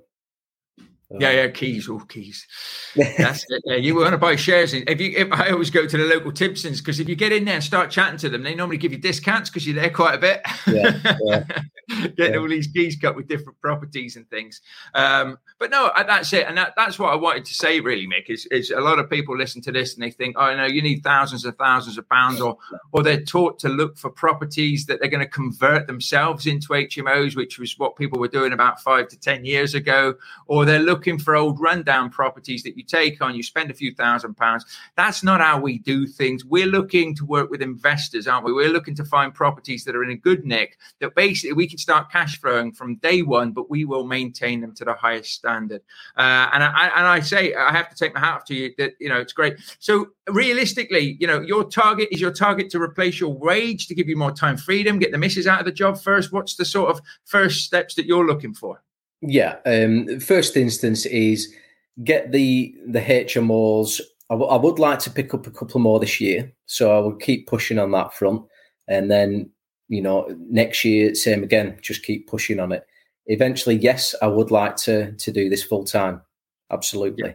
yeah, 1.12 1.32
yeah, 1.32 1.48
keys, 1.50 1.88
oh 1.88 2.00
keys. 2.00 2.48
That's 2.96 3.46
it. 3.50 3.62
Yeah, 3.66 3.76
you 3.76 3.96
want 3.96 4.14
to 4.14 4.18
buy 4.18 4.36
shares. 4.36 4.74
In, 4.74 4.84
if 4.88 5.00
you, 5.00 5.12
if 5.16 5.32
I 5.32 5.52
always 5.52 5.70
go 5.70 5.86
to 5.86 5.98
the 5.98 6.04
local 6.04 6.32
Timpsons 6.32 6.80
because 6.80 7.00
if 7.00 7.08
you 7.08 7.16
get 7.16 7.32
in 7.32 7.46
there 7.46 7.56
and 7.56 7.64
start 7.64 7.92
chatting 7.92 8.18
to 8.20 8.30
them, 8.30 8.42
they 8.42 8.56
normally 8.56 8.78
give 8.78 8.92
you 8.92 8.98
discounts 8.98 9.50
because 9.50 9.68
you're 9.68 9.80
there 9.80 9.92
quite 9.92 10.16
a 10.16 10.18
bit. 10.18 10.42
Yeah, 10.66 11.18
yeah. 11.24 11.44
Getting 12.18 12.34
yeah. 12.34 12.40
all 12.40 12.48
these 12.48 12.68
keys 12.68 12.98
cut 13.00 13.16
with 13.16 13.28
different 13.28 13.62
properties 13.62 14.16
and 14.16 14.28
things. 14.32 14.62
Um, 14.96 15.38
but 15.60 15.70
no, 15.70 15.88
uh, 15.88 16.02
that's 16.02 16.34
it, 16.34 16.48
and 16.48 16.58
that, 16.58 16.74
that's 16.76 16.98
what 16.98 17.14
I 17.14 17.16
wanted 17.16 17.46
to 17.46 17.54
say. 17.54 17.80
Really, 17.80 18.08
Mick 18.08 18.30
is, 18.30 18.48
is 18.48 18.72
a 18.72 18.82
lot 18.82 18.98
of 18.98 19.08
people 19.08 19.38
listen 19.38 19.62
to 19.62 19.72
this 19.72 19.94
and 19.94 20.04
they 20.04 20.10
think, 20.10 20.36
oh 20.40 20.56
no, 20.56 20.66
you 20.66 20.82
need 20.82 21.04
thousands 21.04 21.46
and 21.46 21.56
thousands 21.60 22.00
of 22.00 22.10
pounds, 22.10 22.42
or 22.42 22.58
or 22.92 23.04
they're 23.04 23.22
taught 23.22 23.60
to 23.60 23.70
look 23.70 24.00
for 24.00 24.10
properties 24.10 24.88
that 24.88 25.00
they're 25.00 25.10
going 25.10 25.24
to 25.24 25.30
convert 25.30 25.86
themselves 25.86 26.48
into 26.48 26.70
HMOs, 26.70 27.36
which 27.36 27.60
was 27.60 27.78
what 27.78 27.96
people 27.96 28.20
were 28.20 28.28
doing 28.28 28.54
about 28.54 28.82
five 28.82 29.08
to 29.10 29.20
ten 29.20 29.46
years 29.46 29.76
ago, 29.76 30.16
or 30.48 30.66
they're 30.66 30.80
looking 30.80 30.95
looking 30.96 31.20
for 31.20 31.36
old 31.36 31.60
rundown 31.60 32.10
properties 32.10 32.64
that 32.64 32.78
you 32.78 32.84
take 32.84 33.22
on, 33.22 33.36
you 33.36 33.44
spend 33.44 33.70
a 33.70 33.74
few 33.74 33.94
thousand 33.94 34.36
pounds. 34.36 34.66
That's 34.96 35.24
not 35.24 35.42
how 35.42 35.60
we 35.60 35.78
do 35.78 36.08
things. 36.08 36.46
We're 36.46 36.68
looking 36.68 37.14
to 37.18 37.26
work 37.26 37.50
with 37.52 37.62
investors, 37.62 38.28
aren't 38.28 38.46
we? 38.46 38.54
We're 38.54 38.70
looking 38.70 38.96
to 38.96 39.04
find 39.04 39.34
properties 39.34 39.84
that 39.84 39.96
are 39.96 40.06
in 40.06 40.12
a 40.12 40.16
good 40.16 40.46
nick 40.46 40.78
that 41.02 41.14
basically 41.14 41.52
we 41.52 41.68
can 41.68 41.78
start 41.78 42.10
cash 42.10 42.40
flowing 42.40 42.72
from 42.72 42.96
day 42.96 43.24
one, 43.24 43.52
but 43.52 43.70
we 43.70 43.84
will 43.84 44.06
maintain 44.06 44.62
them 44.62 44.74
to 44.76 44.86
the 44.86 44.94
highest 44.94 45.34
standard. 45.34 45.82
Uh, 46.16 46.48
and 46.54 46.64
I 46.64 46.92
and 46.96 47.08
I 47.08 47.20
say 47.20 47.54
I 47.54 47.74
have 47.74 47.90
to 47.90 47.96
take 47.96 48.14
my 48.14 48.22
hat 48.22 48.36
off 48.36 48.46
to 48.46 48.56
you 48.56 48.74
that 48.78 48.94
you 49.02 49.10
know 49.10 49.20
it's 49.20 49.34
great. 49.34 49.58
So 49.80 50.08
realistically, 50.30 51.18
you 51.20 51.28
know, 51.28 51.42
your 51.42 51.66
target 51.66 52.08
is 52.12 52.22
your 52.22 52.32
target 52.32 52.70
to 52.70 52.82
replace 52.82 53.20
your 53.20 53.34
wage 53.34 53.88
to 53.88 53.96
give 53.96 54.08
you 54.08 54.16
more 54.16 54.32
time 54.32 54.56
freedom, 54.56 55.00
get 55.00 55.12
the 55.12 55.18
misses 55.18 55.46
out 55.46 55.60
of 55.60 55.66
the 55.66 55.74
job 55.74 56.00
first. 56.00 56.32
What's 56.32 56.56
the 56.56 56.64
sort 56.64 56.90
of 56.90 57.02
first 57.26 57.66
steps 57.66 57.96
that 57.96 58.06
you're 58.06 58.26
looking 58.26 58.54
for? 58.54 58.82
Yeah. 59.22 59.58
Um, 59.66 60.20
first 60.20 60.56
instance 60.58 61.06
is 61.06 61.54
get 62.04 62.32
the 62.32 62.76
the 62.88 63.02
HMOs. 63.02 64.02
I, 64.30 64.34
w- 64.34 64.50
I 64.50 64.58
would 64.58 64.80
like 64.80 65.00
to 65.00 65.12
pick 65.12 65.34
up 65.34 65.48
a 65.48 65.52
couple 65.52 65.80
more 65.80 66.00
this 66.00 66.20
year, 66.20 66.52
so 66.66 66.96
I 66.96 67.00
will 67.00 67.16
keep 67.16 67.48
pushing 67.48 67.80
on 67.80 67.92
that 67.92 68.14
front, 68.14 68.44
and 68.88 69.10
then 69.10 69.50
you 69.88 70.02
know 70.02 70.28
next 70.50 70.84
year 70.84 71.16
same 71.16 71.44
again. 71.44 71.78
Just 71.82 72.04
keep 72.04 72.28
pushing 72.28 72.60
on 72.60 72.72
it. 72.72 72.86
Eventually, 73.28 73.76
yes, 73.76 74.14
I 74.22 74.28
would 74.28 74.52
like 74.52 74.76
to 74.78 75.12
to 75.14 75.32
do 75.32 75.50
this 75.50 75.64
full 75.64 75.84
time. 75.84 76.22
Absolutely. 76.72 77.30
Yeah. 77.30 77.34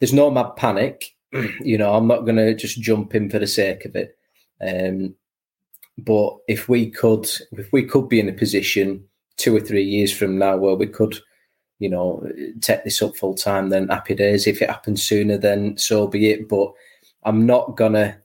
There's 0.00 0.12
no 0.12 0.30
mad 0.30 0.56
panic. 0.56 1.14
you 1.60 1.78
know, 1.78 1.94
I'm 1.94 2.06
not 2.06 2.24
going 2.24 2.36
to 2.36 2.54
just 2.54 2.80
jump 2.80 3.14
in 3.14 3.30
for 3.30 3.38
the 3.38 3.46
sake 3.46 3.84
of 3.84 3.96
it. 3.96 4.16
Um, 4.60 5.14
but 5.98 6.36
if 6.46 6.68
we 6.68 6.90
could, 6.90 7.26
if 7.52 7.72
we 7.72 7.82
could 7.82 8.08
be 8.08 8.20
in 8.20 8.28
a 8.28 8.32
position 8.32 9.04
two 9.36 9.54
or 9.54 9.60
three 9.60 9.84
years 9.84 10.12
from 10.12 10.38
now 10.38 10.56
where 10.56 10.74
we 10.74 10.86
could, 10.86 11.18
you 11.78 11.88
know, 11.88 12.26
take 12.60 12.84
this 12.84 13.02
up 13.02 13.16
full 13.16 13.34
time, 13.34 13.68
then 13.68 13.88
happy 13.88 14.14
days. 14.14 14.46
If 14.46 14.62
it 14.62 14.70
happens 14.70 15.02
sooner, 15.02 15.36
then 15.36 15.76
so 15.76 16.06
be 16.06 16.30
it. 16.30 16.48
But 16.48 16.72
I'm 17.24 17.46
not 17.46 17.76
gonna, 17.76 18.18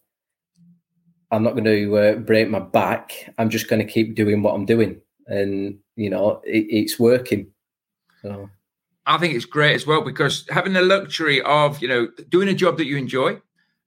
I'm 1.32 1.44
not 1.44 1.56
to 1.66 1.98
uh, 1.98 2.16
break 2.16 2.50
my 2.50 2.60
back. 2.60 3.34
I'm 3.38 3.50
just 3.50 3.68
to 3.86 3.92
keep 3.92 4.16
doing 4.16 4.42
what 4.42 4.54
I'm 4.54 4.66
doing, 4.66 5.02
and 5.28 5.78
you 5.96 6.10
know, 6.10 6.42
it, 6.46 6.66
it's 6.70 7.00
working. 7.00 7.48
So. 8.22 8.50
I 9.08 9.18
think 9.18 9.34
it's 9.34 9.46
great 9.46 9.74
as 9.74 9.88
well 9.88 10.04
because 10.04 10.46
having 10.50 10.74
the 10.74 10.82
luxury 10.84 11.42
of 11.42 11.82
you 11.82 11.88
know 11.88 12.08
doing 12.30 12.48
a 12.48 12.54
job 12.54 12.78
that 12.78 12.86
you 12.86 12.98
enjoy, 12.98 13.42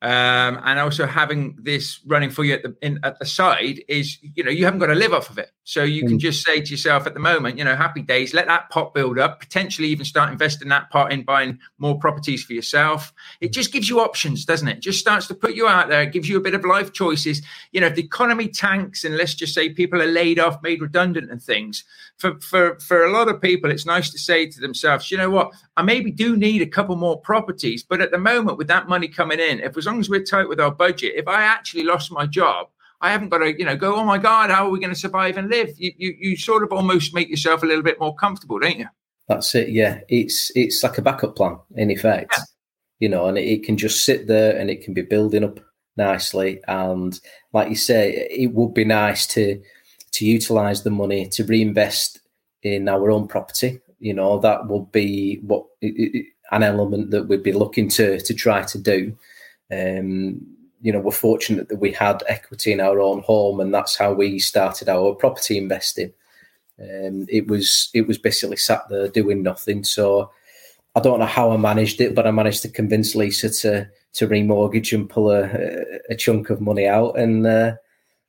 um, 0.05 0.61
and 0.65 0.79
also 0.79 1.07
having 1.07 1.57
this 1.59 2.01
running 2.05 2.29
for 2.29 2.45
you 2.45 2.53
at 2.53 2.63
the 2.63 2.77
in, 2.83 3.01
at 3.05 3.19
the 3.19 3.25
side 3.25 3.83
is 3.89 4.19
you 4.35 4.45
know 4.45 4.51
you 4.51 4.67
haven't 4.67 4.79
got 4.79 4.89
to 4.89 4.95
live 4.95 5.15
off 5.15 5.31
of 5.31 5.39
it 5.39 5.51
so 5.65 5.83
you 5.83 6.05
mm. 6.05 6.09
can 6.09 6.19
just 6.19 6.45
say 6.45 6.61
to 6.61 6.71
yourself 6.71 7.07
at 7.07 7.15
the 7.15 7.21
moment 7.21 7.57
you 7.57 7.65
know 7.65 7.75
happy 7.75 8.03
days 8.03 8.35
let 8.35 8.47
that 8.47 8.69
pot 8.69 8.93
build 8.93 9.19
up 9.19 9.41
potentially 9.41 9.89
even 9.89 10.05
start 10.05 10.31
investing 10.31 10.69
that 10.69 10.91
pot 10.91 11.11
in 11.11 11.23
buying 11.23 11.59
more 11.79 11.99
properties 11.99 12.45
for 12.45 12.53
yourself 12.53 13.15
it 13.41 13.51
just 13.51 13.73
gives 13.73 13.89
you 13.89 13.99
options 13.99 14.45
doesn't 14.45 14.69
it? 14.69 14.77
it 14.77 14.83
just 14.83 15.01
starts 15.01 15.27
to 15.27 15.35
put 15.35 15.55
you 15.55 15.67
out 15.67 15.89
there 15.89 16.03
it 16.03 16.13
gives 16.13 16.29
you 16.29 16.37
a 16.37 16.43
bit 16.43 16.55
of 16.55 16.67
life 16.67 16.93
choices 16.93 17.41
you 17.73 17.81
know 17.81 17.87
if 17.87 17.95
the 17.95 18.05
economy 18.05 18.47
tanks 18.47 19.05
and 19.05 19.17
let's 19.17 19.35
just 19.35 19.55
say 19.55 19.71
people 19.71 20.03
are 20.03 20.07
laid 20.07 20.39
off 20.39 20.63
made 20.63 20.83
redundant 20.83 21.31
and 21.31 21.43
things 21.43 21.83
for 22.19 22.39
for 22.41 22.79
for 22.79 23.05
a 23.05 23.11
lot 23.11 23.29
of 23.29 23.41
people 23.41 23.71
it's 23.71 23.87
nice 23.87 24.11
to 24.11 24.19
say 24.19 24.45
to 24.45 24.61
themselves 24.61 25.11
you 25.11 25.17
know 25.17 25.31
what 25.31 25.51
i 25.79 25.83
maybe 25.83 26.11
do 26.11 26.37
need 26.37 26.61
a 26.61 26.67
couple 26.67 26.95
more 26.95 27.19
properties 27.19 27.83
but 27.83 28.03
at 28.03 28.11
the 28.11 28.19
moment 28.19 28.59
with 28.59 28.69
that 28.69 28.87
money 28.87 29.09
coming 29.09 29.41
in 29.41 29.61
if 29.61 29.79
as 29.79 29.89
long 29.95 30.01
as 30.01 30.11
we're 30.11 30.25
tight 30.25 30.49
with 30.49 30.59
our 30.59 30.73
budget, 30.73 31.13
if 31.15 31.29
I 31.29 31.43
actually 31.45 31.85
lost 31.85 32.11
my 32.11 32.27
job, 32.27 32.67
I 33.01 33.13
haven't 33.13 33.29
got 33.29 33.39
to, 33.39 33.57
you 33.57 33.65
know, 33.65 33.77
go, 33.77 33.95
oh 33.95 34.05
my 34.05 34.19
God, 34.19 34.51
how 34.51 34.67
are 34.67 34.71
we 34.71 34.81
going 34.81 34.93
to 34.93 34.99
survive 34.99 35.37
and 35.37 35.49
live? 35.49 35.71
You, 35.77 35.93
you, 35.97 36.15
you 36.19 36.37
sort 36.37 36.65
of 36.65 36.73
almost 36.73 37.15
make 37.15 37.29
yourself 37.29 37.63
a 37.63 37.67
little 37.67 37.83
bit 37.83 38.01
more 38.01 38.15
comfortable, 38.17 38.59
don't 38.59 38.79
you? 38.79 38.89
That's 39.29 39.55
it. 39.55 39.69
Yeah. 39.69 40.01
It's, 40.09 40.51
it's 40.57 40.83
like 40.83 40.99
a 40.99 41.03
backup 41.03 41.37
plan 41.37 41.59
in 41.77 41.93
effect, 41.93 42.35
yeah. 42.37 42.45
you 42.99 43.09
know, 43.09 43.29
and 43.29 43.39
it, 43.39 43.45
it 43.45 43.63
can 43.63 43.77
just 43.77 44.05
sit 44.05 44.27
there 44.27 44.57
and 44.59 44.69
it 44.69 44.83
can 44.83 44.95
be 44.95 45.03
building 45.03 45.45
up 45.45 45.61
nicely. 45.97 46.61
And 46.67 47.19
like 47.53 47.69
you 47.69 47.77
say, 47.77 48.27
it 48.31 48.53
would 48.53 48.75
be 48.75 48.85
nice 48.85 49.29
to, 49.29 49.63
to 50.13 50.27
utilize 50.27 50.83
the 50.83 50.91
money 50.91 51.29
to 51.29 51.45
reinvest 51.45 52.21
in 52.65 52.89
our 52.89 53.13
own 53.13 53.29
property. 53.29 53.81
You 54.01 54.15
know, 54.15 54.41
that 54.41 54.67
would 54.67 54.91
be 54.91 55.37
what 55.43 55.67
an 55.83 56.63
element 56.63 57.13
that 57.13 57.29
we'd 57.29 57.45
be 57.45 57.53
looking 57.53 57.89
to, 57.91 58.19
to 58.19 58.35
try 58.35 58.63
to 58.63 58.79
do. 58.79 59.17
Um, 59.73 60.47
you 60.81 60.93
know, 60.93 61.01
we're 61.01 61.13
fortunate 61.13 61.69
that 61.69 61.81
we 61.81 61.93
had 61.93 62.23
equity 62.29 62.73
in 62.73 62.81
our 62.81 63.01
own 63.01 63.23
home, 63.23 63.61
and 63.61 63.73
that's 63.73 63.97
how 63.97 64.13
we 64.13 64.39
started 64.39 64.89
our 64.89 65.15
property 65.15 65.57
investing. 65.57 66.13
Um, 66.79 67.27
it 67.29 67.47
was 67.47 67.89
it 67.95 68.07
was 68.07 68.19
basically 68.19 68.57
sat 68.57 68.89
there 68.89 69.09
doing 69.09 69.43
nothing. 69.43 69.85
So 69.85 70.31
I 70.95 71.01
don't 71.01 71.21
know 71.21 71.27
how 71.27 71.53
I 71.53 71.57
managed 71.57 72.01
it, 72.01 72.15
but 72.15 72.27
I 72.27 72.31
managed 72.31 72.63
to 72.63 72.69
convince 72.69 73.15
Lisa 73.15 73.49
to 73.51 73.89
to 74.15 74.29
remortgage 74.29 74.93
and 74.93 75.09
pull 75.09 75.31
a, 75.31 75.49
a 76.09 76.15
chunk 76.15 76.51
of 76.51 76.61
money 76.61 76.87
out, 76.87 77.19
and 77.19 77.47
uh, 77.47 77.75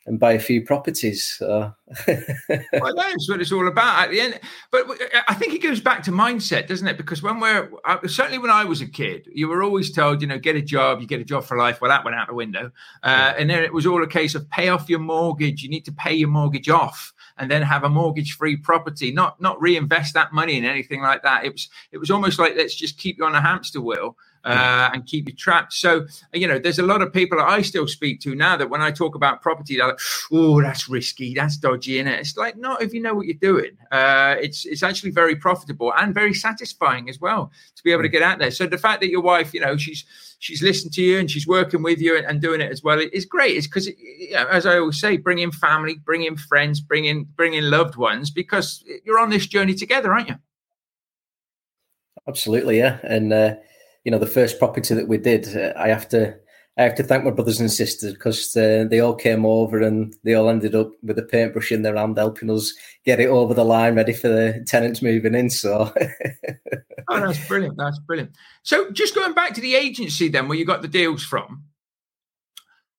and 0.08 0.20
buy 0.20 0.34
a 0.34 0.40
few 0.40 0.64
properties. 0.64 1.36
So. 1.40 1.74
well, 2.08 2.96
that's 2.96 3.30
what 3.30 3.42
it's 3.42 3.52
all 3.52 3.68
about 3.68 4.04
at 4.04 4.12
the 4.12 4.22
end. 4.22 4.40
But 4.72 4.86
I 5.28 5.34
think 5.34 5.54
it 5.54 5.64
goes 5.64 5.80
back 5.80 6.04
to 6.04 6.12
mindset, 6.12 6.68
doesn't 6.68 6.88
it? 6.88 6.98
Because 6.98 7.24
when 7.24 7.40
we're 7.40 7.72
uh, 7.86 8.08
certainly 8.08 8.38
when 8.38 8.52
I 8.52 8.66
was 8.66 8.82
a 8.82 8.88
kid, 8.88 9.28
you 9.34 9.48
were 9.48 9.64
always 9.64 9.92
told, 9.92 10.22
you 10.22 10.28
know, 10.28 10.38
get 10.38 10.56
a 10.56 10.62
job, 10.62 11.02
you 11.02 11.08
get 11.08 11.22
a 11.22 11.26
job 11.26 11.44
for 11.44 11.58
life. 11.58 11.82
Well, 11.82 11.90
that 11.90 12.04
went 12.04 12.16
out 12.16 12.28
the 12.28 12.36
window, 12.36 12.72
uh, 13.04 13.34
and 13.38 13.50
then 13.50 13.64
it 13.64 13.74
was 13.74 13.86
all 13.86 14.04
a 14.04 14.08
case 14.08 14.36
of 14.36 14.50
pay 14.50 14.70
off 14.70 14.90
your 14.90 15.00
mortgage. 15.00 15.64
You 15.64 15.70
need 15.70 15.86
to 15.86 15.92
pay 15.92 16.14
your 16.14 16.30
mortgage 16.30 16.70
off 16.70 17.14
and 17.38 17.50
then 17.50 17.62
have 17.64 17.84
a 17.84 17.90
mortgage-free 17.90 18.58
property, 18.58 19.12
not 19.12 19.42
not 19.42 19.60
reinvest 19.60 20.14
that 20.14 20.34
money 20.34 20.58
in 20.58 20.66
anything 20.66 21.02
like 21.02 21.24
that. 21.24 21.46
It 21.46 21.52
was 21.52 21.70
it 21.92 21.98
was 21.98 22.12
almost 22.12 22.38
like 22.38 22.56
let's 22.56 22.76
just 22.76 22.98
keep 22.98 23.18
you 23.18 23.26
on 23.26 23.36
a 23.36 23.42
hamster 23.42 23.82
wheel 23.82 24.18
uh, 24.46 24.92
and 24.94 25.06
keep 25.06 25.28
you 25.28 25.36
trapped. 25.36 25.74
So, 25.74 26.06
you 26.34 26.48
know, 26.48 26.60
there's 26.60 26.80
a 26.80 26.86
lot 26.86 27.02
of 27.02 27.12
people 27.12 27.40
that 27.40 27.48
I 27.48 27.62
still 27.62 27.88
speak 27.88 28.22
to 28.22 28.36
now 28.36 28.56
that 28.56 28.70
when 28.70 28.82
I 28.82 28.92
talk 28.92 29.16
about 29.16 29.42
property, 29.42 29.78
they're 29.78 29.88
like, 29.88 30.00
oh, 30.32 30.62
that's 30.62 30.88
risky, 30.88 31.34
that's 31.34 31.58
dodgy, 31.58 32.00
in 32.00 32.08
it. 32.08 32.20
It's 32.20 32.38
like, 32.38 32.56
not 32.56 32.82
if 32.82 32.94
you 32.94 33.02
know 33.02 33.16
what 33.16 33.26
you're 33.26 33.36
doing. 33.36 33.72
Uh, 33.92 34.36
it's 34.40 34.66
it's 34.66 34.84
actually 34.84 35.12
very 35.12 35.36
profitable 35.36 35.92
and 35.98 36.14
very 36.14 36.34
satisfying 36.34 37.10
as 37.10 37.20
well 37.20 37.52
to 37.76 37.84
be 37.84 37.92
able 37.92 38.04
to 38.04 38.10
get 38.10 38.22
out 38.22 38.40
there. 38.40 38.52
So 38.52 38.68
the 38.68 38.78
fact 38.78 39.02
that 39.02 39.10
your 39.10 39.22
wife, 39.22 39.54
you 39.54 39.62
know, 39.62 39.78
she's 39.78 40.06
she's 40.40 40.62
listened 40.62 40.94
to 40.94 41.02
you 41.02 41.20
and 41.20 41.30
she's 41.30 41.48
working 41.48 41.82
with 41.82 42.00
you 42.00 42.16
and, 42.16 42.26
and 42.26 42.40
doing 42.40 42.62
it 42.62 42.72
as 42.72 42.84
well 42.84 43.00
is 43.00 43.26
great. 43.26 43.58
It's 43.58 43.68
because, 43.68 43.88
you 43.88 44.32
know, 44.34 44.48
as 44.48 44.66
I 44.66 44.78
always 44.78 45.00
say, 45.00 45.18
bring 45.18 45.40
in 45.40 45.52
family, 45.52 45.96
bring 46.06 46.24
in 46.24 46.38
friends, 46.38 46.80
bring 46.80 47.06
in 47.06 47.24
bring 47.36 47.56
in 47.56 47.72
loved 47.72 47.96
ones 47.96 48.30
because 48.30 48.84
you're 49.04 49.20
on 49.20 49.32
this 49.32 49.48
journey 49.48 49.74
together, 49.74 50.14
aren't 50.14 50.30
you? 50.30 50.36
Absolutely, 52.28 52.78
yeah, 52.78 53.00
and. 53.04 53.34
Uh 53.34 53.56
you 54.06 54.12
know 54.12 54.20
the 54.20 54.28
first 54.28 54.60
property 54.60 54.94
that 54.94 55.08
we 55.08 55.18
did, 55.18 55.56
uh, 55.58 55.74
I 55.78 55.90
have 55.90 56.08
to 56.10 56.38
I 56.78 56.84
have 56.84 56.96
to 56.96 57.04
thank 57.04 57.24
my 57.24 57.32
brothers 57.32 57.60
and 57.60 57.72
sisters 57.72 58.14
because 58.14 58.56
uh, 58.56 58.86
they 58.90 59.00
all 59.00 59.16
came 59.16 59.46
over 59.46 59.82
and 59.82 60.14
they 60.24 60.34
all 60.34 60.50
ended 60.50 60.76
up 60.76 60.92
with 61.04 61.18
a 61.18 61.24
paintbrush 61.24 61.72
in 61.72 61.84
their 61.84 61.96
hand, 61.96 62.18
helping 62.18 62.50
us 62.52 62.74
get 63.06 63.22
it 63.22 63.28
over 63.28 63.54
the 63.54 63.64
line, 63.64 63.96
ready 63.96 64.12
for 64.12 64.28
the 64.28 64.64
tenants 64.68 65.02
moving 65.02 65.36
in. 65.36 65.50
So, 65.50 65.94
oh, 67.10 67.20
that's 67.20 67.48
brilliant! 67.48 67.78
That's 67.78 68.00
brilliant. 68.00 68.36
So, 68.64 68.92
just 68.92 69.16
going 69.16 69.34
back 69.34 69.54
to 69.56 69.62
the 69.62 69.76
agency, 69.76 70.28
then, 70.30 70.48
where 70.48 70.58
you 70.58 70.66
got 70.66 70.82
the 70.82 70.88
deals 70.88 71.24
from, 71.24 71.64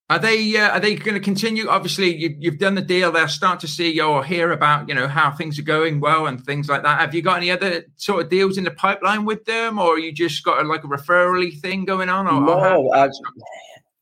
are 0.09 0.21
they 0.21 0.57
uh, 0.57 0.71
are 0.71 0.81
they 0.81 0.95
going 0.95 1.14
to 1.14 1.21
continue? 1.21 1.69
Obviously, 1.69 2.14
you, 2.14 2.37
you've 2.38 2.59
done 2.59 2.77
the 2.77 2.83
deal. 2.83 3.11
They'll 3.11 3.27
start 3.27 3.59
to 3.61 3.69
see 3.69 4.01
or 4.01 4.23
hear 4.23 4.53
about 4.53 4.88
you 4.88 4.95
know 4.95 5.09
how 5.09 5.33
things 5.33 5.59
are 5.59 5.62
going 5.62 5.99
well 5.99 6.27
and 6.27 6.45
things 6.45 6.69
like 6.69 6.85
that. 6.85 7.01
Have 7.01 7.12
you 7.12 7.23
got 7.23 7.38
any 7.38 7.51
other 7.51 7.85
sort 7.97 8.23
of 8.23 8.31
deals 8.31 8.57
in 8.57 8.62
the 8.62 8.71
pipeline 8.71 9.25
with 9.25 9.45
them, 9.47 9.81
or 9.81 9.99
you 9.99 10.12
just 10.12 10.45
got 10.45 10.64
a, 10.64 10.69
like 10.69 10.85
a 10.85 10.87
referral 10.87 11.61
thing 11.61 11.85
going 11.85 12.09
on? 12.09 12.29
Or, 12.29 12.40
no, 12.40 12.92
I, 12.92 13.09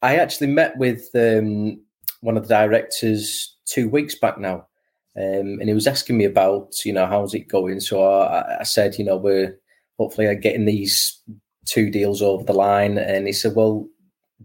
I, 0.02 0.16
actually 0.16 0.48
met 0.48 0.76
with 0.76 1.08
um, 1.14 1.80
one 2.20 2.36
of 2.36 2.48
the 2.48 2.54
directors 2.54 3.56
two 3.64 3.88
weeks 3.88 4.14
back 4.14 4.36
now, 4.36 4.66
um, 5.16 5.58
and 5.58 5.68
he 5.68 5.74
was 5.74 5.86
asking 5.86 6.18
me 6.18 6.26
about 6.26 6.84
you 6.84 6.92
know 6.92 7.06
how's 7.06 7.32
it 7.32 7.48
going. 7.48 7.80
So 7.80 8.04
I, 8.04 8.58
I 8.60 8.64
said 8.64 8.98
you 8.98 9.06
know 9.06 9.16
we're 9.16 9.58
hopefully 9.98 10.36
getting 10.36 10.66
these 10.66 11.18
two 11.64 11.88
deals 11.88 12.20
over 12.20 12.44
the 12.44 12.52
line, 12.52 12.98
and 12.98 13.26
he 13.26 13.32
said 13.32 13.54
well 13.56 13.88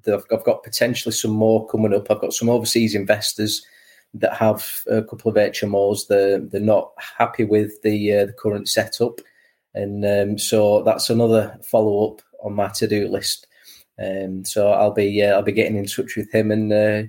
I've 0.08 0.44
got 0.44 0.64
potentially 0.64 1.14
some 1.14 1.32
more 1.32 1.68
coming 1.68 1.94
up. 1.94 2.10
I've 2.10 2.22
got 2.22 2.34
some 2.34 2.50
overseas 2.50 2.96
investors 2.96 3.66
that 4.14 4.34
have 4.34 4.82
a 4.88 5.04
couple 5.04 5.30
of 5.30 5.36
HMOs. 5.36 6.08
They're 6.08 6.40
they're 6.40 6.62
not 6.62 6.92
happy 7.18 7.44
with 7.44 7.82
the 7.82 8.14
uh, 8.14 8.26
the 8.26 8.34
current 8.34 8.70
setup, 8.70 9.20
and 9.74 10.06
um, 10.06 10.38
so 10.38 10.84
that's 10.84 11.10
another 11.10 11.58
follow 11.64 12.12
up 12.12 12.22
on 12.44 12.54
my 12.54 12.70
to 12.70 12.88
do 12.88 13.08
list. 13.08 13.48
Um, 14.02 14.46
so 14.46 14.72
I'll 14.72 14.94
be 14.94 15.22
uh, 15.24 15.34
I'll 15.34 15.42
be 15.42 15.52
getting 15.52 15.78
in 15.78 15.86
touch 15.86 16.16
with 16.16 16.32
him 16.34 16.52
and 16.52 16.72
uh, 16.72 17.04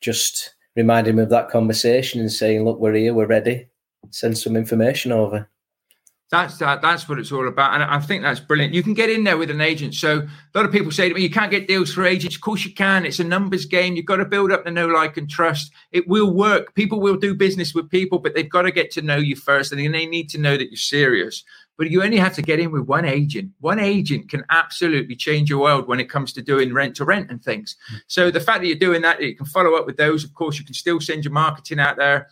just 0.00 0.54
reminding 0.76 1.14
him 1.14 1.18
of 1.18 1.30
that 1.30 1.50
conversation 1.50 2.20
and 2.20 2.32
saying, 2.32 2.64
look, 2.64 2.78
we're 2.78 2.94
here, 2.94 3.12
we're 3.12 3.26
ready. 3.26 3.68
Send 4.10 4.38
some 4.38 4.56
information 4.56 5.12
over. 5.12 5.49
That's 6.30 6.58
that, 6.58 6.80
that's 6.80 7.08
what 7.08 7.18
it's 7.18 7.32
all 7.32 7.48
about, 7.48 7.74
and 7.74 7.82
I 7.82 7.98
think 7.98 8.22
that's 8.22 8.38
brilliant. 8.38 8.72
You 8.72 8.84
can 8.84 8.94
get 8.94 9.10
in 9.10 9.24
there 9.24 9.36
with 9.36 9.50
an 9.50 9.60
agent. 9.60 9.94
So 9.94 10.18
a 10.20 10.58
lot 10.58 10.64
of 10.64 10.70
people 10.70 10.92
say 10.92 11.08
to 11.08 11.14
me, 11.14 11.22
"You 11.22 11.30
can't 11.30 11.50
get 11.50 11.66
deals 11.66 11.92
for 11.92 12.06
agents." 12.06 12.36
Of 12.36 12.42
course 12.42 12.64
you 12.64 12.72
can. 12.72 13.04
It's 13.04 13.18
a 13.18 13.24
numbers 13.24 13.64
game. 13.64 13.96
You've 13.96 14.06
got 14.06 14.16
to 14.16 14.24
build 14.24 14.52
up 14.52 14.64
the 14.64 14.70
know, 14.70 14.86
like, 14.86 15.16
and 15.16 15.28
trust. 15.28 15.72
It 15.90 16.06
will 16.06 16.32
work. 16.32 16.72
People 16.74 17.00
will 17.00 17.16
do 17.16 17.34
business 17.34 17.74
with 17.74 17.90
people, 17.90 18.20
but 18.20 18.36
they've 18.36 18.48
got 18.48 18.62
to 18.62 18.70
get 18.70 18.92
to 18.92 19.02
know 19.02 19.16
you 19.16 19.34
first, 19.34 19.72
and 19.72 19.80
they 19.80 20.06
need 20.06 20.28
to 20.30 20.38
know 20.38 20.56
that 20.56 20.70
you're 20.70 20.76
serious. 20.76 21.42
But 21.76 21.90
you 21.90 22.02
only 22.02 22.18
have 22.18 22.34
to 22.34 22.42
get 22.42 22.60
in 22.60 22.70
with 22.70 22.82
one 22.82 23.06
agent. 23.06 23.50
One 23.58 23.80
agent 23.80 24.28
can 24.28 24.44
absolutely 24.50 25.16
change 25.16 25.50
your 25.50 25.60
world 25.60 25.88
when 25.88 25.98
it 25.98 26.10
comes 26.10 26.32
to 26.34 26.42
doing 26.42 26.72
rent 26.72 26.94
to 26.96 27.04
rent 27.04 27.30
and 27.30 27.42
things. 27.42 27.74
Hmm. 27.88 27.96
So 28.06 28.30
the 28.30 28.38
fact 28.38 28.60
that 28.60 28.68
you're 28.68 28.76
doing 28.76 29.02
that, 29.02 29.20
you 29.20 29.34
can 29.34 29.46
follow 29.46 29.74
up 29.74 29.86
with 29.86 29.96
those. 29.96 30.22
Of 30.22 30.34
course, 30.34 30.58
you 30.58 30.64
can 30.64 30.74
still 30.74 31.00
send 31.00 31.24
your 31.24 31.32
marketing 31.32 31.80
out 31.80 31.96
there 31.96 32.28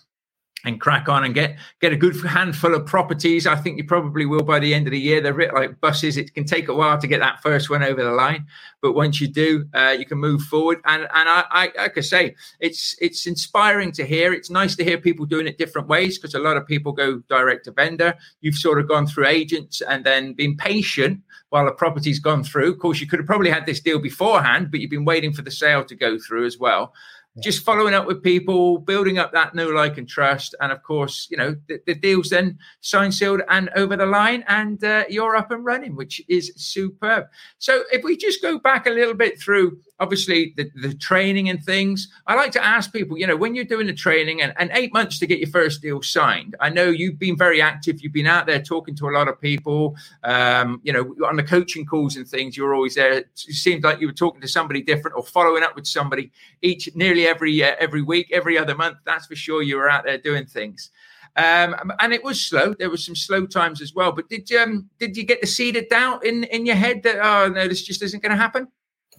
and 0.65 0.81
crack 0.81 1.09
on 1.09 1.25
and 1.25 1.35
get 1.35 1.57
get 1.81 1.93
a 1.93 1.97
good 1.97 2.17
handful 2.25 2.75
of 2.75 2.85
properties. 2.87 3.47
I 3.47 3.57
think 3.57 3.79
you 3.79 3.85
probably 3.85 4.27
will 4.27 4.43
by 4.43 4.59
the 4.59 4.75
end 4.75 4.87
of 4.87 4.91
the 4.91 4.99
year. 4.99 5.21
They're 5.21 5.53
like 5.53 5.81
buses. 5.81 6.17
It 6.17 6.35
can 6.35 6.45
take 6.45 6.69
a 6.69 6.75
while 6.75 6.99
to 6.99 7.07
get 7.07 7.21
that 7.21 7.43
first 7.43 7.71
one 7.71 7.83
over 7.83 8.03
the 8.03 8.11
line, 8.11 8.47
but 8.83 8.93
once 8.93 9.21
you 9.21 9.29
do, 9.29 9.67
uh, 9.75 9.95
you 9.99 10.05
can 10.05 10.19
move 10.19 10.43
forward. 10.43 10.79
And 10.85 11.03
and 11.03 11.29
I, 11.29 11.45
I 11.51 11.73
like 11.77 11.97
I 11.97 12.01
say, 12.01 12.35
it's 12.61 12.97
it's 13.01 13.27
inspiring 13.27 13.93
to 13.93 14.05
hear. 14.05 14.33
It's 14.33 14.51
nice 14.51 14.75
to 14.77 14.85
hear 14.85 14.99
people 14.99 15.27
doing 15.27 15.47
it 15.47 15.59
different 15.59 15.89
ways 15.89 16.19
because 16.19 16.35
a 16.35 16.41
lot 16.41 16.57
of 16.57 16.67
people 16.67 16.93
go 16.93 17.19
direct 17.29 17.65
to 17.67 17.73
vendor. 17.73 18.15
You've 18.41 18.57
sort 18.57 18.81
of 18.81 18.89
gone 18.89 19.07
through 19.07 19.27
agents 19.27 19.81
and 19.81 20.05
then 20.05 20.35
been 20.35 20.57
patient 20.57 21.23
while 21.51 21.65
the 21.65 21.73
property's 21.73 22.19
gone 22.19 22.45
through. 22.45 22.73
Of 22.73 22.79
course, 22.79 23.01
you 23.01 23.07
could 23.07 23.21
have 23.21 23.27
probably 23.27 23.51
had 23.51 23.65
this 23.65 23.81
deal 23.81 23.99
beforehand, 23.99 24.71
but 24.71 24.81
you've 24.81 24.91
been 24.91 25.05
waiting 25.05 25.33
for 25.33 25.43
the 25.43 25.51
sale 25.51 25.85
to 25.85 25.95
go 25.95 26.19
through 26.19 26.45
as 26.45 26.59
well 26.59 26.93
just 27.41 27.65
following 27.65 27.95
up 27.95 28.07
with 28.07 28.23
people, 28.23 28.79
building 28.79 29.19
up 29.19 29.33
that 29.33 29.55
know, 29.55 29.69
like, 29.69 29.99
and 29.99 30.09
trust. 30.09 30.55
And 30.61 30.73
of 30.73 30.83
course, 30.83 31.29
you 31.31 31.37
know, 31.37 31.57
the, 31.69 31.81
the 31.87 31.95
deal's 31.95 32.31
then 32.31 32.59
signed, 32.81 33.15
sealed, 33.15 33.43
and 33.49 33.71
over 33.77 33.97
the 33.97 34.07
line, 34.07 34.45
and 34.49 34.83
uh, 34.85 35.05
you're 35.09 35.37
up 35.37 35.51
and 35.51 35.65
running, 35.65 35.97
which 35.97 36.23
is 36.29 36.53
superb. 36.57 37.27
So 37.59 37.85
if 37.93 38.05
we 38.05 38.17
just 38.17 38.43
go 38.43 38.59
back 38.59 38.87
a 38.87 38.91
little 38.91 39.15
bit 39.15 39.41
through, 39.41 39.79
obviously, 40.01 40.55
the, 40.57 40.71
the 40.75 40.95
training 40.95 41.49
and 41.49 41.63
things, 41.63 42.09
I 42.27 42.35
like 42.35 42.53
to 42.53 42.65
ask 42.65 42.93
people, 42.93 43.19
you 43.19 43.27
know, 43.27 43.37
when 43.37 43.55
you're 43.55 43.65
doing 43.65 43.87
the 43.87 43.93
training 43.93 44.43
and, 44.43 44.53
and 44.57 44.71
eight 44.75 44.93
months 44.93 45.19
to 45.19 45.27
get 45.27 45.39
your 45.39 45.51
first 45.51 45.83
deal 45.83 46.03
signed, 46.03 46.57
I 46.61 46.71
know 46.71 46.89
you've 46.89 47.19
been 47.19 47.37
very 47.37 47.61
active. 47.61 48.01
You've 48.01 48.13
been 48.13 48.27
out 48.27 48.47
there 48.47 48.63
talking 48.63 48.95
to 48.97 49.09
a 49.09 49.13
lot 49.13 49.29
of 49.29 49.41
people, 49.41 49.97
um, 50.25 50.81
you 50.83 50.93
know, 50.93 51.15
on 51.27 51.37
the 51.37 51.43
coaching 51.43 51.87
calls 51.87 52.17
and 52.17 52.27
things, 52.27 52.57
you're 52.57 52.75
always 52.75 52.95
there. 52.95 53.13
It 53.13 53.29
seemed 53.35 53.85
like 53.85 54.01
you 54.01 54.07
were 54.07 54.13
talking 54.13 54.41
to 54.41 54.49
somebody 54.49 54.83
different 54.83 55.17
or 55.17 55.23
following 55.23 55.63
up 55.63 55.75
with 55.75 55.87
somebody 55.87 56.31
each 56.63 56.89
nearly 56.95 57.27
every 57.27 57.63
uh, 57.63 57.75
every 57.79 58.03
week, 58.03 58.29
every 58.33 58.59
other 58.59 58.75
month. 58.75 58.99
That's 59.05 59.27
for 59.27 59.37
sure. 59.37 59.63
You 59.63 59.77
were 59.77 59.89
out 59.89 60.05
there 60.05 60.19
doing 60.19 60.47
things, 60.47 60.91
um, 61.37 61.75
and 62.01 62.13
it 62.13 62.23
was 62.23 62.41
slow. 62.41 62.75
There 62.75 62.91
was 62.91 63.05
some 63.05 63.17
slow 63.17 63.47
times 63.47 63.81
as 63.81 63.95
well. 63.95 64.13
But 64.13 64.29
did 64.29 64.51
you 64.51 64.59
um, 64.59 64.89
did 64.99 65.17
you 65.17 65.25
get 65.25 65.41
the 65.41 65.47
seed 65.47 65.77
of 65.77 65.89
doubt 65.89 66.25
in 66.25 66.45
in 66.45 66.67
your 66.67 66.77
head 66.77 67.03
that 67.05 67.19
oh 67.21 67.49
no, 67.49 67.69
this 67.69 67.83
just 67.83 68.03
isn't 68.03 68.23
going 68.23 68.33
to 68.33 68.37
happen? 68.37 68.69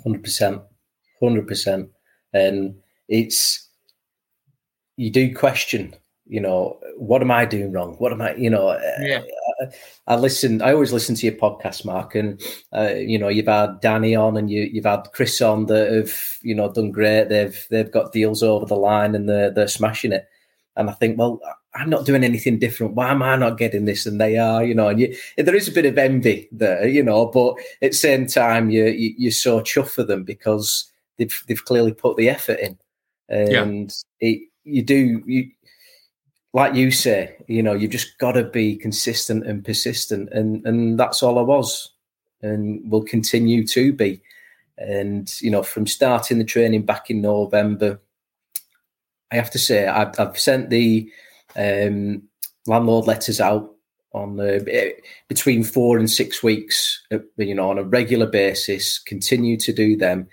Hundred 0.03 0.23
percent, 0.23 0.61
hundred 1.21 1.47
percent, 1.47 1.89
and 2.34 2.75
it's 3.08 3.67
you 4.97 5.12
do 5.12 5.34
question 5.34 5.95
you 6.29 6.39
know, 6.39 6.79
what 6.95 7.23
am 7.23 7.32
I 7.32 7.43
doing 7.45 7.71
wrong? 7.71 7.95
What 7.97 8.13
am 8.13 8.21
I, 8.21 8.36
you 8.36 8.51
know, 8.51 8.79
yeah. 9.01 9.23
I, 9.62 10.13
I, 10.13 10.15
listen, 10.15 10.62
I 10.62 10.73
always 10.73 10.93
listen 10.93 11.15
to 11.15 11.25
your 11.25 11.36
podcast, 11.36 11.86
Mark, 11.86 12.13
and, 12.13 12.39
uh, 12.71 12.93
you 12.93 13.17
know, 13.17 13.29
you've 13.29 13.47
had 13.47 13.82
Danny 13.82 14.15
on 14.15 14.38
and 14.38 14.49
you, 14.49 14.69
you've 14.71 14.86
had 14.86 15.12
Chris 15.12 15.41
on 15.41 15.65
that 15.65 15.91
have, 15.91 16.38
you 16.43 16.53
know, 16.53 16.71
done 16.71 16.91
great. 16.91 17.29
They've, 17.29 17.67
they've 17.71 17.91
got 17.91 18.13
deals 18.13 18.43
over 18.43 18.67
the 18.67 18.75
line 18.75 19.15
and 19.15 19.27
they're, 19.27 19.49
they're 19.49 19.67
smashing 19.67 20.12
it. 20.12 20.27
And 20.75 20.88
I 20.88 20.93
think, 20.93 21.17
well, 21.17 21.41
I'm 21.73 21.89
not 21.89 22.05
doing 22.05 22.23
anything 22.23 22.60
different. 22.60 22.93
Why 22.93 23.10
am 23.10 23.23
I 23.23 23.36
not 23.36 23.58
getting 23.58 23.86
this? 23.86 24.05
And 24.05 24.21
they 24.21 24.38
are, 24.38 24.63
you 24.63 24.75
know, 24.75 24.89
and 24.89 24.99
you, 24.99 25.15
there 25.36 25.55
is 25.55 25.67
a 25.67 25.73
bit 25.73 25.88
of 25.88 25.97
envy 25.97 26.47
there, 26.51 26.88
you 26.88 27.01
know, 27.01 27.25
but 27.25 27.55
at 27.82 27.91
the 27.91 27.97
same 27.97 28.27
time, 28.27 28.69
you, 28.69 28.86
you, 28.86 29.15
you're 29.17 29.32
so 29.32 29.62
chuffed 29.62 29.89
for 29.89 30.03
them 30.03 30.23
because 30.23 30.91
they've, 31.19 31.43
they've 31.47 31.63
clearly 31.63 31.93
put 31.93 32.17
the 32.17 32.29
effort 32.29 32.60
in. 32.60 32.79
And 33.27 33.51
yeah. 34.21 34.27
it, 34.27 34.41
you 34.63 34.82
do, 34.82 35.21
you, 35.27 35.51
like 36.53 36.73
you 36.73 36.89
say, 36.89 37.36
you 37.47 37.62
know, 37.62 37.73
you've 37.73 37.91
just 37.91 38.17
got 38.17 38.32
to 38.32 38.43
be 38.43 38.75
consistent 38.75 39.45
and 39.45 39.63
persistent, 39.63 40.29
and 40.32 40.65
and 40.65 40.99
that's 40.99 41.21
all 41.21 41.38
I 41.38 41.43
was, 41.43 41.91
and 42.41 42.89
will 42.89 43.03
continue 43.03 43.65
to 43.67 43.93
be. 43.93 44.21
And 44.77 45.32
you 45.41 45.51
know, 45.51 45.62
from 45.62 45.86
starting 45.86 46.39
the 46.39 46.43
training 46.43 46.84
back 46.84 47.10
in 47.10 47.21
November, 47.21 47.99
I 49.32 49.36
have 49.36 49.51
to 49.51 49.60
say 49.60 49.88
I've, 49.88 50.19
I've 50.19 50.39
sent 50.39 50.69
the 50.69 51.12
um, 51.55 52.23
landlord 52.65 53.05
letters 53.05 53.39
out 53.39 53.75
on 54.13 54.39
uh, 54.39 54.60
between 55.27 55.63
four 55.63 56.00
and 56.00 56.10
six 56.10 56.41
weeks, 56.41 57.00
uh, 57.12 57.19
you 57.37 57.54
know, 57.54 57.69
on 57.69 57.77
a 57.77 57.83
regular 57.83 58.25
basis. 58.25 58.98
Continue 58.98 59.58
to 59.58 59.71
do 59.71 59.96
them, 59.96 60.27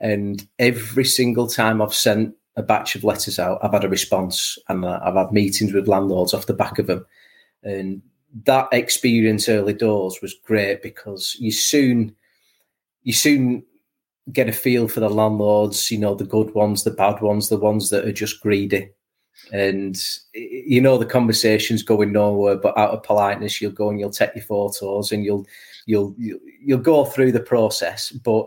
and 0.00 0.46
every 0.58 1.04
single 1.04 1.46
time 1.46 1.82
I've 1.82 1.94
sent 1.94 2.34
a 2.56 2.62
batch 2.62 2.96
of 2.96 3.04
letters 3.04 3.38
out, 3.38 3.58
I've 3.62 3.72
had 3.72 3.84
a 3.84 3.88
response 3.88 4.58
and 4.68 4.84
uh, 4.84 5.00
I've 5.02 5.14
had 5.14 5.32
meetings 5.32 5.72
with 5.72 5.88
landlords 5.88 6.32
off 6.32 6.46
the 6.46 6.54
back 6.54 6.78
of 6.78 6.86
them. 6.86 7.04
And 7.62 8.02
that 8.44 8.68
experience 8.72 9.48
early 9.48 9.74
doors 9.74 10.18
was 10.22 10.34
great 10.44 10.82
because 10.82 11.36
you 11.38 11.52
soon, 11.52 12.16
you 13.02 13.12
soon 13.12 13.62
get 14.32 14.48
a 14.48 14.52
feel 14.52 14.88
for 14.88 15.00
the 15.00 15.10
landlords, 15.10 15.90
you 15.90 15.98
know, 15.98 16.14
the 16.14 16.24
good 16.24 16.54
ones, 16.54 16.84
the 16.84 16.90
bad 16.90 17.20
ones, 17.20 17.48
the 17.48 17.58
ones 17.58 17.90
that 17.90 18.04
are 18.04 18.12
just 18.12 18.40
greedy. 18.40 18.90
And 19.52 20.00
you 20.34 20.80
know 20.80 20.98
the 20.98 21.06
conversation's 21.06 21.82
going 21.82 22.12
nowhere, 22.12 22.56
but 22.56 22.76
out 22.76 22.90
of 22.90 23.02
politeness, 23.02 23.60
you'll 23.60 23.72
go 23.72 23.90
and 23.90 23.98
you'll 23.98 24.10
take 24.10 24.34
your 24.34 24.44
photos 24.44 25.12
and 25.12 25.24
you'll 25.24 25.46
you'll 25.86 26.14
you'll, 26.18 26.40
you'll 26.62 26.78
go 26.78 27.06
through 27.06 27.32
the 27.32 27.40
process, 27.40 28.10
but 28.10 28.46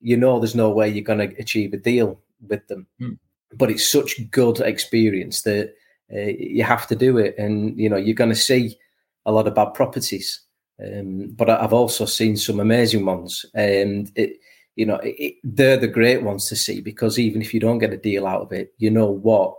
you 0.00 0.16
know 0.16 0.38
there's 0.38 0.54
no 0.54 0.70
way 0.70 0.88
you're 0.88 1.04
going 1.04 1.18
to 1.18 1.40
achieve 1.40 1.72
a 1.72 1.76
deal 1.76 2.20
with 2.48 2.66
them. 2.68 2.86
Mm. 3.00 3.18
But 3.54 3.70
it's 3.70 3.90
such 3.90 4.30
good 4.30 4.60
experience 4.60 5.42
that 5.42 5.74
uh, 6.12 6.32
you 6.38 6.62
have 6.62 6.86
to 6.88 6.96
do 6.96 7.18
it, 7.18 7.34
and 7.38 7.78
you 7.78 7.88
know 7.88 7.96
you're 7.96 8.14
going 8.14 8.30
to 8.30 8.36
see 8.36 8.76
a 9.26 9.32
lot 9.32 9.46
of 9.46 9.54
bad 9.54 9.74
properties. 9.74 10.40
Um, 10.82 11.32
but 11.36 11.50
I've 11.50 11.72
also 11.72 12.06
seen 12.06 12.36
some 12.36 12.58
amazing 12.60 13.04
ones, 13.04 13.44
and 13.54 14.10
it, 14.14 14.38
you 14.76 14.86
know 14.86 15.00
it, 15.02 15.34
they're 15.42 15.76
the 15.76 15.88
great 15.88 16.22
ones 16.22 16.46
to 16.46 16.56
see 16.56 16.80
because 16.80 17.18
even 17.18 17.42
if 17.42 17.52
you 17.52 17.60
don't 17.60 17.78
get 17.78 17.92
a 17.92 17.98
deal 17.98 18.26
out 18.26 18.42
of 18.42 18.52
it, 18.52 18.72
you 18.78 18.90
know 18.90 19.10
what 19.10 19.54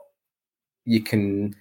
you 0.86 1.04
can 1.04 1.56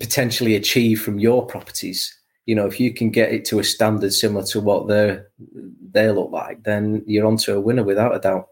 potentially 0.00 0.54
achieve 0.54 1.00
from 1.02 1.18
your 1.18 1.46
properties. 1.46 2.18
You 2.46 2.54
know, 2.54 2.66
if 2.66 2.78
you 2.80 2.92
can 2.92 3.10
get 3.10 3.32
it 3.32 3.44
to 3.46 3.58
a 3.58 3.64
standard 3.64 4.12
similar 4.12 4.44
to 4.46 4.60
what 4.60 4.88
they 4.88 5.20
they 5.92 6.10
look 6.10 6.30
like, 6.30 6.64
then 6.64 7.02
you're 7.06 7.26
onto 7.26 7.54
a 7.54 7.60
winner 7.60 7.84
without 7.84 8.14
a 8.14 8.18
doubt. 8.18 8.48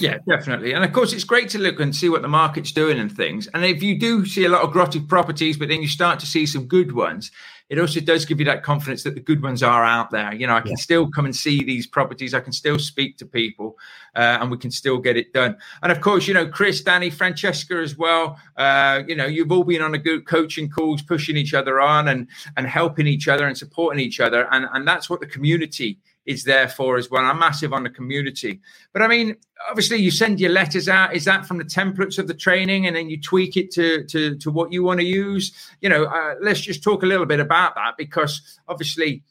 Yeah, 0.00 0.18
definitely. 0.28 0.72
And 0.72 0.84
of 0.84 0.92
course, 0.92 1.12
it's 1.12 1.24
great 1.24 1.48
to 1.50 1.58
look 1.58 1.78
and 1.78 1.94
see 1.94 2.08
what 2.08 2.22
the 2.22 2.28
market's 2.28 2.72
doing 2.72 2.98
and 2.98 3.10
things. 3.10 3.46
And 3.48 3.64
if 3.64 3.82
you 3.82 3.98
do 3.98 4.26
see 4.26 4.44
a 4.44 4.48
lot 4.48 4.62
of 4.62 4.72
grotty 4.72 5.06
properties, 5.06 5.56
but 5.56 5.68
then 5.68 5.82
you 5.82 5.88
start 5.88 6.18
to 6.20 6.26
see 6.26 6.46
some 6.46 6.66
good 6.66 6.92
ones, 6.92 7.30
it 7.68 7.78
also 7.78 8.00
does 8.00 8.24
give 8.24 8.40
you 8.40 8.46
that 8.46 8.62
confidence 8.62 9.02
that 9.02 9.14
the 9.14 9.20
good 9.20 9.42
ones 9.42 9.62
are 9.62 9.84
out 9.84 10.10
there. 10.10 10.32
You 10.34 10.46
know, 10.46 10.54
I 10.54 10.60
can 10.60 10.70
yeah. 10.70 10.76
still 10.76 11.10
come 11.10 11.26
and 11.26 11.36
see 11.36 11.62
these 11.62 11.86
properties. 11.86 12.32
I 12.34 12.40
can 12.40 12.52
still 12.52 12.78
speak 12.78 13.18
to 13.18 13.26
people, 13.26 13.76
uh, 14.16 14.38
and 14.40 14.50
we 14.50 14.56
can 14.56 14.70
still 14.70 14.98
get 14.98 15.16
it 15.16 15.32
done. 15.32 15.56
And 15.82 15.92
of 15.92 16.00
course, 16.00 16.26
you 16.26 16.34
know, 16.34 16.48
Chris, 16.48 16.80
Danny, 16.80 17.10
Francesca 17.10 17.76
as 17.76 17.96
well. 17.96 18.38
Uh, 18.56 19.02
you 19.06 19.14
know, 19.14 19.26
you've 19.26 19.52
all 19.52 19.64
been 19.64 19.82
on 19.82 19.94
a 19.94 19.98
good 19.98 20.26
coaching 20.26 20.70
calls, 20.70 21.02
pushing 21.02 21.36
each 21.36 21.52
other 21.52 21.78
on, 21.78 22.08
and 22.08 22.26
and 22.56 22.66
helping 22.66 23.06
each 23.06 23.28
other 23.28 23.46
and 23.46 23.56
supporting 23.56 24.00
each 24.00 24.18
other. 24.18 24.48
And 24.50 24.66
and 24.72 24.88
that's 24.88 25.10
what 25.10 25.20
the 25.20 25.26
community 25.26 25.98
is 26.28 26.44
there 26.44 26.68
for 26.68 26.98
as 26.98 27.10
well. 27.10 27.24
I'm 27.24 27.38
massive 27.38 27.72
on 27.72 27.82
the 27.82 27.90
community. 27.90 28.60
But 28.92 29.02
I 29.02 29.08
mean, 29.08 29.36
obviously 29.68 29.96
you 29.96 30.10
send 30.10 30.38
your 30.38 30.50
letters 30.50 30.88
out. 30.88 31.14
Is 31.14 31.24
that 31.24 31.46
from 31.46 31.56
the 31.56 31.64
templates 31.64 32.18
of 32.18 32.28
the 32.28 32.34
training 32.34 32.86
and 32.86 32.94
then 32.94 33.08
you 33.08 33.20
tweak 33.20 33.56
it 33.56 33.70
to 33.72 34.04
to, 34.04 34.36
to 34.36 34.50
what 34.50 34.70
you 34.70 34.84
want 34.84 35.00
to 35.00 35.06
use? 35.06 35.52
You 35.80 35.88
know, 35.88 36.04
uh, 36.04 36.34
let's 36.40 36.60
just 36.60 36.82
talk 36.82 37.02
a 37.02 37.06
little 37.06 37.26
bit 37.26 37.40
about 37.40 37.74
that 37.76 37.96
because 37.96 38.60
obviously 38.68 39.22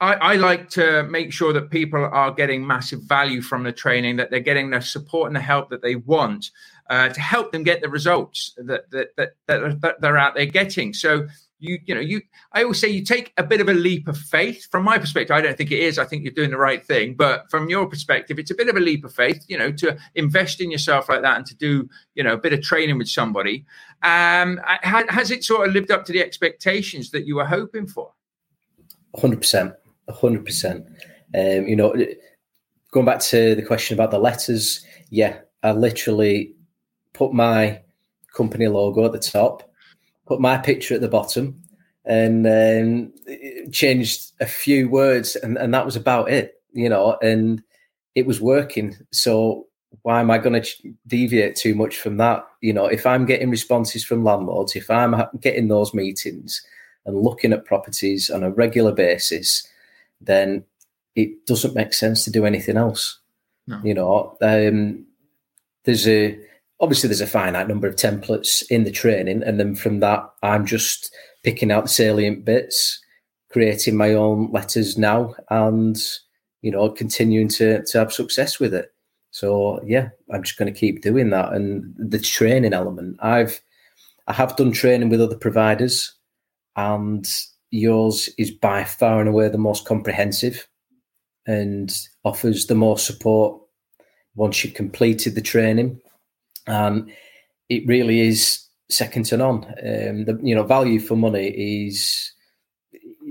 I, 0.00 0.14
I, 0.14 0.34
like 0.34 0.68
to 0.70 1.04
make 1.04 1.32
sure 1.32 1.52
that 1.52 1.70
people 1.70 2.04
are 2.04 2.32
getting 2.32 2.66
massive 2.66 3.02
value 3.02 3.40
from 3.40 3.62
the 3.62 3.70
training, 3.70 4.16
that 4.16 4.32
they're 4.32 4.40
getting 4.40 4.70
the 4.70 4.80
support 4.80 5.28
and 5.28 5.36
the 5.36 5.40
help 5.40 5.70
that 5.70 5.80
they 5.80 5.94
want 5.94 6.50
uh, 6.90 7.08
to 7.08 7.20
help 7.20 7.52
them 7.52 7.62
get 7.62 7.80
the 7.80 7.88
results 7.88 8.52
that 8.58 8.90
that, 8.90 9.16
that 9.16 9.36
that 9.46 9.80
that 9.80 10.00
they're 10.00 10.18
out 10.18 10.34
there 10.34 10.46
getting. 10.46 10.92
So 10.92 11.28
you 11.62 11.78
you 11.86 11.94
know 11.94 12.00
you 12.00 12.20
i 12.52 12.62
always 12.62 12.80
say 12.80 12.88
you 12.88 13.04
take 13.04 13.32
a 13.38 13.42
bit 13.42 13.60
of 13.60 13.68
a 13.68 13.74
leap 13.74 14.08
of 14.08 14.18
faith. 14.18 14.68
From 14.70 14.84
my 14.84 14.98
perspective 14.98 15.34
i 15.34 15.40
don't 15.40 15.56
think 15.56 15.70
it 15.70 15.78
is. 15.78 15.98
I 15.98 16.04
think 16.04 16.24
you're 16.24 16.32
doing 16.32 16.50
the 16.50 16.58
right 16.58 16.84
thing. 16.84 17.14
But 17.14 17.50
from 17.50 17.68
your 17.68 17.86
perspective 17.86 18.38
it's 18.38 18.50
a 18.50 18.54
bit 18.54 18.68
of 18.68 18.76
a 18.76 18.80
leap 18.80 19.04
of 19.04 19.14
faith 19.14 19.44
you 19.48 19.56
know 19.56 19.70
to 19.72 19.96
invest 20.14 20.60
in 20.60 20.70
yourself 20.70 21.08
like 21.08 21.22
that 21.22 21.36
and 21.36 21.46
to 21.46 21.54
do 21.54 21.88
you 22.14 22.24
know 22.24 22.34
a 22.34 22.38
bit 22.38 22.52
of 22.52 22.62
training 22.62 22.98
with 22.98 23.08
somebody. 23.08 23.64
Um 24.02 24.60
has 24.82 25.30
it 25.30 25.44
sort 25.44 25.68
of 25.68 25.74
lived 25.74 25.90
up 25.90 26.04
to 26.06 26.12
the 26.12 26.22
expectations 26.22 27.10
that 27.12 27.26
you 27.26 27.36
were 27.36 27.46
hoping 27.46 27.86
for? 27.86 28.12
100% 29.16 29.74
100% 30.08 30.76
um 31.34 31.66
you 31.68 31.76
know 31.76 31.94
going 32.90 33.06
back 33.06 33.20
to 33.20 33.54
the 33.54 33.62
question 33.62 33.94
about 33.94 34.10
the 34.10 34.18
letters 34.18 34.84
yeah 35.10 35.38
i 35.62 35.70
literally 35.70 36.54
put 37.12 37.32
my 37.32 37.80
company 38.34 38.66
logo 38.66 39.04
at 39.04 39.12
the 39.12 39.18
top 39.18 39.71
put 40.32 40.40
my 40.40 40.56
picture 40.56 40.94
at 40.94 41.02
the 41.02 41.08
bottom 41.08 41.62
and 42.06 42.46
um, 42.46 43.12
changed 43.70 44.32
a 44.40 44.46
few 44.46 44.88
words, 44.88 45.36
and, 45.36 45.58
and 45.58 45.74
that 45.74 45.84
was 45.84 45.94
about 45.94 46.30
it, 46.30 46.54
you 46.72 46.88
know, 46.88 47.18
and 47.22 47.62
it 48.14 48.24
was 48.26 48.40
working. 48.40 48.96
So 49.12 49.66
why 50.00 50.20
am 50.20 50.30
I 50.30 50.38
going 50.38 50.62
to 50.62 50.94
deviate 51.06 51.54
too 51.54 51.74
much 51.74 51.98
from 51.98 52.16
that? 52.16 52.46
You 52.62 52.72
know, 52.72 52.86
if 52.86 53.04
I'm 53.04 53.26
getting 53.26 53.50
responses 53.50 54.04
from 54.04 54.24
landlords, 54.24 54.74
if 54.74 54.90
I'm 54.90 55.14
getting 55.38 55.68
those 55.68 55.92
meetings 55.92 56.64
and 57.04 57.22
looking 57.22 57.52
at 57.52 57.66
properties 57.66 58.30
on 58.30 58.42
a 58.42 58.50
regular 58.50 58.92
basis, 58.92 59.68
then 60.18 60.64
it 61.14 61.44
doesn't 61.44 61.74
make 61.74 61.92
sense 61.92 62.24
to 62.24 62.30
do 62.30 62.46
anything 62.46 62.78
else. 62.78 63.20
No. 63.66 63.80
You 63.84 63.94
know, 63.94 64.38
um, 64.40 65.04
there's 65.84 66.08
a 66.08 66.38
obviously 66.82 67.06
there's 67.08 67.20
a 67.20 67.26
finite 67.26 67.68
number 67.68 67.86
of 67.86 67.96
templates 67.96 68.62
in 68.68 68.84
the 68.84 68.90
training, 68.90 69.42
and 69.42 69.58
then 69.58 69.74
from 69.74 70.00
that, 70.00 70.28
I'm 70.42 70.66
just 70.66 71.14
picking 71.44 71.70
out 71.70 71.84
the 71.84 71.88
salient 71.88 72.44
bits, 72.44 73.00
creating 73.50 73.96
my 73.96 74.12
own 74.12 74.50
letters 74.50 74.98
now, 74.98 75.34
and 75.48 75.96
you 76.60 76.70
know, 76.70 76.90
continuing 76.90 77.48
to 77.48 77.82
to 77.84 77.98
have 77.98 78.12
success 78.12 78.58
with 78.60 78.74
it. 78.74 78.92
So 79.30 79.80
yeah, 79.86 80.10
I'm 80.30 80.42
just 80.42 80.58
going 80.58 80.72
to 80.72 80.78
keep 80.78 81.02
doing 81.02 81.30
that. 81.30 81.52
And 81.52 81.94
the 81.96 82.18
training 82.18 82.74
element, 82.74 83.16
I've 83.20 83.60
I 84.26 84.32
have 84.32 84.56
done 84.56 84.72
training 84.72 85.08
with 85.08 85.22
other 85.22 85.38
providers, 85.38 86.12
and 86.76 87.26
yours 87.70 88.28
is 88.38 88.50
by 88.50 88.84
far 88.84 89.20
and 89.20 89.28
away 89.28 89.48
the 89.48 89.56
most 89.56 89.86
comprehensive 89.86 90.68
and 91.46 91.92
offers 92.24 92.66
the 92.66 92.74
more 92.74 92.98
support 92.98 93.60
once 94.34 94.62
you've 94.62 94.74
completed 94.74 95.34
the 95.34 95.40
training 95.40 96.00
and 96.66 97.10
it 97.68 97.86
really 97.86 98.20
is 98.20 98.66
second 98.88 99.24
to 99.26 99.36
none. 99.36 99.64
Um, 99.64 100.24
the 100.24 100.38
you 100.42 100.54
know 100.54 100.64
value 100.64 101.00
for 101.00 101.16
money 101.16 101.48
is 101.86 102.32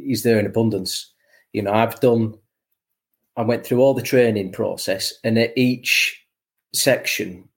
is 0.07 0.23
there 0.23 0.39
in 0.39 0.45
abundance. 0.45 1.11
You 1.53 1.63
know, 1.63 1.73
I've 1.73 1.99
done. 1.99 2.36
I 3.38 3.43
went 3.43 3.65
through 3.65 3.79
all 3.79 3.93
the 3.93 4.01
training 4.01 4.51
process, 4.51 5.13
and 5.23 5.38
at 5.38 5.57
each 5.57 6.21
section, 6.73 7.47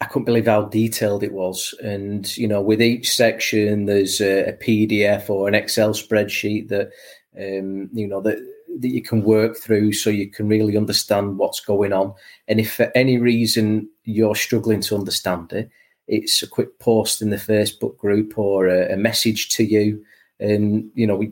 I 0.00 0.06
couldn't 0.06 0.26
believe 0.26 0.46
how 0.46 0.62
detailed 0.62 1.22
it 1.22 1.32
was. 1.32 1.74
And 1.82 2.36
you 2.36 2.46
know, 2.46 2.60
with 2.60 2.82
each 2.82 3.14
section, 3.14 3.86
there's 3.86 4.20
a, 4.20 4.50
a 4.50 4.52
PDF 4.54 5.28
or 5.30 5.48
an 5.48 5.54
Excel 5.54 5.90
spreadsheet 5.90 6.68
that 6.68 6.90
um, 7.36 7.88
you 7.92 8.06
know 8.06 8.20
that 8.22 8.38
that 8.80 8.88
you 8.88 9.02
can 9.02 9.22
work 9.22 9.56
through 9.56 9.92
so 9.92 10.10
you 10.10 10.30
can 10.30 10.48
really 10.48 10.76
understand 10.76 11.38
what's 11.38 11.60
going 11.60 11.92
on. 11.92 12.12
And 12.46 12.60
if 12.60 12.74
for 12.74 12.92
any 12.94 13.18
reason 13.18 13.88
you're 14.06 14.34
struggling 14.34 14.80
to 14.80 14.96
understand 14.96 15.52
it, 15.52 15.70
it's 16.08 16.42
a 16.42 16.46
quick 16.46 16.78
post 16.78 17.20
in 17.20 17.30
the 17.30 17.36
Facebook 17.36 17.96
group 17.98 18.38
or 18.38 18.68
a, 18.68 18.92
a 18.92 18.96
message 18.96 19.48
to 19.50 19.64
you, 19.64 20.04
and 20.40 20.90
you 20.94 21.06
know 21.06 21.22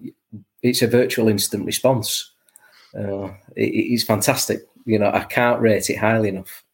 it's 0.63 0.83
a 0.83 0.87
virtual 0.87 1.29
instant 1.29 1.65
response. 1.65 2.33
Uh, 2.97 3.27
it, 3.57 3.71
it's 3.71 4.05
fantastic. 4.05 4.67
You 4.85 4.99
know, 4.99 5.11
I 5.13 5.25
can't 5.25 5.61
rate 5.61 5.89
it 5.91 5.97
highly 5.97 6.29
enough. 6.29 6.65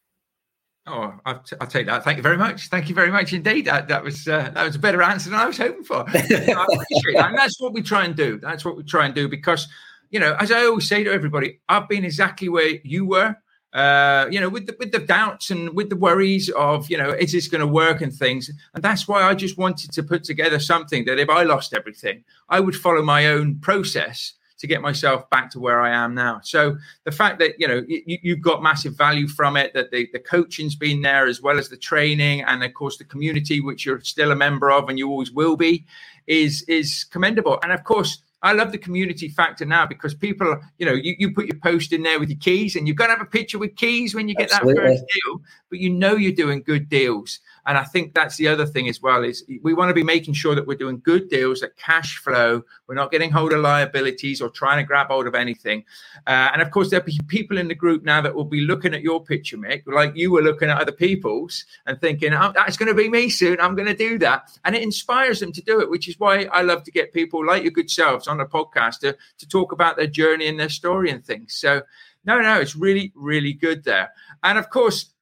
Oh, 0.87 1.15
I'll, 1.25 1.39
t- 1.41 1.57
I'll, 1.61 1.67
take 1.67 1.87
that. 1.87 2.03
Thank 2.03 2.17
you 2.17 2.23
very 2.23 2.39
much. 2.39 2.69
Thank 2.69 2.89
you 2.89 2.95
very 2.95 3.13
much 3.13 3.33
indeed. 3.33 3.67
That, 3.67 3.87
that 3.89 4.03
was 4.03 4.27
uh, 4.27 4.51
that 4.55 4.65
was 4.65 4.75
a 4.75 4.79
better 4.79 5.03
answer 5.03 5.31
than 5.31 5.39
I 5.39 5.47
was 5.47 5.59
hoping 5.59 5.85
for. 5.85 5.99
I 6.09 6.19
appreciate 6.19 7.17
that. 7.17 7.29
And 7.29 7.39
that's 7.39 7.61
what 7.61 7.73
we 7.73 7.83
try 7.83 8.05
and 8.05 8.17
do. 8.17 8.39
That's 8.39 8.65
what 8.65 8.77
we 8.77 8.83
try 8.83 9.07
and 9.07 9.15
do 9.15 9.29
because 9.29 9.69
you 10.11 10.19
know, 10.19 10.35
as 10.41 10.51
I 10.51 10.65
always 10.65 10.89
say 10.89 11.05
to 11.05 11.13
everybody, 11.13 11.61
I've 11.69 11.89
been 11.89 12.05
exactly 12.05 12.49
where 12.49 12.79
you 12.83 13.07
were. 13.07 13.37
Uh, 13.73 14.27
you 14.31 14.41
know, 14.41 14.49
with 14.49 14.67
the 14.67 14.77
with 14.81 14.91
the 14.91 14.99
doubts 14.99 15.51
and 15.51 15.75
with 15.77 15.91
the 15.91 15.97
worries 15.97 16.49
of, 16.51 16.91
you 16.91 16.99
know, 16.99 17.11
is 17.11 17.33
this 17.33 17.47
going 17.47 17.61
to 17.61 17.67
work 17.67 18.01
and 18.01 18.13
things. 18.13 18.51
And 18.75 18.83
that's 18.83 19.07
why 19.07 19.23
I 19.23 19.35
just 19.35 19.57
wanted 19.57 19.93
to 19.93 20.03
put 20.03 20.25
together 20.25 20.59
something 20.59 21.05
that 21.05 21.21
if 21.21 21.31
I 21.31 21.45
lost 21.45 21.73
everything, 21.73 22.25
I 22.49 22.59
would 22.59 22.75
follow 22.75 23.03
my 23.03 23.29
own 23.29 23.61
process 23.61 24.35
to 24.61 24.67
get 24.67 24.83
myself 24.83 25.29
back 25.31 25.51
to 25.51 25.61
where 25.61 25.81
I 25.81 25.91
am 25.91 26.15
now. 26.15 26.41
So 26.43 26.77
the 27.05 27.13
fact 27.13 27.39
that 27.39 27.59
you 27.59 27.67
know 27.67 27.83
you, 27.87 28.35
have 28.35 28.43
got 28.43 28.63
massive 28.63 28.97
value 28.97 29.27
from 29.27 29.57
it, 29.57 29.73
that 29.75 29.91
the, 29.91 30.09
the 30.13 30.19
coaching's 30.19 30.75
been 30.75 31.03
there 31.03 31.27
as 31.27 31.41
well 31.41 31.59
as 31.59 31.69
the 31.69 31.77
training, 31.77 32.43
and 32.43 32.63
of 32.63 32.75
course 32.75 32.99
the 32.99 33.05
community, 33.05 33.61
which 33.61 33.87
you're 33.87 34.01
still 34.01 34.33
a 34.33 34.37
member 34.37 34.71
of 34.71 34.89
and 34.89 34.99
you 34.99 35.09
always 35.09 35.33
will 35.33 35.57
be, 35.57 35.87
is 36.27 36.63
is 36.63 37.05
commendable. 37.05 37.59
And 37.63 37.73
of 37.73 37.85
course 37.85 38.23
I 38.43 38.53
love 38.53 38.73
the 38.73 38.79
community 38.79 39.29
factor 39.29 39.67
now 39.67 39.87
because 39.87 40.15
people, 40.15 40.59
you 40.79 40.87
know, 40.87 40.95
you, 40.95 41.15
you 41.19 41.35
put 41.35 41.47
your 41.47 41.59
post 41.59 41.93
in 41.93 42.03
there 42.03 42.19
with 42.19 42.31
your 42.31 42.39
keys 42.39 42.75
and 42.75 42.89
you've 42.89 42.97
got 42.97 43.09
to 43.09 43.13
have 43.13 43.21
a 43.21 43.27
picture 43.27 43.59
with 43.59 43.77
keys 43.77 44.15
when 44.15 44.29
you 44.29 44.35
get 44.35 44.51
Absolutely. 44.51 44.83
that 44.83 44.89
first 44.89 45.05
deal, 45.09 45.43
but 45.69 45.79
you 45.79 45.91
know 45.91 46.17
you're 46.17 46.33
doing 46.33 46.63
good 46.63 46.89
deals. 46.89 47.41
And 47.71 47.79
I 47.79 47.85
think 47.85 48.15
that's 48.15 48.37
the 48.37 48.49
other 48.49 48.67
thing 48.67 48.89
as 48.89 49.01
well 49.01 49.23
is 49.23 49.45
we 49.63 49.75
want 49.75 49.91
to 49.91 49.95
be 49.95 50.03
making 50.03 50.35
sure 50.35 50.57
that 50.57 50.67
we're 50.67 50.77
doing 50.77 50.99
good 51.05 51.29
deals 51.29 51.61
that 51.61 51.77
cash 51.77 52.17
flow. 52.17 52.65
We're 52.89 52.97
not 52.97 53.13
getting 53.13 53.31
hold 53.31 53.53
of 53.53 53.61
liabilities 53.61 54.41
or 54.41 54.49
trying 54.51 54.79
to 54.79 54.83
grab 54.83 55.07
hold 55.07 55.29
of 55.29 55.37
anything. 55.37 55.85
Uh, 56.27 56.51
and 56.53 56.63
of 56.63 56.73
course, 56.73 56.91
there'll 56.91 57.07
be 57.07 57.21
people 57.29 57.59
in 57.59 57.69
the 57.69 57.77
group 57.77 58.03
now 58.03 58.23
that 58.23 58.35
will 58.35 58.45
be 58.45 58.63
looking 58.63 58.93
at 58.93 59.03
your 59.03 59.23
picture, 59.23 59.57
Mick, 59.57 59.83
like 59.87 60.17
you 60.17 60.33
were 60.33 60.43
looking 60.43 60.69
at 60.69 60.81
other 60.81 60.91
people's 60.91 61.65
and 61.87 62.01
thinking, 62.01 62.35
oh, 62.35 62.51
that's 62.53 62.77
going 62.77 62.89
to 62.89 62.95
be 62.95 63.09
me 63.09 63.29
soon. 63.29 63.61
I'm 63.61 63.77
going 63.77 63.87
to 63.87 63.95
do 63.95 64.19
that. 64.19 64.51
And 64.65 64.75
it 64.75 64.83
inspires 64.83 65.39
them 65.39 65.53
to 65.53 65.63
do 65.63 65.81
it, 65.81 65.89
which 65.89 66.09
is 66.09 66.19
why 66.19 66.47
I 66.47 66.63
love 66.63 66.83
to 66.83 66.91
get 66.91 67.13
people 67.13 67.47
like 67.47 67.63
your 67.63 67.71
good 67.71 67.89
selves 67.89 68.27
on 68.27 68.41
a 68.41 68.47
podcast 68.47 68.99
to, 69.03 69.17
to 69.39 69.49
talk 69.49 69.71
about 69.71 69.97
their 69.97 70.09
journey 70.09 70.49
and 70.49 70.59
their 70.59 70.71
story 70.71 71.09
and 71.09 71.25
things. 71.25 71.55
So 71.55 71.83
No, 72.25 72.41
no, 72.41 72.61
it's 72.61 72.75
really, 72.75 73.13
really 73.15 73.53
good 73.53 73.85
there. 73.85 74.11
And 74.43 74.59
of 74.59 74.71
course, 74.71 75.15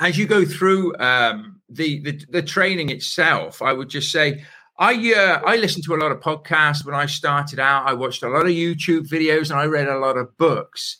as 0.00 0.18
you 0.18 0.26
go 0.26 0.44
through 0.44 0.96
um, 0.98 1.60
the, 1.68 2.00
the 2.00 2.24
the 2.30 2.42
training 2.42 2.90
itself, 2.90 3.62
I 3.62 3.72
would 3.72 3.88
just 3.88 4.12
say 4.12 4.44
I 4.78 4.92
uh, 5.12 5.40
I 5.46 5.56
listened 5.56 5.84
to 5.84 5.94
a 5.94 5.96
lot 5.96 6.12
of 6.12 6.20
podcasts 6.20 6.84
when 6.84 6.94
I 6.94 7.06
started 7.06 7.58
out. 7.58 7.86
I 7.86 7.94
watched 7.94 8.22
a 8.22 8.28
lot 8.28 8.42
of 8.42 8.52
YouTube 8.52 9.08
videos 9.08 9.50
and 9.50 9.58
I 9.58 9.64
read 9.64 9.88
a 9.88 9.98
lot 9.98 10.16
of 10.16 10.36
books. 10.36 10.98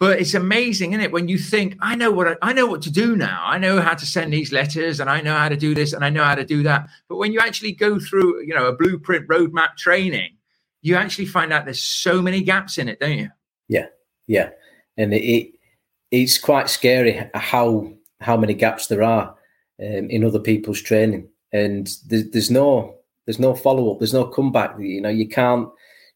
But 0.00 0.20
it's 0.20 0.34
amazing, 0.34 0.92
isn't 0.92 1.04
it? 1.04 1.10
When 1.10 1.26
you 1.26 1.38
think, 1.38 1.74
I 1.80 1.96
know 1.96 2.12
what 2.12 2.28
I, 2.28 2.36
I, 2.40 2.52
know 2.52 2.66
what 2.66 2.82
to 2.82 2.90
do 2.90 3.16
now. 3.16 3.42
I 3.44 3.58
know 3.58 3.80
how 3.80 3.94
to 3.94 4.06
send 4.06 4.32
these 4.32 4.52
letters, 4.52 5.00
and 5.00 5.10
I 5.10 5.20
know 5.20 5.34
how 5.34 5.48
to 5.48 5.56
do 5.56 5.74
this, 5.74 5.92
and 5.92 6.04
I 6.04 6.10
know 6.10 6.22
how 6.22 6.36
to 6.36 6.44
do 6.44 6.62
that. 6.62 6.88
But 7.08 7.16
when 7.16 7.32
you 7.32 7.40
actually 7.40 7.72
go 7.72 7.98
through, 7.98 8.42
you 8.42 8.54
know, 8.54 8.66
a 8.66 8.72
blueprint 8.72 9.26
roadmap 9.26 9.76
training, 9.76 10.36
you 10.82 10.94
actually 10.94 11.26
find 11.26 11.52
out 11.52 11.64
there's 11.64 11.82
so 11.82 12.22
many 12.22 12.42
gaps 12.42 12.78
in 12.78 12.88
it, 12.88 13.00
don't 13.00 13.18
you? 13.18 13.28
Yeah, 13.66 13.86
yeah, 14.28 14.50
and 14.96 15.12
it, 15.12 15.24
it 15.24 15.54
it's 16.12 16.38
quite 16.38 16.70
scary 16.70 17.28
how 17.34 17.92
how 18.20 18.36
many 18.36 18.54
gaps 18.54 18.86
there 18.86 19.02
are 19.02 19.34
um, 19.80 20.10
in 20.10 20.24
other 20.24 20.40
people's 20.40 20.80
training, 20.80 21.28
and 21.52 21.90
there's, 22.06 22.30
there's 22.30 22.50
no 22.50 22.96
there's 23.26 23.38
no 23.38 23.54
follow 23.54 23.92
up, 23.92 23.98
there's 23.98 24.14
no 24.14 24.26
comeback. 24.26 24.78
You 24.78 25.00
know, 25.00 25.08
you 25.08 25.28
can't 25.28 25.68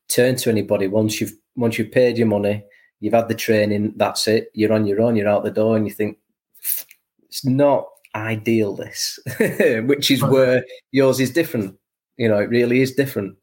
turn 0.09 0.37
to 0.37 0.51
anybody 0.51 0.89
once 0.89 1.21
you've 1.21 1.35
once 1.57 1.79
you've 1.79 1.93
paid 1.93 2.19
your 2.19 2.27
money 2.27 2.65
you've 3.03 3.15
had 3.15 3.29
the 3.29 3.35
training, 3.35 3.93
that's 3.97 4.29
it, 4.29 4.49
you're 4.55 4.73
on 4.73 4.87
your 4.87 5.03
own, 5.03 5.17
you're 5.17 5.29
out 5.29 5.43
the 5.43 5.51
door, 5.51 5.77
and 5.77 5.85
you 5.85 5.93
think 5.93 6.19
it's 7.25 7.45
not 7.45 7.85
ideal, 8.15 8.77
this, 8.77 9.19
which 9.41 10.11
is 10.11 10.23
where 10.23 10.65
yours 10.93 11.19
is 11.19 11.33
different. 11.33 11.77
You 12.17 12.29
know, 12.29 12.39
it 12.39 12.49
really 12.49 12.81
is 12.81 12.95
different. 12.95 13.37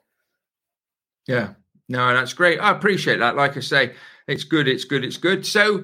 Yeah, 1.28 1.55
no, 1.89 2.14
that's 2.14 2.32
great. 2.32 2.60
I 2.60 2.72
appreciate 2.72 3.18
that. 3.18 3.36
Like 3.36 3.57
I 3.57 3.60
say, 3.60 3.93
it's 4.28 4.45
good, 4.45 4.70
it's 4.70 4.86
good, 4.86 5.03
it's 5.03 5.18
good. 5.18 5.45
So, 5.45 5.84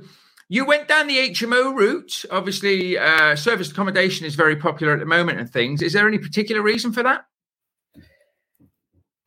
you 0.49 0.65
went 0.65 0.87
down 0.87 1.07
the 1.07 1.29
HMO 1.29 1.75
route. 1.75 2.23
Obviously, 2.31 2.97
uh, 2.97 3.35
service 3.35 3.71
accommodation 3.71 4.25
is 4.25 4.35
very 4.35 4.55
popular 4.55 4.93
at 4.93 4.99
the 4.99 5.05
moment 5.05 5.39
and 5.39 5.49
things. 5.49 5.81
Is 5.81 5.93
there 5.93 6.07
any 6.07 6.19
particular 6.19 6.61
reason 6.61 6.93
for 6.93 7.03
that? 7.03 7.25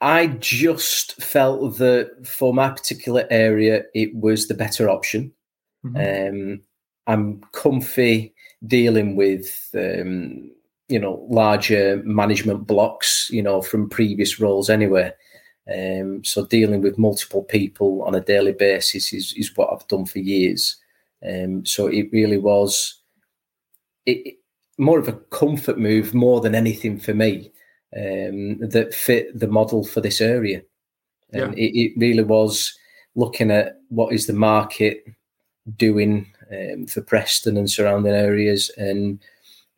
I 0.00 0.28
just 0.28 1.20
felt 1.20 1.78
that 1.78 2.24
for 2.24 2.54
my 2.54 2.70
particular 2.70 3.26
area, 3.30 3.82
it 3.94 4.14
was 4.14 4.46
the 4.46 4.54
better 4.54 4.88
option. 4.88 5.32
Mm-hmm. 5.84 6.52
Um, 6.52 6.60
I'm 7.08 7.40
comfy 7.52 8.32
dealing 8.64 9.16
with, 9.16 9.70
um, 9.74 10.50
you 10.88 11.00
know, 11.00 11.26
larger 11.28 12.00
management 12.04 12.66
blocks, 12.66 13.28
you 13.30 13.42
know, 13.42 13.60
from 13.60 13.88
previous 13.88 14.38
roles 14.38 14.70
anyway. 14.70 15.12
Um, 15.72 16.24
so 16.24 16.46
dealing 16.46 16.80
with 16.80 16.96
multiple 16.96 17.42
people 17.42 18.02
on 18.02 18.14
a 18.14 18.20
daily 18.20 18.52
basis 18.52 19.12
is, 19.12 19.34
is 19.36 19.56
what 19.56 19.70
I've 19.72 19.88
done 19.88 20.06
for 20.06 20.20
years. 20.20 20.77
Um, 21.26 21.66
so 21.66 21.86
it 21.86 22.08
really 22.12 22.38
was 22.38 23.00
it, 24.06 24.36
more 24.78 24.98
of 24.98 25.08
a 25.08 25.12
comfort 25.12 25.78
move 25.78 26.14
more 26.14 26.40
than 26.40 26.54
anything 26.54 26.98
for 26.98 27.12
me 27.12 27.50
um, 27.96 28.58
that 28.60 28.94
fit 28.94 29.38
the 29.38 29.48
model 29.48 29.84
for 29.84 30.00
this 30.00 30.20
area. 30.20 30.62
And 31.32 31.56
yeah. 31.56 31.64
it, 31.64 31.72
it, 31.74 31.92
really 31.96 32.22
was 32.22 32.78
looking 33.14 33.50
at 33.50 33.80
what 33.88 34.14
is 34.14 34.26
the 34.26 34.32
market 34.32 35.04
doing 35.76 36.32
um, 36.50 36.86
for 36.86 37.02
Preston 37.02 37.56
and 37.56 37.70
surrounding 37.70 38.14
areas. 38.14 38.70
And 38.78 39.20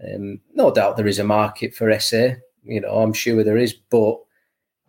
um, 0.06 0.40
no 0.54 0.70
doubt 0.70 0.96
there 0.96 1.08
is 1.08 1.18
a 1.18 1.24
market 1.24 1.74
for 1.74 1.98
SA. 1.98 2.34
You 2.64 2.80
know, 2.82 2.98
I'm 2.98 3.12
sure 3.12 3.42
there 3.42 3.56
is, 3.56 3.72
but 3.72 4.16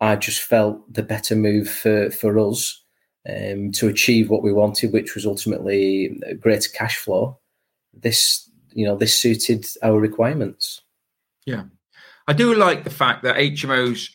I 0.00 0.16
just 0.16 0.42
felt 0.42 0.92
the 0.92 1.02
better 1.02 1.34
move 1.34 1.68
for, 1.68 2.10
for 2.10 2.38
us 2.38 2.81
um, 3.28 3.72
to 3.72 3.88
achieve 3.88 4.30
what 4.30 4.42
we 4.42 4.52
wanted, 4.52 4.92
which 4.92 5.14
was 5.14 5.26
ultimately 5.26 6.20
greater 6.40 6.68
cash 6.70 6.98
flow. 6.98 7.38
This, 7.94 8.50
you 8.72 8.84
know, 8.84 8.96
this 8.96 9.18
suited 9.18 9.66
our 9.82 9.98
requirements. 9.98 10.82
Yeah, 11.46 11.64
I 12.26 12.32
do 12.32 12.54
like 12.54 12.84
the 12.84 12.90
fact 12.90 13.22
that 13.24 13.36
HMOs 13.36 14.10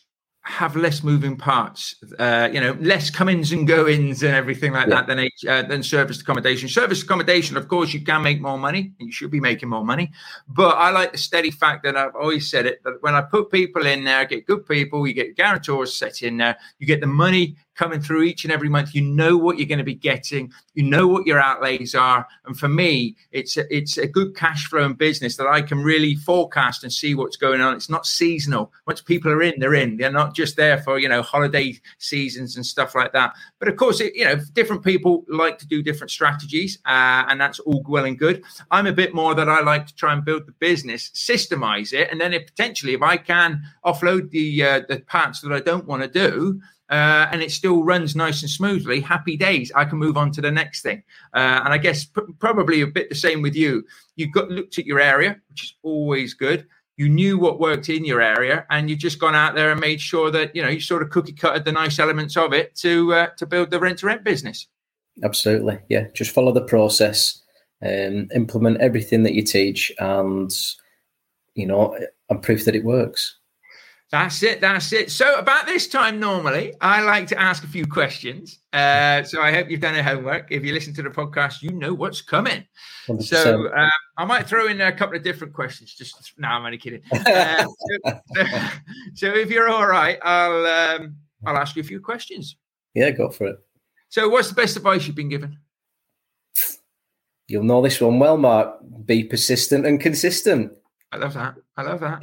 have 0.48 0.76
less 0.76 1.02
moving 1.02 1.36
parts, 1.36 1.94
uh, 2.18 2.48
you 2.50 2.58
know, 2.58 2.74
less 2.80 3.10
comings 3.10 3.52
and 3.52 3.68
goings 3.68 4.22
and 4.22 4.34
everything 4.34 4.72
like 4.72 4.88
yeah. 4.88 5.02
that 5.02 5.06
than 5.06 5.28
uh, 5.46 5.62
than 5.68 5.82
service 5.82 6.22
accommodation. 6.22 6.70
Service 6.70 7.02
accommodation, 7.02 7.56
of 7.58 7.68
course, 7.68 7.92
you 7.92 8.00
can 8.00 8.22
make 8.22 8.40
more 8.40 8.58
money, 8.58 8.92
and 8.98 9.06
you 9.08 9.12
should 9.12 9.30
be 9.30 9.40
making 9.40 9.68
more 9.68 9.84
money. 9.84 10.10
But 10.48 10.76
I 10.76 10.90
like 10.90 11.12
the 11.12 11.18
steady 11.18 11.50
fact 11.50 11.84
that 11.84 11.96
I've 11.96 12.16
always 12.16 12.50
said 12.50 12.64
it 12.64 12.82
that 12.84 13.02
when 13.02 13.14
I 13.14 13.20
put 13.20 13.50
people 13.50 13.84
in 13.84 14.04
there, 14.04 14.24
get 14.24 14.46
good 14.46 14.66
people, 14.66 15.06
you 15.06 15.12
get 15.12 15.36
guarantors 15.36 15.92
set 15.92 16.22
in 16.22 16.38
there, 16.38 16.56
you 16.78 16.86
get 16.86 17.02
the 17.02 17.06
money 17.06 17.56
coming 17.78 18.00
through 18.00 18.24
each 18.24 18.44
and 18.44 18.52
every 18.52 18.68
month. 18.68 18.94
You 18.94 19.02
know 19.02 19.36
what 19.36 19.56
you're 19.56 19.68
going 19.68 19.78
to 19.78 19.84
be 19.84 19.94
getting. 19.94 20.52
You 20.74 20.82
know 20.82 21.06
what 21.06 21.26
your 21.26 21.40
outlays 21.40 21.94
are. 21.94 22.26
And 22.44 22.58
for 22.58 22.68
me, 22.68 23.16
it's 23.30 23.56
a, 23.56 23.74
it's 23.74 23.96
a 23.96 24.06
good 24.06 24.34
cash 24.34 24.66
flow 24.66 24.84
in 24.84 24.94
business 24.94 25.36
that 25.36 25.46
I 25.46 25.62
can 25.62 25.78
really 25.78 26.16
forecast 26.16 26.82
and 26.82 26.92
see 26.92 27.14
what's 27.14 27.36
going 27.36 27.60
on. 27.60 27.74
It's 27.74 27.88
not 27.88 28.04
seasonal. 28.04 28.72
Once 28.86 29.00
people 29.00 29.30
are 29.30 29.42
in, 29.42 29.60
they're 29.60 29.74
in. 29.74 29.96
They're 29.96 30.10
not 30.10 30.34
just 30.34 30.56
there 30.56 30.78
for 30.82 30.98
you 30.98 31.08
know 31.08 31.22
holiday 31.22 31.74
seasons 31.98 32.56
and 32.56 32.66
stuff 32.66 32.94
like 32.94 33.12
that. 33.12 33.32
But 33.60 33.68
of 33.68 33.76
course, 33.76 34.00
it, 34.00 34.14
you 34.16 34.24
know, 34.24 34.36
different 34.52 34.84
people 34.84 35.24
like 35.28 35.58
to 35.58 35.66
do 35.66 35.82
different 35.82 36.10
strategies, 36.10 36.78
uh, 36.84 37.24
and 37.28 37.40
that's 37.40 37.60
all 37.60 37.84
well 37.86 38.04
and 38.04 38.18
good. 38.18 38.42
I'm 38.72 38.86
a 38.86 38.92
bit 38.92 39.14
more 39.14 39.34
that 39.36 39.48
I 39.48 39.60
like 39.60 39.86
to 39.86 39.94
try 39.94 40.12
and 40.12 40.24
build 40.24 40.46
the 40.46 40.52
business, 40.52 41.10
systemize 41.10 41.92
it, 41.92 42.10
and 42.10 42.20
then 42.20 42.32
if 42.32 42.46
potentially 42.46 42.94
if 42.94 43.02
I 43.02 43.16
can 43.16 43.62
offload 43.84 44.30
the 44.30 44.64
uh, 44.64 44.80
the 44.88 45.00
parts 45.00 45.40
that 45.42 45.52
I 45.52 45.60
don't 45.60 45.86
want 45.86 46.02
to 46.02 46.08
do 46.08 46.60
uh, 46.90 47.28
and 47.30 47.42
it 47.42 47.50
still 47.50 47.84
runs 47.84 48.16
nice 48.16 48.42
and 48.42 48.50
smoothly, 48.50 49.00
happy 49.00 49.36
days. 49.36 49.70
I 49.74 49.84
can 49.84 49.98
move 49.98 50.16
on 50.16 50.32
to 50.32 50.40
the 50.40 50.50
next 50.50 50.82
thing. 50.82 51.02
Uh, 51.34 51.60
and 51.64 51.72
I 51.72 51.78
guess 51.78 52.04
p- 52.04 52.22
probably 52.38 52.80
a 52.80 52.86
bit 52.86 53.08
the 53.08 53.14
same 53.14 53.42
with 53.42 53.54
you. 53.54 53.84
You 54.16 54.30
got 54.30 54.50
looked 54.50 54.78
at 54.78 54.86
your 54.86 55.00
area, 55.00 55.36
which 55.48 55.64
is 55.64 55.74
always 55.82 56.34
good. 56.34 56.66
You 56.96 57.08
knew 57.08 57.38
what 57.38 57.60
worked 57.60 57.90
in 57.90 58.04
your 58.04 58.20
area, 58.20 58.66
and 58.70 58.90
you've 58.90 58.98
just 58.98 59.20
gone 59.20 59.36
out 59.36 59.54
there 59.54 59.70
and 59.70 59.80
made 59.80 60.00
sure 60.00 60.30
that 60.32 60.56
you 60.56 60.62
know 60.62 60.68
you 60.68 60.80
sort 60.80 61.02
of 61.02 61.10
cookie 61.10 61.32
cutted 61.32 61.64
the 61.64 61.70
nice 61.70 62.00
elements 62.00 62.36
of 62.36 62.52
it 62.52 62.74
to 62.76 63.14
uh, 63.14 63.26
to 63.36 63.46
build 63.46 63.70
the 63.70 63.78
rent 63.78 64.00
to 64.00 64.06
rent 64.06 64.24
business. 64.24 64.66
Absolutely, 65.22 65.78
yeah. 65.88 66.08
Just 66.14 66.32
follow 66.32 66.52
the 66.52 66.62
process, 66.62 67.40
um, 67.82 68.28
implement 68.34 68.80
everything 68.80 69.22
that 69.22 69.34
you 69.34 69.42
teach, 69.42 69.92
and 70.00 70.50
you 71.54 71.66
know, 71.66 71.96
I'm 72.30 72.40
proof 72.40 72.64
that 72.64 72.74
it 72.74 72.84
works. 72.84 73.37
That's 74.10 74.42
it. 74.42 74.62
That's 74.62 74.90
it. 74.94 75.10
So, 75.10 75.38
about 75.38 75.66
this 75.66 75.86
time, 75.86 76.18
normally, 76.18 76.72
I 76.80 77.02
like 77.02 77.26
to 77.28 77.38
ask 77.38 77.62
a 77.62 77.66
few 77.66 77.86
questions. 77.86 78.60
Uh, 78.72 79.22
so, 79.22 79.42
I 79.42 79.52
hope 79.52 79.68
you've 79.68 79.80
done 79.80 79.94
your 79.94 80.02
homework. 80.02 80.50
If 80.50 80.64
you 80.64 80.72
listen 80.72 80.94
to 80.94 81.02
the 81.02 81.10
podcast, 81.10 81.60
you 81.60 81.72
know 81.72 81.92
what's 81.92 82.22
coming. 82.22 82.64
100%. 83.06 83.22
So, 83.22 83.66
uh, 83.68 83.90
I 84.16 84.24
might 84.24 84.46
throw 84.46 84.66
in 84.68 84.80
a 84.80 84.92
couple 84.92 85.14
of 85.14 85.22
different 85.22 85.52
questions. 85.52 85.94
Just 85.94 86.32
now, 86.38 86.56
I'm 86.56 86.64
only 86.64 86.78
kidding. 86.78 87.02
Uh, 87.12 87.64
so, 87.64 87.98
so, 88.06 88.18
so, 89.14 89.26
if 89.28 89.50
you're 89.50 89.68
all 89.68 89.86
right, 89.86 90.18
I'll 90.22 90.66
um, 90.66 91.16
I'll 91.44 91.58
ask 91.58 91.76
you 91.76 91.82
a 91.82 91.86
few 91.86 92.00
questions. 92.00 92.56
Yeah, 92.94 93.10
go 93.10 93.28
for 93.28 93.48
it. 93.48 93.56
So, 94.08 94.26
what's 94.30 94.48
the 94.48 94.54
best 94.54 94.74
advice 94.76 95.06
you've 95.06 95.16
been 95.16 95.28
given? 95.28 95.58
You'll 97.46 97.64
know 97.64 97.82
this 97.82 98.00
one 98.00 98.18
well, 98.18 98.38
Mark. 98.38 98.78
Be 99.04 99.22
persistent 99.24 99.84
and 99.84 100.00
consistent. 100.00 100.72
I 101.10 101.16
love 101.16 101.34
that. 101.34 101.54
I 101.76 101.82
love 101.82 102.00
that. 102.00 102.20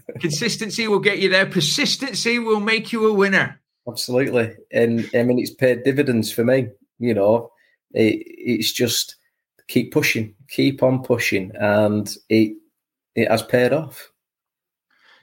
Consistency 0.20 0.86
will 0.86 0.98
get 0.98 1.18
you 1.18 1.28
there. 1.28 1.46
Persistency 1.46 2.38
will 2.38 2.60
make 2.60 2.92
you 2.92 3.06
a 3.06 3.12
winner. 3.12 3.60
Absolutely. 3.88 4.54
And 4.72 5.08
I 5.14 5.22
mean, 5.22 5.38
it's 5.38 5.54
paid 5.54 5.84
dividends 5.84 6.32
for 6.32 6.44
me. 6.44 6.68
You 6.98 7.14
know, 7.14 7.50
it, 7.92 8.22
it's 8.26 8.72
just 8.72 9.16
keep 9.68 9.92
pushing, 9.92 10.34
keep 10.48 10.82
on 10.82 11.02
pushing, 11.02 11.52
and 11.58 12.14
it 12.28 12.56
it 13.14 13.30
has 13.30 13.42
paid 13.42 13.72
off. 13.72 14.10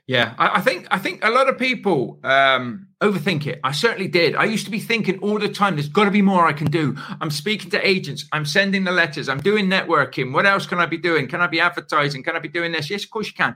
Yeah, 0.08 0.34
I, 0.38 0.58
I, 0.58 0.62
think 0.62 0.88
I 0.92 0.98
think 0.98 1.24
a 1.24 1.30
lot 1.30 1.48
of 1.48 1.58
people 1.58 2.20
um, 2.24 2.88
overthink 3.04 3.46
it. 3.46 3.60
I 3.64 3.74
certainly 3.74 4.08
did. 4.08 4.36
I 4.36 4.46
used 4.46 4.66
to 4.66 4.72
be 4.72 4.80
thinking 4.80 5.20
all 5.20 5.38
the 5.38 5.50
time, 5.50 5.76
"There's 5.76 5.90
got 5.90 6.06
to 6.06 6.12
be 6.12 6.22
more 6.22 6.48
I 6.48 6.54
can 6.54 6.72
do." 6.72 6.96
I'm 7.22 7.32
speaking 7.32 7.70
to 7.72 7.88
agents. 7.88 8.26
I'm 8.32 8.46
sending 8.46 8.86
the 8.86 8.92
letters. 8.92 9.28
I'm 9.28 9.42
doing 9.42 9.68
networking. 9.68 10.34
What 10.34 10.46
else 10.46 10.66
can 10.66 10.80
I 10.80 10.86
be 10.86 10.98
doing? 10.98 11.28
Can 11.28 11.42
I 11.42 11.48
be 11.48 11.60
advertising? 11.60 12.24
Can 12.24 12.36
I 12.36 12.40
be 12.40 12.48
doing 12.48 12.72
this? 12.72 12.90
Yes, 12.90 13.04
of 13.04 13.12
course 13.12 13.28
you 13.28 13.34
can. 13.34 13.56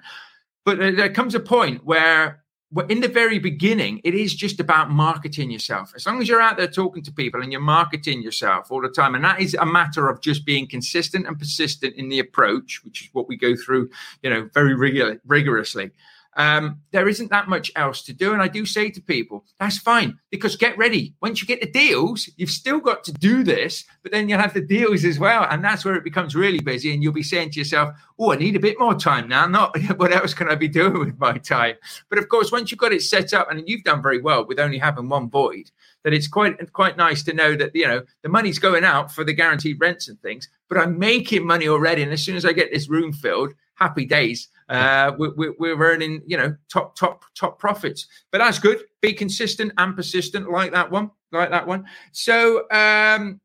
But 0.66 0.80
there 0.80 1.14
comes 1.14 1.34
a 1.34 1.40
point 1.40 1.86
where, 1.86 2.44
where, 2.72 2.86
in 2.88 3.00
the 3.00 3.08
very 3.08 3.40
beginning, 3.40 4.02
it 4.04 4.14
is 4.14 4.36
just 4.36 4.60
about 4.60 4.92
marketing 4.92 5.50
yourself. 5.50 5.94
As 5.96 6.06
long 6.06 6.22
as 6.22 6.28
you're 6.28 6.42
out 6.42 6.58
there 6.58 6.68
talking 6.68 7.04
to 7.04 7.12
people 7.14 7.42
and 7.42 7.52
you're 7.54 7.62
marketing 7.62 8.22
yourself 8.22 8.70
all 8.70 8.82
the 8.82 8.90
time, 8.90 9.16
and 9.16 9.24
that 9.24 9.40
is 9.40 9.54
a 9.54 9.66
matter 9.66 10.10
of 10.10 10.20
just 10.20 10.46
being 10.46 10.68
consistent 10.68 11.26
and 11.26 11.40
persistent 11.40 11.96
in 11.96 12.10
the 12.10 12.20
approach, 12.20 12.82
which 12.84 13.04
is 13.04 13.10
what 13.14 13.30
we 13.30 13.38
go 13.38 13.56
through, 13.56 13.90
you 14.24 14.30
know, 14.30 14.50
very 14.54 14.76
rigor- 14.76 15.22
rigorously 15.26 15.92
um, 16.38 16.82
there 16.92 17.08
isn't 17.08 17.32
that 17.32 17.50
much 17.50 17.72
else 17.76 18.04
to 18.04 18.14
do. 18.14 18.32
And 18.32 18.42
I 18.42 18.48
do 18.48 18.66
say 18.66 18.92
to 18.92 19.02
people, 19.02 19.44
that's 19.60 19.80
fine 19.80 20.20
because 20.30 20.56
get 20.56 20.78
ready. 20.78 21.16
Once 21.20 21.42
you 21.42 21.48
get 21.48 21.62
the 21.62 21.70
deals, 21.70 22.30
you've 22.38 22.52
still 22.52 22.80
got 22.80 23.04
to 23.06 23.12
do 23.14 23.44
this, 23.44 23.86
but 24.04 24.12
then 24.12 24.30
you'll 24.30 24.40
have 24.40 24.54
the 24.54 24.62
deals 24.62 25.04
as 25.04 25.18
well. 25.18 25.48
And 25.50 25.64
that's 25.64 25.84
where 25.84 25.96
it 25.96 26.04
becomes 26.04 26.36
really 26.36 26.60
busy. 26.60 26.94
And 26.94 27.02
you'll 27.02 27.12
be 27.12 27.24
saying 27.24 27.52
to 27.52 27.60
yourself, 27.60 27.96
oh, 28.20 28.34
I 28.34 28.36
need 28.36 28.56
a 28.56 28.60
bit 28.60 28.80
more 28.80 28.94
time 28.94 29.28
now. 29.28 29.48
Not 29.48 29.76
what 29.98 30.14
else 30.14 30.36
can 30.36 30.48
I 30.48 30.56
be 30.56 30.68
doing 30.68 31.00
with 31.00 31.20
my 31.20 31.40
time? 31.40 31.76
But 32.10 32.20
of 32.20 32.30
course, 32.30 32.52
once 32.52 32.70
you've 32.70 32.80
got 32.80 32.94
it 32.94 33.02
set 33.02 33.34
up, 33.34 33.50
and 33.50 33.68
you've 33.68 33.84
done 33.84 34.04
very 34.04 34.22
well 34.22 34.46
with 34.46 34.60
only 34.60 34.78
having 34.78 35.10
one 35.10 35.30
void, 35.30 35.72
that 36.04 36.14
it's 36.14 36.28
quite 36.28 36.72
quite 36.74 36.98
nice 36.98 37.24
to 37.24 37.34
know 37.34 37.56
that 37.56 37.72
you 37.76 37.88
know 37.88 38.04
the 38.22 38.30
money's 38.30 38.60
going 38.60 38.84
out 38.84 39.12
for 39.12 39.24
the 39.24 39.34
guaranteed 39.34 39.80
rents 39.80 40.08
and 40.08 40.22
things, 40.22 40.50
but 40.70 40.78
I'm 40.78 41.00
making 41.00 41.46
money 41.46 41.68
already. 41.68 42.04
And 42.04 42.12
as 42.12 42.24
soon 42.24 42.36
as 42.36 42.46
I 42.46 42.54
get 42.54 42.72
this 42.72 42.90
room 42.90 43.12
filled, 43.12 43.54
happy 43.76 44.06
days. 44.06 44.50
Uh, 44.70 45.14
we're, 45.18 45.54
we're 45.58 45.82
earning, 45.82 46.22
you 46.26 46.38
know, 46.38 46.56
top, 46.72 46.96
top, 46.96 47.24
top 47.36 47.60
profits. 47.60 48.08
But 48.32 48.40
that's 48.40 48.60
good. 48.60 48.84
Be 49.02 49.14
consistent 49.14 49.72
and 49.78 49.96
persistent, 49.96 50.52
like 50.52 50.72
that 50.72 50.92
one, 50.92 51.12
like 51.32 51.52
that 51.52 51.68
one. 51.68 51.86
So, 52.12 52.70
um, 52.72 53.40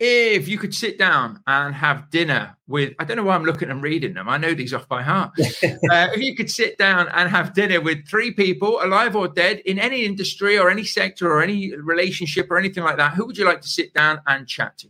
if 0.00 0.48
you 0.48 0.56
could 0.56 0.74
sit 0.74 0.98
down 0.98 1.42
and 1.46 1.74
have 1.74 2.08
dinner 2.08 2.56
with, 2.66 2.94
I 2.98 3.04
don't 3.04 3.18
know 3.18 3.24
why 3.24 3.34
I'm 3.34 3.44
looking 3.44 3.70
and 3.70 3.82
reading 3.82 4.14
them. 4.14 4.30
I 4.30 4.38
know 4.38 4.54
these 4.54 4.72
off 4.72 4.88
by 4.88 5.02
heart. 5.02 5.32
uh, 5.38 5.44
if 5.62 6.22
you 6.22 6.34
could 6.34 6.50
sit 6.50 6.78
down 6.78 7.08
and 7.10 7.28
have 7.28 7.52
dinner 7.52 7.82
with 7.82 8.08
three 8.08 8.30
people, 8.30 8.80
alive 8.82 9.14
or 9.14 9.28
dead, 9.28 9.58
in 9.66 9.78
any 9.78 10.06
industry 10.06 10.58
or 10.58 10.70
any 10.70 10.84
sector 10.84 11.30
or 11.30 11.42
any 11.42 11.76
relationship 11.76 12.50
or 12.50 12.56
anything 12.56 12.82
like 12.82 12.96
that, 12.96 13.12
who 13.12 13.26
would 13.26 13.36
you 13.36 13.44
like 13.44 13.60
to 13.60 13.68
sit 13.68 13.92
down 13.92 14.22
and 14.26 14.48
chat 14.48 14.78
to? 14.78 14.88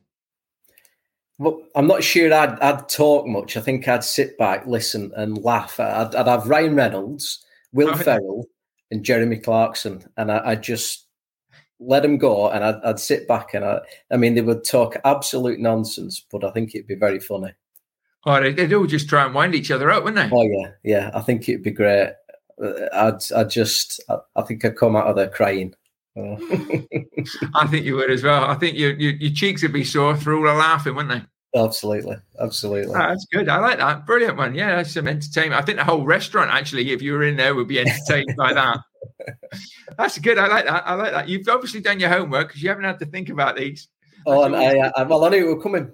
Well, 1.41 1.62
I'm 1.74 1.86
not 1.86 2.05
sure 2.05 2.30
I'd, 2.34 2.61
I'd 2.61 2.86
talk 2.91 3.26
much. 3.26 3.57
I 3.57 3.62
think 3.62 3.88
I'd 3.88 4.05
sit 4.05 4.36
back, 4.36 4.66
listen, 4.66 5.11
and 5.16 5.43
laugh. 5.43 5.80
I'd, 5.80 6.14
I'd 6.14 6.26
have 6.28 6.47
Ryan 6.47 6.74
Reynolds, 6.74 7.43
Will 7.72 7.97
Ferrell, 7.97 8.45
and 8.91 9.03
Jeremy 9.03 9.38
Clarkson, 9.38 10.05
and 10.18 10.30
I, 10.30 10.51
would 10.51 10.62
just 10.62 11.07
let 11.78 12.03
them 12.03 12.18
go, 12.18 12.51
and 12.51 12.62
I'd, 12.62 12.74
I'd 12.84 13.01
sit 13.01 13.26
back, 13.26 13.55
and 13.55 13.64
I, 13.64 13.80
I 14.11 14.18
mean, 14.18 14.34
they 14.34 14.43
would 14.43 14.64
talk 14.64 14.99
absolute 15.07 15.59
nonsense, 15.61 16.22
but 16.30 16.45
I 16.45 16.51
think 16.51 16.74
it'd 16.74 16.86
be 16.86 16.95
very 16.95 17.20
funny. 17.20 17.55
Oh, 18.26 18.38
they'd 18.38 18.74
all 18.74 18.84
just 18.84 19.09
try 19.09 19.24
and 19.24 19.34
wind 19.34 19.55
each 19.55 19.70
other 19.70 19.91
up, 19.91 20.05
wouldn't 20.05 20.30
they? 20.30 20.36
Oh 20.36 20.43
yeah, 20.43 20.72
yeah. 20.84 21.11
I 21.14 21.22
think 21.22 21.49
it'd 21.49 21.62
be 21.62 21.70
great. 21.70 22.12
Uh, 22.62 22.72
I'd, 22.93 23.32
I'd 23.34 23.49
just, 23.49 23.99
I, 24.11 24.18
I 24.36 24.43
think 24.43 24.62
I'd 24.62 24.76
come 24.76 24.95
out 24.95 25.07
of 25.07 25.16
there 25.16 25.30
crying. 25.30 25.74
I 26.17 27.67
think 27.69 27.85
you 27.85 27.97
would 27.97 28.11
as 28.11 28.23
well. 28.23 28.45
I 28.45 28.55
think 28.55 28.77
your, 28.77 28.93
your, 28.95 29.13
your 29.13 29.33
cheeks 29.33 29.63
would 29.63 29.73
be 29.73 29.85
sore 29.85 30.17
through 30.17 30.47
all 30.47 30.55
the 30.55 30.59
laughing, 30.59 30.95
wouldn't 30.95 31.23
they? 31.23 31.27
Absolutely, 31.59 32.17
absolutely. 32.39 32.95
Oh, 32.95 32.99
that's 32.99 33.27
good. 33.33 33.49
I 33.49 33.59
like 33.59 33.79
that. 33.79 34.07
Brilliant 34.07 34.37
one. 34.37 34.55
Yeah, 34.55 34.77
that's 34.77 34.95
some 34.95 35.09
entertainment. 35.09 35.61
I 35.61 35.65
think 35.65 35.79
the 35.79 35.85
whole 35.85 36.05
restaurant, 36.05 36.51
actually, 36.51 36.93
if 36.93 37.03
you 37.03 37.13
were 37.13 37.25
in 37.25 37.37
there, 37.37 37.55
would 37.55 37.67
be 37.67 37.81
entertained 37.81 38.35
by 38.37 38.53
that. 38.53 38.79
That's 39.99 40.19
good. 40.19 40.39
I 40.39 40.47
like 40.47 40.67
that. 40.67 40.87
I 40.87 40.95
like 40.95 41.13
that. 41.13 41.29
You've 41.29 41.49
obviously 41.49 41.81
done 41.81 42.01
your 42.01 42.11
homework 42.11 42.49
because 42.49 42.63
you 42.63 42.69
haven't 42.69 42.85
had 42.85 42.99
to 43.01 43.07
think 43.07 43.29
about 43.29 43.57
these. 43.57 43.89
Oh, 44.27 44.45
and 44.45 44.55
I, 44.55 44.91
I, 44.97 45.03
well, 45.03 45.25
I 45.25 45.31
knew 45.31 45.51
it 45.51 45.55
were 45.55 45.63
coming. 45.63 45.91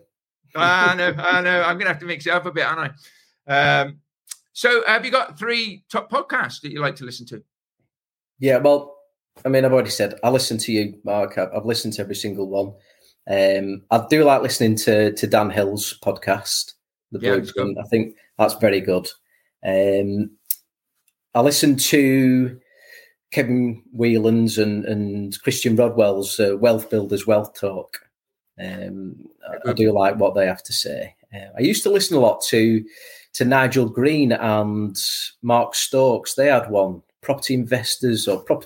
I 0.54 0.94
know. 0.94 1.14
I 1.16 1.40
know. 1.40 1.62
I'm 1.62 1.76
going 1.76 1.86
to 1.86 1.92
have 1.92 2.00
to 2.00 2.06
mix 2.06 2.26
it 2.26 2.32
up 2.32 2.46
a 2.46 2.50
bit, 2.50 2.64
aren't 2.64 2.92
I? 3.46 3.80
Um, 3.80 4.00
so, 4.52 4.84
have 4.86 5.04
you 5.04 5.10
got 5.10 5.38
three 5.38 5.84
top 5.90 6.10
podcasts 6.10 6.60
that 6.62 6.72
you 6.72 6.80
like 6.80 6.96
to 6.96 7.04
listen 7.04 7.26
to? 7.26 7.42
Yeah. 8.38 8.58
Well, 8.58 8.95
I 9.44 9.48
mean, 9.48 9.64
I've 9.64 9.72
already 9.72 9.90
said 9.90 10.14
I 10.24 10.30
listen 10.30 10.58
to 10.58 10.72
you, 10.72 10.98
Mark. 11.04 11.38
I've 11.38 11.66
listened 11.66 11.94
to 11.94 12.02
every 12.02 12.16
single 12.16 12.48
one. 12.48 12.72
Um, 13.28 13.82
I 13.90 14.06
do 14.08 14.24
like 14.24 14.42
listening 14.42 14.76
to 14.78 15.12
to 15.12 15.26
Dan 15.26 15.50
Hill's 15.50 15.98
podcast. 16.02 16.72
The 17.12 17.20
yeah, 17.20 17.80
I 17.80 17.88
think 17.88 18.16
that's 18.38 18.54
very 18.54 18.80
good. 18.80 19.08
Um, 19.64 20.30
I 21.34 21.40
listen 21.40 21.76
to 21.76 22.58
Kevin 23.30 23.82
Whelan's 23.92 24.58
and, 24.58 24.84
and 24.84 25.42
Christian 25.42 25.76
Rodwell's 25.76 26.38
uh, 26.40 26.56
Wealth 26.56 26.88
Builders 26.90 27.26
Wealth 27.26 27.58
Talk. 27.58 27.98
Um, 28.58 29.26
I, 29.46 29.70
I, 29.70 29.72
do 29.74 29.92
like 29.92 30.16
what 30.16 30.34
they 30.34 30.46
have 30.46 30.62
to 30.62 30.72
say. 30.72 31.14
Uh, 31.34 31.48
I 31.58 31.60
used 31.60 31.82
to 31.82 31.90
listen 31.90 32.16
a 32.16 32.20
lot 32.20 32.42
to 32.48 32.82
to 33.34 33.44
Nigel 33.44 33.88
Green 33.88 34.32
and 34.32 34.96
Mark 35.42 35.74
Stokes. 35.74 36.34
They 36.34 36.46
had 36.46 36.70
one 36.70 37.02
property 37.20 37.54
investors 37.54 38.26
or 38.26 38.40
prop 38.40 38.64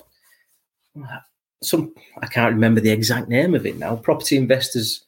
some 1.63 1.93
I 2.21 2.27
can't 2.27 2.53
remember 2.53 2.81
the 2.81 2.91
exact 2.91 3.29
name 3.29 3.53
of 3.55 3.65
it 3.65 3.77
now. 3.77 3.95
Property 3.95 4.37
investors 4.37 5.05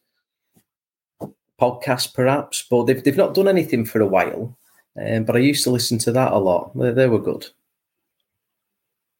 podcast, 1.59 2.13
perhaps, 2.13 2.65
but 2.69 2.85
they've 2.85 3.03
they've 3.03 3.17
not 3.17 3.33
done 3.33 3.47
anything 3.47 3.85
for 3.85 4.01
a 4.01 4.07
while. 4.07 4.57
Um, 4.99 5.23
but 5.23 5.35
I 5.35 5.39
used 5.39 5.63
to 5.63 5.71
listen 5.71 5.97
to 5.99 6.11
that 6.11 6.31
a 6.31 6.37
lot. 6.37 6.77
They, 6.77 6.91
they 6.91 7.07
were 7.07 7.19
good. 7.19 7.47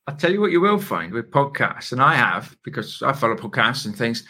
I'll 0.05 0.15
tell 0.15 0.31
you 0.31 0.41
what 0.41 0.51
you 0.51 0.61
will 0.61 0.79
find 0.79 1.13
with 1.13 1.31
podcasts, 1.31 1.91
and 1.91 2.01
I 2.01 2.15
have 2.15 2.55
because 2.63 3.01
I 3.01 3.13
follow 3.13 3.35
podcasts 3.35 3.85
and 3.85 3.95
things 3.95 4.23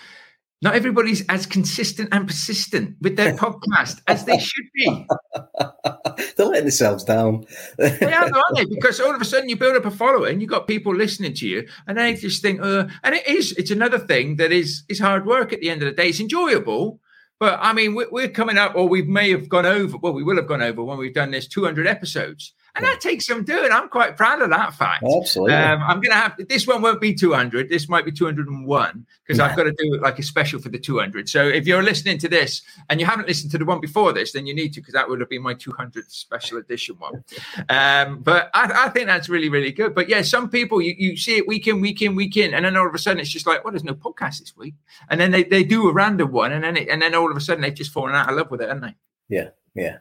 not 0.63 0.75
everybody's 0.75 1.25
as 1.27 1.45
consistent 1.45 2.09
and 2.13 2.25
persistent 2.25 2.95
with 3.01 3.17
their 3.17 3.35
podcast 3.35 4.01
as 4.07 4.23
they 4.23 4.39
should 4.39 4.65
be. 4.73 5.05
They're 6.37 6.45
letting 6.45 6.63
themselves 6.63 7.03
down. 7.03 7.45
they 7.77 8.13
are, 8.13 8.23
aren't 8.23 8.55
they? 8.55 8.65
Because 8.65 8.99
all 9.01 9.13
of 9.13 9.21
a 9.21 9.25
sudden 9.25 9.49
you 9.49 9.57
build 9.57 9.75
up 9.75 9.85
a 9.85 9.91
following, 9.91 10.39
you've 10.39 10.49
got 10.49 10.67
people 10.67 10.95
listening 10.95 11.33
to 11.35 11.47
you, 11.47 11.67
and 11.85 11.97
they 11.97 12.13
just 12.13 12.41
think, 12.41 12.61
uh, 12.61 12.87
and 13.03 13.13
it 13.13 13.27
is, 13.27 13.51
it's 13.57 13.71
another 13.71 13.99
thing 13.99 14.37
that 14.37 14.51
is 14.53 14.83
is 14.87 14.99
hard 14.99 15.25
work 15.25 15.51
at 15.51 15.59
the 15.59 15.69
end 15.69 15.83
of 15.83 15.87
the 15.87 16.01
day. 16.01 16.09
It's 16.09 16.21
enjoyable, 16.21 17.01
but 17.39 17.59
I 17.61 17.73
mean, 17.73 17.93
we're 17.93 18.29
coming 18.29 18.57
up, 18.57 18.73
or 18.75 18.87
we 18.87 19.01
may 19.01 19.31
have 19.31 19.49
gone 19.49 19.65
over, 19.65 19.97
well, 19.97 20.13
we 20.13 20.23
will 20.23 20.37
have 20.37 20.47
gone 20.47 20.61
over 20.61 20.81
when 20.81 20.97
we've 20.97 21.13
done 21.13 21.31
this 21.31 21.47
200 21.47 21.87
episodes. 21.87 22.53
And 22.75 22.83
that 22.85 23.01
takes 23.01 23.27
some 23.27 23.43
doing. 23.43 23.71
I'm 23.71 23.87
quite 23.87 24.17
proud 24.17 24.41
of 24.41 24.49
that 24.49 24.73
fact. 24.73 25.03
Absolutely. 25.03 25.53
Um, 25.53 25.81
I'm 25.83 25.97
going 25.97 26.09
to 26.09 26.15
have 26.15 26.35
this 26.49 26.65
one 26.65 26.81
won't 26.81 26.99
be 26.99 27.13
200. 27.13 27.69
This 27.69 27.87
might 27.87 28.03
be 28.03 28.11
201 28.11 29.05
because 29.23 29.37
yeah. 29.37 29.45
I've 29.45 29.55
got 29.55 29.63
to 29.63 29.71
do 29.71 29.93
it 29.93 30.01
like 30.01 30.17
a 30.17 30.23
special 30.23 30.59
for 30.59 30.69
the 30.69 30.79
200. 30.79 31.29
So 31.29 31.47
if 31.47 31.67
you're 31.67 31.83
listening 31.83 32.17
to 32.19 32.27
this 32.27 32.63
and 32.89 32.99
you 32.99 33.05
haven't 33.05 33.27
listened 33.27 33.51
to 33.51 33.59
the 33.59 33.65
one 33.65 33.79
before 33.79 34.11
this, 34.11 34.31
then 34.31 34.47
you 34.47 34.55
need 34.55 34.73
to 34.73 34.81
because 34.81 34.95
that 34.95 35.07
would 35.07 35.19
have 35.19 35.29
been 35.29 35.43
my 35.43 35.53
200 35.53 36.11
special 36.11 36.57
edition 36.57 36.95
one. 36.97 37.23
um, 37.69 38.21
but 38.23 38.49
I, 38.55 38.85
I, 38.85 38.89
think 38.89 39.05
that's 39.05 39.29
really, 39.29 39.49
really 39.49 39.71
good. 39.71 39.93
But 39.93 40.09
yeah, 40.09 40.23
some 40.23 40.49
people 40.49 40.81
you, 40.81 40.95
you 40.97 41.15
see 41.15 41.37
it 41.37 41.47
week 41.47 41.67
in, 41.67 41.79
week 41.79 42.01
in, 42.01 42.15
week 42.15 42.37
in, 42.37 42.55
and 42.55 42.65
then 42.65 42.75
all 42.75 42.87
of 42.87 42.95
a 42.95 42.99
sudden 42.99 43.19
it's 43.19 43.29
just 43.29 43.45
like, 43.45 43.63
well, 43.63 43.71
there's 43.71 43.83
no 43.83 43.93
podcast 43.93 44.39
this 44.39 44.57
week, 44.57 44.73
and 45.09 45.21
then 45.21 45.29
they, 45.29 45.43
they 45.43 45.63
do 45.63 45.87
a 45.89 45.93
random 45.93 46.31
one, 46.31 46.51
and 46.51 46.63
then 46.63 46.75
it, 46.75 46.89
and 46.89 47.03
then 47.03 47.13
all 47.13 47.29
of 47.29 47.37
a 47.37 47.41
sudden 47.41 47.61
they've 47.61 47.73
just 47.73 47.91
fallen 47.91 48.15
out 48.15 48.29
of 48.29 48.35
love 48.35 48.49
with 48.49 48.61
it, 48.61 48.69
haven't 48.69 48.83
they? 48.83 48.95
Yeah, 49.29 49.49
yeah. 49.75 49.97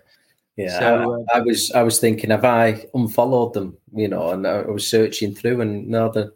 Yeah, 0.57 0.79
so, 0.79 1.25
I, 1.33 1.39
I, 1.39 1.41
was 1.41 1.73
I 1.73 1.83
was 1.83 1.99
thinking, 1.99 2.31
have 2.31 2.45
I 2.45 2.85
unfollowed 2.93 3.55
them? 3.55 3.77
You 3.95 4.09
know, 4.09 4.31
and 4.31 4.47
I 4.47 4.63
was 4.63 4.87
searching 4.87 5.35
through, 5.35 5.63
and 5.63 5.89
no, 5.89 6.11
they've 6.11 6.31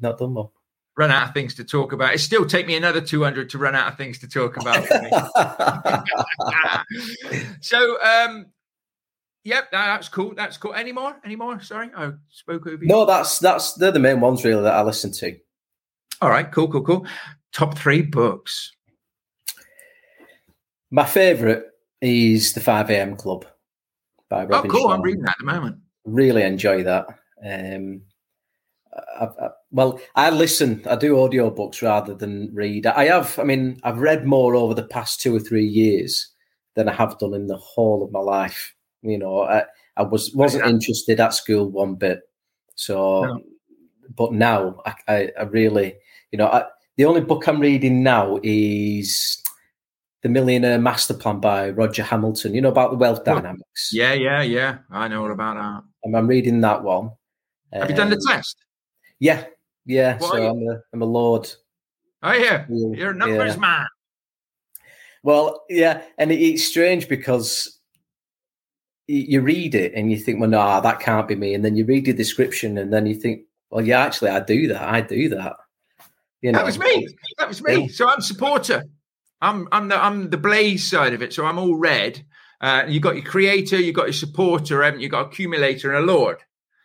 not 0.00 0.18
done 0.18 0.34
well. 0.34 0.52
Run 0.96 1.10
out 1.10 1.28
of 1.28 1.34
things 1.34 1.54
to 1.56 1.64
talk 1.64 1.92
about. 1.92 2.14
It 2.14 2.20
still 2.20 2.46
take 2.46 2.66
me 2.66 2.76
another 2.76 3.00
two 3.00 3.24
hundred 3.24 3.50
to 3.50 3.58
run 3.58 3.74
out 3.74 3.88
of 3.88 3.98
things 3.98 4.18
to 4.20 4.28
talk 4.28 4.56
about. 4.56 4.86
so, 7.60 8.02
um, 8.02 8.46
yep, 9.42 9.70
that's 9.72 10.08
cool. 10.08 10.32
That's 10.34 10.56
cool. 10.56 10.72
Any 10.72 10.92
more? 10.92 11.16
Any 11.24 11.36
more? 11.36 11.60
Sorry, 11.60 11.90
I 11.94 12.12
spoke 12.30 12.68
over 12.68 12.82
you. 12.82 12.88
No, 12.88 13.04
that's 13.04 13.40
that's 13.40 13.74
they're 13.74 13.90
the 13.90 13.98
main 13.98 14.20
ones 14.20 14.44
really 14.44 14.62
that 14.62 14.74
I 14.74 14.82
listen 14.82 15.10
to. 15.12 15.36
All 16.22 16.30
right, 16.30 16.50
cool, 16.50 16.70
cool, 16.70 16.82
cool. 16.82 17.06
Top 17.52 17.76
three 17.76 18.02
books. 18.02 18.72
My 20.90 21.04
favorite 21.04 21.64
is 22.00 22.52
the 22.52 22.60
Five 22.60 22.90
AM 22.90 23.16
Club 23.16 23.44
by 24.28 24.44
oh, 24.44 24.48
Robin. 24.48 24.70
Oh, 24.70 24.74
cool! 24.74 24.88
I'm 24.88 25.02
reading 25.02 25.22
that 25.22 25.30
at 25.30 25.38
the 25.38 25.52
moment. 25.52 25.76
Really 26.04 26.42
enjoy 26.42 26.82
that. 26.84 27.06
Um, 27.44 28.02
I, 29.18 29.24
I, 29.24 29.48
well, 29.70 30.00
I 30.14 30.30
listen. 30.30 30.82
I 30.88 30.96
do 30.96 31.20
audio 31.20 31.50
books 31.50 31.82
rather 31.82 32.14
than 32.14 32.50
read. 32.54 32.86
I 32.86 33.04
have. 33.06 33.38
I 33.38 33.44
mean, 33.44 33.78
I've 33.82 33.98
read 33.98 34.26
more 34.26 34.54
over 34.54 34.74
the 34.74 34.86
past 34.86 35.20
two 35.20 35.34
or 35.34 35.40
three 35.40 35.66
years 35.66 36.28
than 36.74 36.88
I 36.88 36.92
have 36.92 37.18
done 37.18 37.34
in 37.34 37.46
the 37.46 37.56
whole 37.56 38.02
of 38.02 38.12
my 38.12 38.20
life. 38.20 38.74
You 39.02 39.18
know, 39.18 39.42
I, 39.42 39.64
I 39.96 40.02
was 40.02 40.32
wasn't 40.34 40.64
yeah. 40.64 40.70
interested 40.70 41.20
at 41.20 41.34
school 41.34 41.70
one 41.70 41.94
bit. 41.94 42.20
So, 42.74 43.24
no. 43.24 43.42
but 44.14 44.32
now 44.32 44.82
I, 45.08 45.30
I, 45.38 45.42
really, 45.44 45.94
you 46.30 46.38
know, 46.38 46.64
the 46.96 47.06
only 47.06 47.22
book 47.22 47.46
I'm 47.48 47.60
reading 47.60 48.02
now 48.02 48.38
is 48.42 49.42
the 50.26 50.32
Millionaire 50.32 50.76
Master 50.76 51.14
Plan 51.14 51.38
by 51.38 51.70
Roger 51.70 52.02
Hamilton. 52.02 52.52
You 52.52 52.60
know 52.60 52.68
about 52.68 52.90
the 52.90 52.96
wealth 52.96 53.24
dynamics. 53.24 53.90
Yeah, 53.92 54.12
yeah, 54.12 54.42
yeah. 54.42 54.78
I 54.90 55.06
know 55.06 55.22
all 55.22 55.30
about 55.30 55.54
that. 55.54 55.84
And 56.02 56.16
I'm 56.16 56.26
reading 56.26 56.60
that 56.62 56.82
one. 56.82 57.12
Have 57.72 57.84
um, 57.84 57.90
you 57.90 57.94
done 57.94 58.10
the 58.10 58.16
um, 58.16 58.22
test? 58.26 58.56
Yeah, 59.20 59.44
yeah. 59.84 60.18
What 60.18 60.32
so 60.32 60.50
I'm 60.50 60.68
a, 60.68 60.80
I'm 60.92 61.02
a 61.02 61.04
lord. 61.04 61.48
Oh 62.24 62.32
yeah, 62.32 62.64
you're 62.68 63.12
a 63.12 63.14
numbers 63.14 63.54
yeah. 63.54 63.60
man. 63.60 63.86
Well, 65.22 65.62
yeah, 65.68 66.02
and 66.18 66.32
it, 66.32 66.40
it's 66.40 66.64
strange 66.64 67.08
because 67.08 67.78
you 69.06 69.40
read 69.40 69.76
it 69.76 69.92
and 69.94 70.10
you 70.10 70.18
think, 70.18 70.40
well, 70.40 70.50
no, 70.50 70.80
that 70.80 70.98
can't 70.98 71.28
be 71.28 71.36
me. 71.36 71.54
And 71.54 71.64
then 71.64 71.76
you 71.76 71.84
read 71.84 72.06
the 72.06 72.12
description 72.12 72.78
and 72.78 72.92
then 72.92 73.06
you 73.06 73.14
think, 73.14 73.42
well, 73.70 73.86
yeah, 73.86 74.00
actually, 74.00 74.30
I 74.30 74.40
do 74.40 74.66
that. 74.66 74.82
I 74.82 75.02
do 75.02 75.28
that. 75.28 75.54
You 76.42 76.50
know, 76.50 76.58
that 76.58 76.66
was 76.66 76.80
me. 76.80 77.06
That 77.38 77.46
was 77.46 77.62
me. 77.62 77.86
So 77.86 78.08
I'm 78.08 78.20
supporter. 78.20 78.82
I'm 79.46 79.68
I'm 79.70 79.88
the 79.88 80.02
I'm 80.02 80.30
the 80.30 80.36
blaze 80.36 80.88
side 80.88 81.14
of 81.14 81.22
it, 81.22 81.32
so 81.32 81.46
I'm 81.46 81.58
all 81.58 81.76
red. 81.76 82.24
Uh, 82.60 82.84
you 82.88 83.00
got 83.00 83.14
your 83.14 83.24
creator, 83.24 83.78
you've 83.78 83.94
got 83.94 84.06
your 84.06 84.12
supporter, 84.12 84.82
haven't 84.82 85.00
you? 85.00 85.08
Got 85.08 85.26
accumulator 85.26 85.94
and 85.94 86.08
a 86.08 86.12
lord. 86.12 86.38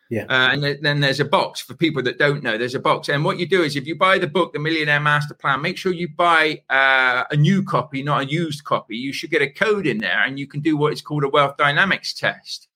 Yeah. 0.10 0.24
Uh, 0.24 0.50
and 0.52 0.62
th- 0.62 0.82
then 0.82 1.00
there's 1.00 1.22
a 1.22 1.26
box 1.26 1.62
for 1.62 1.74
people 1.74 2.04
that 2.04 2.20
don't 2.20 2.44
know. 2.44 2.58
There's 2.58 2.76
a 2.76 2.80
box, 2.80 3.08
and 3.08 3.24
what 3.24 3.40
you 3.40 3.48
do 3.48 3.64
is 3.64 3.76
if 3.76 3.88
you 3.88 3.96
buy 3.96 4.20
the 4.20 4.28
book, 4.28 4.52
The 4.52 4.60
Millionaire 4.60 5.00
Master 5.00 5.34
Plan, 5.34 5.62
make 5.62 5.78
sure 5.78 5.94
you 5.94 6.10
buy 6.10 6.62
uh, 6.70 7.24
a 7.32 7.36
new 7.38 7.64
copy, 7.64 8.04
not 8.04 8.22
a 8.22 8.26
used 8.30 8.66
copy. 8.66 8.98
You 8.98 9.14
should 9.14 9.32
get 9.32 9.42
a 9.42 9.50
code 9.50 9.88
in 9.88 10.00
there, 10.00 10.24
and 10.26 10.38
you 10.38 10.48
can 10.48 10.60
do 10.60 10.76
what 10.76 10.94
is 10.94 11.02
called 11.02 11.24
a 11.24 11.30
wealth 11.30 11.56
dynamics 11.58 12.14
test. 12.14 12.68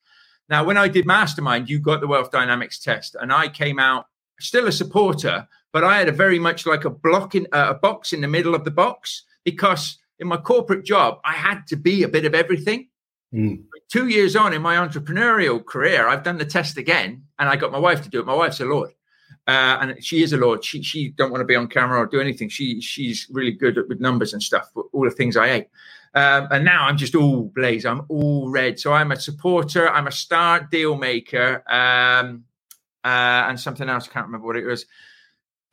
Now, 0.48 0.64
when 0.64 0.78
I 0.78 0.88
did 0.88 1.06
Mastermind, 1.06 1.70
you 1.70 1.80
got 1.80 2.00
the 2.00 2.08
wealth 2.08 2.32
dynamics 2.32 2.80
test, 2.80 3.16
and 3.20 3.34
I 3.34 3.50
came 3.50 3.80
out 3.80 4.06
still 4.40 4.68
a 4.68 4.72
supporter, 4.72 5.48
but 5.74 5.84
I 5.84 5.98
had 5.98 6.08
a 6.08 6.14
very 6.14 6.40
much 6.40 6.66
like 6.66 6.86
a 6.86 6.90
block 6.90 7.36
in 7.36 7.48
uh, 7.52 7.68
a 7.72 7.74
box 7.74 8.14
in 8.14 8.22
the 8.22 8.28
middle 8.30 8.56
of 8.56 8.64
the 8.64 8.72
box 8.72 9.24
because 9.46 9.98
in 10.20 10.28
my 10.28 10.38
corporate 10.38 10.84
job, 10.84 11.20
I 11.24 11.34
had 11.34 11.66
to 11.68 11.78
be 11.78 12.04
a 12.04 12.10
bit 12.10 12.26
of 12.26 12.34
everything. 12.36 12.90
Mm. 13.34 13.64
Two 13.90 14.08
years 14.08 14.36
on 14.36 14.54
in 14.54 14.62
my 14.62 14.76
entrepreneurial 14.76 15.64
career, 15.64 16.08
I've 16.08 16.24
done 16.24 16.38
the 16.38 16.46
test 16.46 16.78
again, 16.78 17.24
and 17.40 17.48
I 17.48 17.56
got 17.56 17.72
my 17.72 17.80
wife 17.80 18.02
to 18.04 18.10
do 18.10 18.20
it. 18.20 18.26
My 18.26 18.34
wife's 18.34 18.60
a 18.60 18.66
lord, 18.66 18.92
uh, 19.48 19.78
and 19.82 20.04
she 20.04 20.24
is 20.24 20.34
a 20.34 20.38
lord. 20.38 20.64
She 20.64 20.82
she 20.82 21.10
don't 21.10 21.32
want 21.32 21.42
to 21.42 21.46
be 21.46 21.56
on 21.56 21.68
camera 21.68 22.00
or 22.00 22.06
do 22.06 22.22
anything. 22.22 22.50
She 22.50 22.82
she's 22.82 23.28
really 23.30 23.52
good 23.52 23.78
at, 23.78 23.88
with 23.88 24.00
numbers 24.00 24.34
and 24.34 24.42
stuff. 24.42 24.70
All 24.76 25.04
the 25.04 25.12
things 25.12 25.36
I 25.36 25.50
ate, 25.50 25.68
um, 26.14 26.48
and 26.50 26.64
now 26.64 26.86
I'm 26.86 26.98
just 26.98 27.14
all 27.14 27.52
blaze. 27.54 27.86
I'm 27.86 28.04
all 28.10 28.50
red. 28.50 28.80
So 28.80 28.94
I'm 28.94 29.12
a 29.12 29.20
supporter. 29.20 29.90
I'm 29.90 30.08
a 30.08 30.12
star 30.12 30.68
deal 30.72 30.96
maker, 30.96 31.64
um, 31.68 32.46
uh, 33.04 33.50
and 33.50 33.60
something 33.60 33.90
else. 33.90 34.08
I 34.08 34.14
can't 34.14 34.28
remember 34.28 34.48
what 34.48 34.56
it 34.56 34.66
was. 34.66 34.86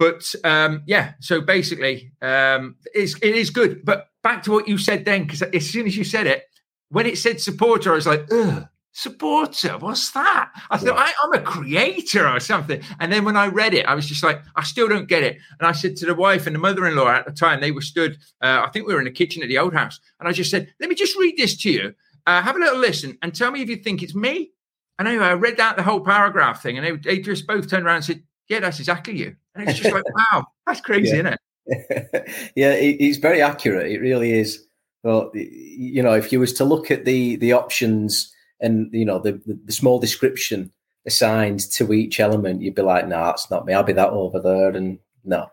But 0.03 0.35
um, 0.43 0.83
yeah, 0.85 1.13
so 1.21 1.41
basically, 1.41 2.11
um, 2.21 2.75
it's, 2.93 3.15
it 3.23 3.37
is 3.37 3.51
good. 3.51 3.85
But 3.85 4.09
back 4.25 4.43
to 4.43 4.51
what 4.51 4.67
you 4.67 4.77
said 4.77 5.05
then, 5.05 5.23
because 5.23 5.43
as 5.43 5.71
soon 5.71 5.87
as 5.87 5.97
you 5.97 6.03
said 6.03 6.27
it, 6.27 6.43
when 6.89 7.07
it 7.07 7.19
said 7.19 7.41
supporter, 7.41 7.93
I 7.93 7.95
was 7.95 8.07
like, 8.09 8.27
ugh, 8.33 8.67
supporter, 8.91 9.79
what's 9.79 10.11
that? 10.11 10.51
I 10.73 10.77
thought 10.77 10.99
I, 10.99 11.13
am 11.25 11.35
a 11.35 11.41
creator 11.41 12.29
or 12.29 12.41
something. 12.41 12.83
And 12.99 13.13
then 13.13 13.25
when 13.25 13.37
I 13.37 13.47
read 13.47 13.75
it, 13.75 13.87
I 13.87 13.95
was 13.95 14.09
just 14.09 14.25
like, 14.25 14.43
I 14.57 14.65
still 14.65 14.89
don't 14.89 15.07
get 15.07 15.23
it. 15.23 15.39
And 15.61 15.69
I 15.69 15.71
said 15.71 15.95
to 15.99 16.07
the 16.07 16.17
wife 16.17 16.49
and 16.49 16.57
the 16.57 16.59
mother-in-law 16.59 17.09
at 17.09 17.25
the 17.25 17.31
time, 17.31 17.61
they 17.61 17.71
were 17.71 17.81
stood, 17.81 18.19
uh, 18.41 18.65
I 18.67 18.71
think 18.73 18.89
we 18.89 18.95
were 18.95 19.01
in 19.01 19.05
the 19.05 19.13
kitchen 19.13 19.41
at 19.45 19.49
the 19.49 19.59
old 19.59 19.73
house. 19.73 20.01
And 20.19 20.29
I 20.29 20.33
just 20.33 20.51
said, 20.51 20.75
let 20.81 20.89
me 20.91 20.97
just 20.97 21.17
read 21.17 21.37
this 21.37 21.57
to 21.59 21.71
you. 21.71 21.95
Uh, 22.27 22.43
have 22.43 22.57
a 22.57 22.59
little 22.59 22.81
listen 22.81 23.19
and 23.23 23.33
tell 23.33 23.53
me 23.53 23.63
if 23.63 23.69
you 23.69 23.77
think 23.77 24.03
it's 24.03 24.17
me. 24.17 24.51
And 24.99 25.07
anyway, 25.07 25.27
I 25.27 25.35
read 25.35 25.61
out 25.61 25.77
the 25.77 25.85
whole 25.85 26.01
paragraph 26.01 26.61
thing 26.61 26.77
and 26.77 26.85
they, 26.85 26.97
they 26.97 27.23
just 27.23 27.47
both 27.47 27.71
turned 27.71 27.87
around 27.87 27.97
and 27.97 28.05
said, 28.05 28.25
yeah, 28.49 28.59
that's 28.59 28.81
exactly 28.81 29.17
you. 29.17 29.37
And 29.55 29.69
it's 29.69 29.79
just 29.79 29.93
like, 29.93 30.05
wow, 30.15 30.47
that's 30.67 30.81
crazy, 30.81 31.17
Yeah. 31.17 31.23
isn't 31.23 31.27
it? 31.27 31.41
yeah, 32.57 32.73
it, 32.73 32.97
it's 33.01 33.19
very 33.19 33.41
accurate. 33.43 33.91
It 33.93 34.01
really 34.01 34.33
is. 34.33 34.67
But 35.03 35.35
you 35.35 36.03
know, 36.03 36.13
if 36.15 36.33
you 36.33 36.41
was 36.41 36.53
to 36.55 36.65
look 36.65 36.91
at 36.91 37.05
the 37.05 37.37
the 37.37 37.53
options 37.53 38.33
and 38.61 38.89
you 38.93 39.05
know 39.05 39.19
the, 39.19 39.33
the, 39.47 39.59
the 39.65 39.73
small 39.73 39.99
description 39.99 40.73
assigned 41.07 41.61
to 41.73 41.93
each 41.93 42.21
element, 42.21 42.63
you'd 42.63 42.75
be 42.77 42.83
like, 42.83 43.09
"Nah, 43.09 43.31
it's 43.31 43.51
not 43.51 43.67
me. 43.67 43.75
I'll 43.75 43.83
be 43.83 43.93
that 43.93 44.11
over 44.11 44.41
there." 44.41 44.71
And 44.71 44.99
no, 45.25 45.49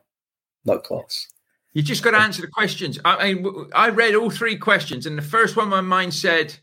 not 0.65 0.83
close. 0.83 1.27
You 1.73 1.81
just 1.83 2.03
got 2.03 2.11
to 2.11 2.17
answer 2.17 2.41
the 2.41 2.47
questions. 2.47 2.99
I 3.05 3.33
mean, 3.33 3.69
I 3.73 3.89
read 3.89 4.15
all 4.15 4.29
three 4.29 4.57
questions, 4.57 5.05
and 5.05 5.17
the 5.17 5.21
first 5.23 5.55
one 5.55 5.69
my 5.69 5.81
mind 5.81 6.13
said 6.13 6.55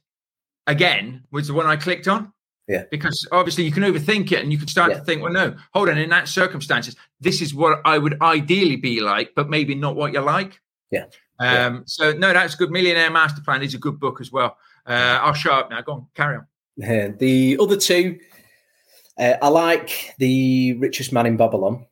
again 0.67 1.25
was 1.31 1.49
the 1.49 1.55
one 1.55 1.67
I 1.67 1.77
clicked 1.77 2.09
on. 2.09 2.33
Yeah. 2.69 2.85
Because 2.91 3.27
obviously 3.31 3.65
you 3.65 3.71
can 3.73 3.85
overthink 3.85 4.33
it 4.33 4.41
and 4.43 4.51
you 4.51 4.59
can 4.59 4.67
start 4.69 4.91
Yeah. 4.91 4.99
to 4.99 5.05
think, 5.05 5.23
well, 5.23 5.33
no, 5.33 5.55
hold 5.73 5.89
on, 5.89 5.99
in 5.99 6.11
that 6.11 6.27
circumstances, 6.29 6.97
this 7.21 7.41
is 7.41 7.55
what 7.55 7.81
I 7.85 7.99
would 7.99 8.21
ideally 8.21 8.77
be 8.77 9.01
like, 9.01 9.33
but 9.37 9.49
maybe 9.49 9.75
not 9.75 9.95
what 9.95 10.13
you 10.13 10.21
like. 10.21 10.61
Yeah. 10.91 11.05
Um, 11.39 11.49
Yeah. 11.49 11.79
so 11.87 12.13
no, 12.13 12.33
that's 12.33 12.55
good. 12.57 12.71
Millionaire 12.71 13.11
Master 13.11 13.41
Plan 13.43 13.63
is 13.63 13.75
a 13.75 13.79
good 13.79 14.01
book 14.01 14.21
as 14.21 14.33
well. 14.33 14.57
Uh, 14.87 15.19
I'll 15.23 15.35
shut 15.35 15.53
up 15.53 15.71
now. 15.71 15.81
Go 15.83 15.93
on, 15.93 16.07
carry 16.15 16.37
on. 16.39 16.47
Uh, 16.85 17.09
the 17.19 17.57
other 17.59 17.77
two, 17.77 18.19
uh, 19.19 19.35
I 19.41 19.49
like 19.49 20.13
the 20.19 20.75
Richest 20.75 21.11
Man 21.11 21.25
in 21.25 21.39
Babylon 21.39 21.87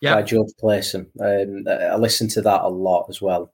Yeah. 0.00 0.14
by 0.14 0.22
George 0.22 0.50
Clason. 0.60 1.10
Um, 1.20 1.64
I 1.68 1.96
listen 1.96 2.28
to 2.28 2.42
that 2.42 2.62
a 2.62 2.68
lot 2.68 3.06
as 3.08 3.20
well. 3.20 3.52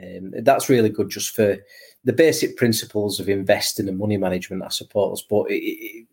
Um, 0.00 0.32
that's 0.44 0.68
really 0.68 0.88
good 0.88 1.10
just 1.10 1.34
for 1.34 1.56
the 2.04 2.12
basic 2.12 2.56
principles 2.56 3.18
of 3.18 3.28
investing 3.28 3.88
and 3.88 3.98
money 3.98 4.16
management, 4.16 4.62
I 4.62 4.68
suppose. 4.68 5.22
But 5.28 5.50
it, 5.50 5.56
it, 5.64 6.06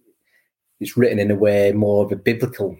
it's 0.79 0.97
written 0.97 1.19
in 1.19 1.31
a 1.31 1.35
way 1.35 1.71
more 1.71 2.05
of 2.05 2.11
a 2.11 2.15
biblical 2.15 2.77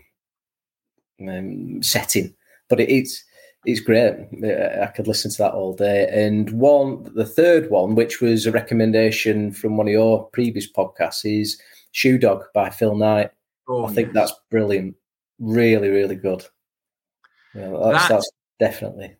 um, 1.28 1.82
setting. 1.82 2.34
But 2.70 2.80
it, 2.80 2.90
it's 2.90 3.24
it's 3.66 3.80
great. 3.80 4.14
Uh, 4.44 4.84
I 4.84 4.88
could 4.88 5.08
listen 5.08 5.32
to 5.32 5.38
that 5.40 5.54
all 5.54 5.74
day. 5.74 6.08
And 6.12 6.50
one, 6.52 7.12
the 7.16 7.26
third 7.26 7.70
one, 7.70 7.96
which 7.96 8.22
was 8.22 8.46
a 8.46 8.52
recommendation 8.52 9.52
from 9.52 9.78
one 9.78 9.88
of 9.88 9.92
your 9.92 10.26
previous 10.30 10.72
podcasts, 10.72 11.26
is 11.26 11.60
Shoe 11.92 12.18
Dog 12.18 12.46
by 12.54 12.70
Phil 12.70 12.96
Knight. 12.96 13.32
Oh, 13.68 13.86
I 13.86 13.92
think 13.92 14.08
yes. 14.08 14.16
that's 14.16 14.40
brilliant. 14.50 14.96
Really, 15.40 15.90
really 15.90 16.16
good. 16.16 16.46
Yeah, 17.54 17.70
that's, 17.70 18.08
That- 18.08 18.10
that's 18.10 18.32
definitely. 18.60 19.16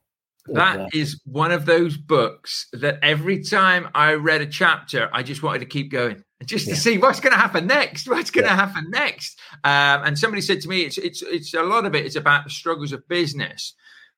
That 0.54 0.88
is 0.94 1.20
one 1.26 1.52
of 1.52 1.66
those 1.66 1.98
books 1.98 2.68
that 2.72 3.00
every 3.02 3.44
time 3.44 3.90
I 3.94 4.14
read 4.14 4.40
a 4.40 4.46
chapter, 4.46 5.10
I 5.12 5.22
just 5.22 5.44
wanted 5.44 5.60
to 5.60 5.66
keep 5.66 5.92
going, 5.92 6.24
just 6.46 6.66
to 6.66 6.72
Yeah. 6.72 6.78
see 6.78 6.98
what's 6.98 7.20
going 7.20 7.34
to 7.34 7.40
happen 7.40 7.68
next. 7.68 8.08
What's 8.08 8.30
going 8.32 8.46
to 8.46 8.52
Yeah. 8.52 8.56
happen 8.56 8.90
next? 8.92 9.40
Um, 9.64 10.04
and 10.06 10.18
somebody 10.20 10.42
said 10.42 10.62
to 10.62 10.70
me, 10.70 10.82
"It's 10.82 10.98
it's 10.98 11.22
it's 11.24 11.54
a 11.54 11.64
lot 11.64 11.86
of 11.86 11.96
it 11.96 12.06
is 12.06 12.16
about 12.16 12.44
the 12.44 12.50
struggles 12.50 12.92
of 12.92 13.08
business." 13.08 13.74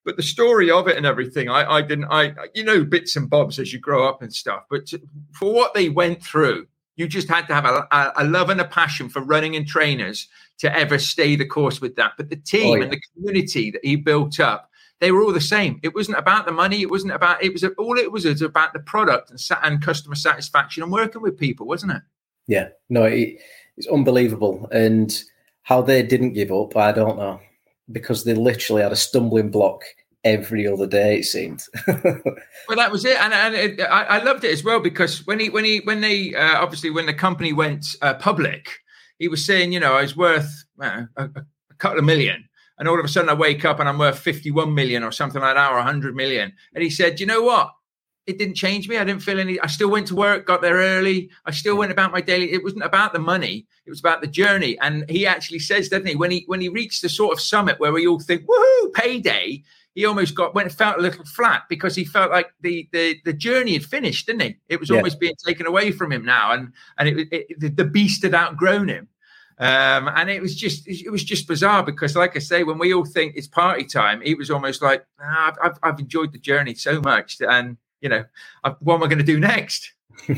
But 0.05 0.15
the 0.15 0.23
story 0.23 0.71
of 0.71 0.87
it 0.87 0.95
and 0.97 1.05
everything, 1.05 1.49
I, 1.49 1.69
I 1.69 1.81
didn't, 1.81 2.05
I, 2.05 2.33
you 2.55 2.63
know, 2.63 2.85
bits 2.85 3.17
and 3.17 3.29
bobs 3.29 3.59
as 3.59 3.73
you 3.73 3.79
grow 3.79 4.07
up 4.07 4.21
and 4.21 4.33
stuff. 4.33 4.63
But 4.69 4.85
to, 4.87 5.01
for 5.33 5.53
what 5.53 5.73
they 5.73 5.89
went 5.89 6.23
through, 6.23 6.67
you 6.95 7.05
just 7.07 7.27
had 7.27 7.47
to 7.47 7.53
have 7.53 7.65
a, 7.65 7.85
a, 7.91 8.13
a 8.17 8.23
love 8.23 8.49
and 8.49 8.61
a 8.61 8.65
passion 8.65 9.09
for 9.09 9.21
running 9.21 9.57
and 9.57 9.67
trainers 9.67 10.27
to 10.59 10.73
ever 10.75 10.97
stay 10.99 11.35
the 11.35 11.45
course 11.45 11.81
with 11.81 11.95
that. 11.97 12.13
But 12.17 12.29
the 12.29 12.37
team 12.37 12.71
Oh, 12.71 12.75
yeah. 12.75 12.83
and 12.83 12.93
the 12.93 13.01
community 13.13 13.71
that 13.71 13.83
he 13.83 13.97
built 13.97 14.39
up, 14.39 14.68
they 14.99 15.11
were 15.11 15.23
all 15.23 15.31
the 15.33 15.41
same. 15.41 15.79
It 15.83 15.95
wasn't 15.95 16.17
about 16.17 16.45
the 16.45 16.51
money. 16.51 16.81
It 16.81 16.89
wasn't 16.89 17.13
about. 17.13 17.43
It 17.43 17.53
was 17.53 17.63
all 17.77 17.97
it 17.97 18.11
was. 18.11 18.25
It 18.25 18.31
was 18.31 18.41
about 18.41 18.73
the 18.73 18.79
product 18.79 19.31
and 19.31 19.39
and 19.63 19.81
customer 19.81 20.15
satisfaction 20.15 20.83
and 20.83 20.91
working 20.91 21.21
with 21.21 21.37
people, 21.37 21.65
wasn't 21.65 21.93
it? 21.93 22.01
Yeah, 22.47 22.69
no, 22.89 23.03
it, 23.03 23.39
it's 23.77 23.87
unbelievable. 23.87 24.67
And 24.71 25.17
how 25.63 25.81
they 25.81 26.03
didn't 26.03 26.33
give 26.33 26.51
up, 26.51 26.75
I 26.75 26.91
don't 26.91 27.17
know, 27.17 27.39
because 27.91 28.23
they 28.23 28.33
literally 28.33 28.81
had 28.81 28.91
a 28.91 28.97
stumbling 28.97 29.51
block 29.51 29.83
every 30.23 30.67
other 30.67 30.87
day. 30.87 31.19
It 31.19 31.25
seemed. 31.25 31.63
Well, 32.67 32.77
that 32.77 32.91
was 32.91 33.03
it, 33.03 33.19
and, 33.19 33.33
and 33.33 33.55
it, 33.55 33.81
I, 33.81 34.03
I 34.03 34.23
loved 34.23 34.43
it 34.43 34.51
as 34.51 34.63
well 34.63 34.79
because 34.79 35.25
when 35.25 35.39
he 35.39 35.49
when 35.49 35.65
he 35.65 35.79
when 35.85 36.01
they 36.01 36.35
uh, 36.35 36.61
obviously 36.61 36.91
when 36.91 37.07
the 37.07 37.15
company 37.15 37.51
went 37.51 37.95
uh, 38.03 38.13
public, 38.13 38.69
he 39.17 39.27
was 39.27 39.43
saying, 39.43 39.71
you 39.73 39.79
know, 39.79 39.93
I 39.93 40.03
was 40.03 40.15
worth 40.15 40.65
uh, 40.79 41.05
a, 41.17 41.23
a 41.23 41.73
couple 41.79 41.97
of 41.97 42.05
million, 42.05 42.47
and 42.79 42.87
all 42.87 42.97
of 42.97 43.05
a 43.05 43.09
sudden 43.09 43.29
I 43.29 43.33
wake 43.33 43.65
up 43.65 43.79
and 43.79 43.87
I'm 43.87 43.99
worth 43.99 44.17
fifty 44.19 44.49
one 44.49 44.73
million 44.73 45.03
or 45.03 45.11
something 45.11 45.41
like 45.41 45.55
that, 45.55 45.71
or 45.71 45.81
hundred 45.81 46.15
million, 46.15 46.53
and 46.73 46.83
he 46.83 46.89
said, 46.89 47.19
you 47.19 47.25
know 47.25 47.43
what? 47.43 47.71
It 48.27 48.37
didn't 48.37 48.55
change 48.55 48.87
me. 48.87 48.97
I 48.97 49.03
didn't 49.03 49.23
feel 49.23 49.39
any. 49.39 49.59
I 49.59 49.65
still 49.67 49.89
went 49.89 50.05
to 50.07 50.15
work, 50.15 50.45
got 50.45 50.61
there 50.61 50.75
early. 50.75 51.31
I 51.45 51.51
still 51.51 51.75
went 51.75 51.91
about 51.91 52.11
my 52.11 52.21
daily. 52.21 52.51
It 52.51 52.63
wasn't 52.63 52.83
about 52.83 53.11
the 53.11 53.17
money. 53.19 53.65
It 53.87 53.89
was 53.89 53.99
about 53.99 54.21
the 54.21 54.27
journey. 54.27 54.77
And 54.81 55.09
he 55.09 55.25
actually 55.25 55.57
says, 55.57 55.89
doesn't 55.89 56.05
he, 56.05 56.15
when 56.15 56.29
he 56.29 56.43
when 56.45 56.61
he 56.61 56.69
reached 56.69 57.01
the 57.01 57.09
sort 57.09 57.33
of 57.33 57.41
summit 57.41 57.79
where 57.79 57.91
we 57.91 58.05
all 58.05 58.19
think, 58.19 58.43
woohoo, 58.45 58.93
payday, 58.93 59.63
he 59.95 60.05
almost 60.05 60.35
got 60.35 60.53
went 60.53 60.71
felt 60.71 60.99
a 60.99 61.01
little 61.01 61.25
flat 61.25 61.63
because 61.69 61.95
he 61.95 62.05
felt 62.05 62.29
like 62.29 62.51
the 62.61 62.87
the 62.91 63.17
the 63.25 63.33
journey 63.33 63.73
had 63.73 63.83
finished, 63.83 64.27
didn't 64.27 64.41
he? 64.43 64.57
It 64.67 64.79
was 64.79 64.91
Yeah. 64.91 64.97
almost 64.97 65.19
being 65.19 65.33
taken 65.43 65.65
away 65.65 65.91
from 65.91 66.11
him 66.11 66.23
now, 66.23 66.51
and 66.51 66.71
and 66.99 67.09
it, 67.09 67.27
it, 67.31 67.75
the 67.77 67.85
beast 67.85 68.21
had 68.21 68.35
outgrown 68.35 68.89
him. 68.89 69.07
Um, 69.59 70.07
and 70.15 70.29
it 70.29 70.41
was 70.41 70.55
just 70.55 70.87
it 70.87 71.11
was 71.11 71.23
just 71.23 71.47
bizarre 71.47 71.83
because, 71.83 72.15
like 72.15 72.35
I 72.35 72.39
say, 72.39 72.63
when 72.63 72.77
we 72.77 72.93
all 72.93 73.03
think 73.05 73.35
it's 73.35 73.47
party 73.47 73.83
time, 73.83 74.21
it 74.23 74.37
was 74.37 74.49
almost 74.49 74.81
like, 74.81 75.05
"Ah, 75.21 75.47
I've, 75.51 75.57
I've 75.71 75.79
I've 75.83 75.99
enjoyed 75.99 76.31
the 76.31 76.39
journey 76.39 76.75
so 76.75 77.01
much, 77.01 77.37
and 77.41 77.75
you 77.99 78.07
know, 78.09 78.23
I, 78.63 78.69
what 78.79 78.95
am 78.95 79.03
I 79.03 79.07
going 79.07 79.17
to 79.17 79.23
do 79.25 79.37
next? 79.39 79.91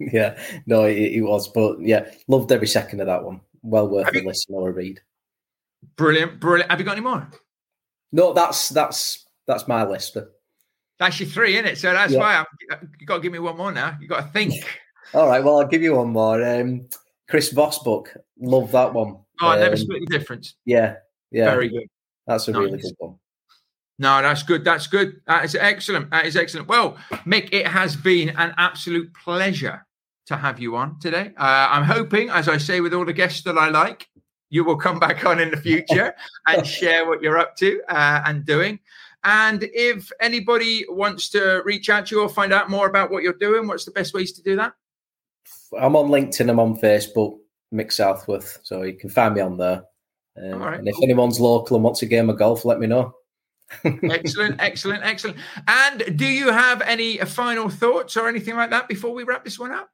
yeah, 0.00 0.38
no, 0.66 0.84
it, 0.84 0.96
it 0.96 1.20
was. 1.20 1.48
But 1.48 1.80
yeah, 1.82 2.10
loved 2.28 2.50
every 2.50 2.66
second 2.66 3.00
of 3.00 3.06
that 3.08 3.22
one. 3.24 3.40
Well 3.62 3.88
worth 3.88 4.06
Have 4.06 4.14
a 4.14 4.20
you- 4.20 4.26
listen 4.26 4.54
or 4.54 4.70
a 4.70 4.72
read. 4.72 5.00
Brilliant, 5.96 6.40
brilliant. 6.40 6.70
Have 6.70 6.80
you 6.80 6.86
got 6.86 6.92
any 6.92 7.00
more? 7.02 7.28
No, 8.12 8.32
that's 8.32 8.70
that's 8.70 9.26
that's 9.46 9.68
my 9.68 9.84
list. 9.84 10.16
That's 10.98 11.18
your 11.20 11.28
three, 11.28 11.54
isn't 11.56 11.66
it? 11.66 11.78
So 11.78 11.92
that's 11.92 12.12
Yeah. 12.12 12.18
why 12.20 12.34
I, 12.36 12.76
you 13.00 13.06
got 13.06 13.16
to 13.16 13.20
give 13.20 13.32
me 13.32 13.38
one 13.38 13.56
more 13.56 13.72
now. 13.72 13.98
You 14.00 14.08
got 14.08 14.20
to 14.26 14.28
think. 14.32 14.54
All 15.14 15.26
right, 15.26 15.42
well, 15.44 15.58
I'll 15.60 15.66
give 15.66 15.82
you 15.82 15.96
one 15.96 16.08
more. 16.10 16.42
Um, 16.42 16.88
Chris 17.32 17.50
Voss 17.50 17.78
book. 17.82 18.14
Love 18.38 18.70
that 18.72 18.92
one. 18.92 19.16
Oh, 19.40 19.48
I 19.48 19.58
never 19.58 19.70
Um, 19.70 19.78
split 19.78 20.00
the 20.06 20.18
difference. 20.18 20.56
Yeah, 20.66 20.96
yeah, 21.30 21.46
Very 21.46 21.70
good. 21.70 21.88
that's 22.26 22.46
a 22.46 22.52
really 22.52 22.78
good 22.78 22.92
one. 22.98 23.14
No, 23.98 24.20
that's 24.20 24.42
good. 24.42 24.64
That's 24.66 24.86
good. 24.86 25.22
That 25.26 25.42
is 25.46 25.54
excellent. 25.54 26.10
That 26.10 26.26
is 26.26 26.36
excellent. 26.36 26.68
Well, 26.68 26.98
Mick, 27.24 27.48
it 27.50 27.66
has 27.66 27.96
been 27.96 28.28
an 28.36 28.52
absolute 28.58 29.14
pleasure 29.14 29.86
to 30.26 30.36
have 30.36 30.60
you 30.60 30.76
on 30.76 31.00
today. 31.00 31.32
Uh, 31.38 31.68
I'm 31.70 31.84
hoping, 31.84 32.28
as 32.28 32.50
I 32.50 32.58
say 32.58 32.82
with 32.82 32.92
all 32.92 33.06
the 33.06 33.14
guests 33.14 33.40
that 33.44 33.56
I 33.56 33.70
like, 33.70 34.10
you 34.50 34.62
will 34.62 34.76
come 34.76 34.98
back 34.98 35.24
on 35.24 35.40
in 35.40 35.50
the 35.50 35.56
future 35.56 36.14
and 36.46 36.66
share 36.66 37.06
what 37.08 37.22
you're 37.22 37.38
up 37.38 37.56
to 37.56 37.80
uh, 37.88 38.24
and 38.26 38.44
doing. 38.44 38.78
And 39.24 39.64
if 39.72 40.12
anybody 40.20 40.84
wants 40.86 41.30
to 41.30 41.62
reach 41.64 41.88
out 41.88 42.08
to 42.08 42.16
you 42.16 42.22
or 42.24 42.28
find 42.28 42.52
out 42.52 42.68
more 42.68 42.88
about 42.88 43.10
what 43.10 43.22
you're 43.22 43.32
doing, 43.32 43.68
what's 43.68 43.86
the 43.86 43.90
best 43.92 44.12
ways 44.12 44.32
to 44.32 44.42
do 44.42 44.54
that? 44.56 44.74
I'm 45.78 45.96
on 45.96 46.08
LinkedIn. 46.08 46.50
I'm 46.50 46.60
on 46.60 46.76
Facebook. 46.76 47.38
Mick 47.72 47.92
Southworth. 47.92 48.60
So 48.62 48.82
you 48.82 48.94
can 48.94 49.10
find 49.10 49.34
me 49.34 49.40
on 49.40 49.56
there. 49.56 49.82
Um, 50.36 50.62
right. 50.62 50.78
And 50.78 50.88
if 50.88 50.96
anyone's 51.02 51.40
local 51.40 51.76
and 51.76 51.84
wants 51.84 52.02
a 52.02 52.06
game 52.06 52.30
of 52.30 52.38
golf, 52.38 52.64
let 52.64 52.78
me 52.78 52.86
know. 52.86 53.14
excellent, 53.84 54.56
excellent, 54.60 55.02
excellent. 55.04 55.38
And 55.66 56.16
do 56.16 56.26
you 56.26 56.52
have 56.52 56.82
any 56.82 57.18
final 57.18 57.68
thoughts 57.68 58.16
or 58.16 58.28
anything 58.28 58.56
like 58.56 58.70
that 58.70 58.88
before 58.88 59.14
we 59.14 59.24
wrap 59.24 59.44
this 59.44 59.58
one 59.58 59.72
up? 59.72 59.90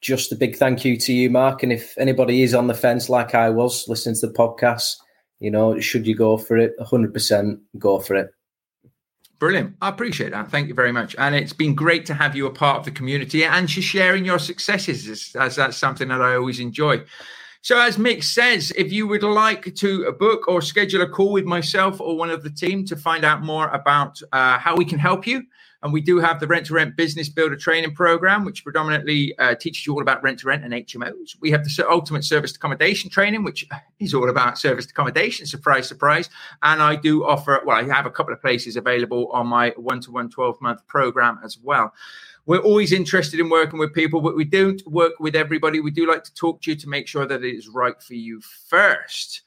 Just 0.00 0.32
a 0.32 0.36
big 0.36 0.56
thank 0.56 0.84
you 0.84 0.96
to 0.96 1.12
you, 1.12 1.30
Mark. 1.30 1.62
And 1.62 1.72
if 1.72 1.96
anybody 1.96 2.42
is 2.42 2.54
on 2.54 2.66
the 2.66 2.74
fence 2.74 3.08
like 3.08 3.34
I 3.34 3.50
was 3.50 3.86
listening 3.88 4.16
to 4.16 4.26
the 4.26 4.32
podcast, 4.32 4.96
you 5.38 5.50
know, 5.50 5.78
should 5.78 6.06
you 6.06 6.16
go 6.16 6.36
for 6.36 6.56
it? 6.56 6.72
100% 6.80 7.60
go 7.78 8.00
for 8.00 8.16
it. 8.16 8.30
Brilliant. 9.42 9.74
I 9.82 9.88
appreciate 9.88 10.30
that. 10.30 10.52
Thank 10.52 10.68
you 10.68 10.74
very 10.74 10.92
much. 10.92 11.16
And 11.18 11.34
it's 11.34 11.52
been 11.52 11.74
great 11.74 12.06
to 12.06 12.14
have 12.14 12.36
you 12.36 12.46
a 12.46 12.50
part 12.50 12.78
of 12.78 12.84
the 12.84 12.92
community 12.92 13.44
and 13.44 13.68
sharing 13.68 14.24
your 14.24 14.38
successes, 14.38 15.34
as 15.34 15.56
that's 15.56 15.76
something 15.76 16.06
that 16.10 16.22
I 16.22 16.36
always 16.36 16.60
enjoy. 16.60 17.02
So, 17.64 17.78
as 17.78 17.96
Mick 17.96 18.24
says, 18.24 18.72
if 18.76 18.92
you 18.92 19.06
would 19.06 19.22
like 19.22 19.76
to 19.76 20.10
book 20.18 20.48
or 20.48 20.60
schedule 20.60 21.02
a 21.02 21.08
call 21.08 21.30
with 21.30 21.44
myself 21.44 22.00
or 22.00 22.16
one 22.16 22.28
of 22.28 22.42
the 22.42 22.50
team 22.50 22.84
to 22.86 22.96
find 22.96 23.24
out 23.24 23.44
more 23.44 23.68
about 23.68 24.20
uh, 24.32 24.58
how 24.58 24.74
we 24.74 24.84
can 24.84 24.98
help 24.98 25.28
you, 25.28 25.44
and 25.84 25.92
we 25.92 26.00
do 26.00 26.18
have 26.18 26.40
the 26.40 26.48
Rent 26.48 26.66
to 26.66 26.74
Rent 26.74 26.96
Business 26.96 27.28
Builder 27.28 27.54
Training 27.54 27.94
Program, 27.94 28.44
which 28.44 28.64
predominantly 28.64 29.38
uh, 29.38 29.54
teaches 29.54 29.86
you 29.86 29.94
all 29.94 30.02
about 30.02 30.24
rent 30.24 30.40
to 30.40 30.48
rent 30.48 30.64
and 30.64 30.72
HMOs. 30.72 31.36
We 31.40 31.52
have 31.52 31.62
the 31.62 31.86
Ultimate 31.88 32.24
Service 32.24 32.54
Accommodation 32.56 33.10
Training, 33.10 33.44
which 33.44 33.64
is 34.00 34.12
all 34.12 34.28
about 34.28 34.58
service 34.58 34.86
accommodation. 34.86 35.46
Surprise, 35.46 35.86
surprise. 35.86 36.30
And 36.64 36.82
I 36.82 36.96
do 36.96 37.24
offer, 37.24 37.60
well, 37.64 37.76
I 37.76 37.84
have 37.84 38.06
a 38.06 38.10
couple 38.10 38.32
of 38.32 38.40
places 38.40 38.76
available 38.76 39.28
on 39.32 39.46
my 39.46 39.70
one 39.76 40.00
to 40.00 40.10
one 40.10 40.28
12 40.30 40.60
month 40.60 40.84
program 40.88 41.38
as 41.44 41.58
well. 41.58 41.94
We're 42.46 42.58
always 42.58 42.92
interested 42.92 43.38
in 43.38 43.50
working 43.50 43.78
with 43.78 43.92
people, 43.92 44.20
but 44.20 44.36
we 44.36 44.44
don't 44.44 44.82
work 44.86 45.12
with 45.20 45.36
everybody. 45.36 45.80
We 45.80 45.92
do 45.92 46.08
like 46.08 46.24
to 46.24 46.34
talk 46.34 46.62
to 46.62 46.70
you 46.70 46.76
to 46.76 46.88
make 46.88 47.06
sure 47.06 47.26
that 47.26 47.44
it 47.44 47.54
is 47.54 47.68
right 47.68 48.00
for 48.02 48.14
you 48.14 48.40
first. 48.68 49.42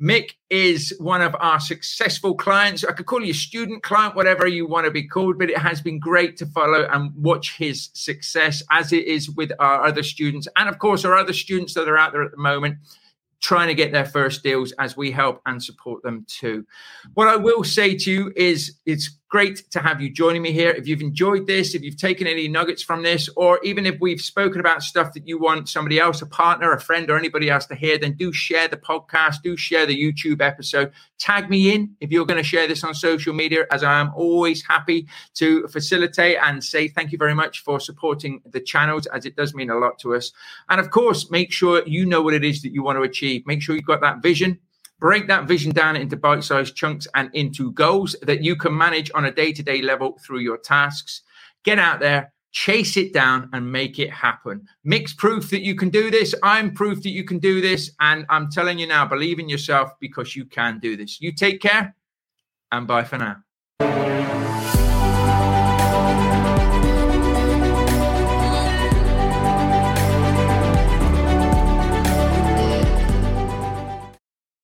Mick 0.00 0.30
is 0.48 0.94
one 0.98 1.20
of 1.20 1.36
our 1.40 1.60
successful 1.60 2.34
clients. 2.34 2.84
I 2.84 2.92
could 2.92 3.04
call 3.04 3.22
you 3.22 3.34
student 3.34 3.82
client, 3.82 4.16
whatever 4.16 4.46
you 4.46 4.66
want 4.66 4.86
to 4.86 4.90
be 4.90 5.06
called, 5.06 5.38
but 5.38 5.50
it 5.50 5.58
has 5.58 5.82
been 5.82 5.98
great 5.98 6.38
to 6.38 6.46
follow 6.46 6.88
and 6.90 7.14
watch 7.14 7.56
his 7.56 7.90
success 7.92 8.62
as 8.70 8.92
it 8.94 9.04
is 9.04 9.30
with 9.30 9.52
our 9.60 9.84
other 9.84 10.02
students. 10.02 10.48
And 10.56 10.70
of 10.70 10.78
course, 10.78 11.04
our 11.04 11.16
other 11.16 11.34
students 11.34 11.74
that 11.74 11.86
are 11.86 11.98
out 11.98 12.12
there 12.12 12.22
at 12.22 12.30
the 12.30 12.38
moment 12.38 12.78
trying 13.40 13.68
to 13.68 13.74
get 13.74 13.92
their 13.92 14.04
first 14.04 14.42
deals 14.42 14.72
as 14.78 14.96
we 14.96 15.10
help 15.10 15.40
and 15.46 15.62
support 15.62 16.02
them 16.02 16.24
too. 16.28 16.66
What 17.14 17.28
I 17.28 17.36
will 17.36 17.64
say 17.64 17.94
to 17.96 18.10
you 18.10 18.32
is 18.36 18.78
it's 18.86 19.18
great 19.30 19.70
to 19.70 19.78
have 19.78 20.00
you 20.00 20.10
joining 20.10 20.42
me 20.42 20.50
here. 20.50 20.70
If 20.70 20.88
you've 20.88 21.00
enjoyed 21.00 21.46
this, 21.46 21.76
if 21.76 21.82
you've 21.82 21.96
taken 21.96 22.26
any 22.26 22.48
nuggets 22.48 22.82
from 22.82 23.04
this, 23.04 23.30
or 23.36 23.60
even 23.62 23.86
if 23.86 23.94
we've 24.00 24.20
spoken 24.20 24.58
about 24.58 24.82
stuff 24.82 25.12
that 25.12 25.26
you 25.26 25.38
want 25.38 25.68
somebody 25.68 26.00
else, 26.00 26.20
a 26.20 26.26
partner, 26.26 26.72
a 26.72 26.80
friend, 26.80 27.08
or 27.08 27.16
anybody 27.16 27.48
else 27.48 27.64
to 27.66 27.76
hear, 27.76 27.96
then 27.96 28.14
do 28.14 28.32
share 28.32 28.66
the 28.66 28.76
podcast, 28.76 29.36
do 29.44 29.56
share 29.56 29.86
the 29.86 29.96
YouTube 29.96 30.42
episode. 30.42 30.90
Tag 31.18 31.48
me 31.48 31.72
in 31.72 31.94
if 32.00 32.10
you're 32.10 32.26
going 32.26 32.38
to 32.38 32.44
share 32.44 32.66
this 32.66 32.82
on 32.82 32.92
social 32.92 33.32
media, 33.32 33.66
as 33.70 33.84
I 33.84 34.00
am 34.00 34.10
always 34.16 34.66
happy 34.66 35.06
to 35.34 35.68
facilitate 35.68 36.36
and 36.42 36.62
say 36.62 36.88
thank 36.88 37.12
you 37.12 37.18
very 37.18 37.34
much 37.34 37.60
for 37.60 37.78
supporting 37.78 38.42
the 38.50 38.60
channels, 38.60 39.06
as 39.06 39.26
it 39.26 39.36
does 39.36 39.54
mean 39.54 39.70
a 39.70 39.78
lot 39.78 40.00
to 40.00 40.16
us. 40.16 40.32
And 40.68 40.80
of 40.80 40.90
course, 40.90 41.30
make 41.30 41.52
sure 41.52 41.86
you 41.86 42.04
know 42.04 42.20
what 42.20 42.34
it 42.34 42.44
is 42.44 42.62
that 42.62 42.72
you 42.72 42.82
want 42.82 42.98
to 42.98 43.02
achieve. 43.02 43.46
Make 43.46 43.62
sure 43.62 43.76
you've 43.76 43.84
got 43.84 44.00
that 44.00 44.22
vision 44.22 44.58
break 45.00 45.26
that 45.28 45.48
vision 45.48 45.72
down 45.72 45.96
into 45.96 46.16
bite 46.16 46.44
sized 46.44 46.76
chunks 46.76 47.06
and 47.14 47.30
into 47.34 47.72
goals 47.72 48.14
that 48.22 48.44
you 48.44 48.54
can 48.54 48.76
manage 48.76 49.10
on 49.14 49.24
a 49.24 49.32
day 49.32 49.52
to 49.52 49.62
day 49.62 49.82
level 49.82 50.18
through 50.24 50.40
your 50.40 50.58
tasks. 50.58 51.22
Get 51.64 51.78
out 51.78 52.00
there, 52.00 52.32
chase 52.52 52.96
it 52.96 53.12
down, 53.12 53.48
and 53.52 53.70
make 53.70 53.98
it 53.98 54.10
happen. 54.10 54.66
Mick's 54.84 55.14
proof 55.14 55.50
that 55.50 55.62
you 55.62 55.74
can 55.74 55.88
do 55.88 56.10
this. 56.10 56.34
I'm 56.42 56.72
proof 56.72 57.02
that 57.02 57.10
you 57.10 57.24
can 57.24 57.38
do 57.38 57.60
this. 57.60 57.90
And 58.00 58.26
I'm 58.28 58.50
telling 58.50 58.78
you 58.78 58.86
now, 58.86 59.06
believe 59.06 59.38
in 59.38 59.48
yourself 59.48 59.90
because 60.00 60.36
you 60.36 60.44
can 60.44 60.78
do 60.78 60.96
this. 60.96 61.20
You 61.20 61.32
take 61.32 61.60
care 61.60 61.94
and 62.70 62.86
bye 62.86 63.04
for 63.04 63.18
now. 63.18 64.39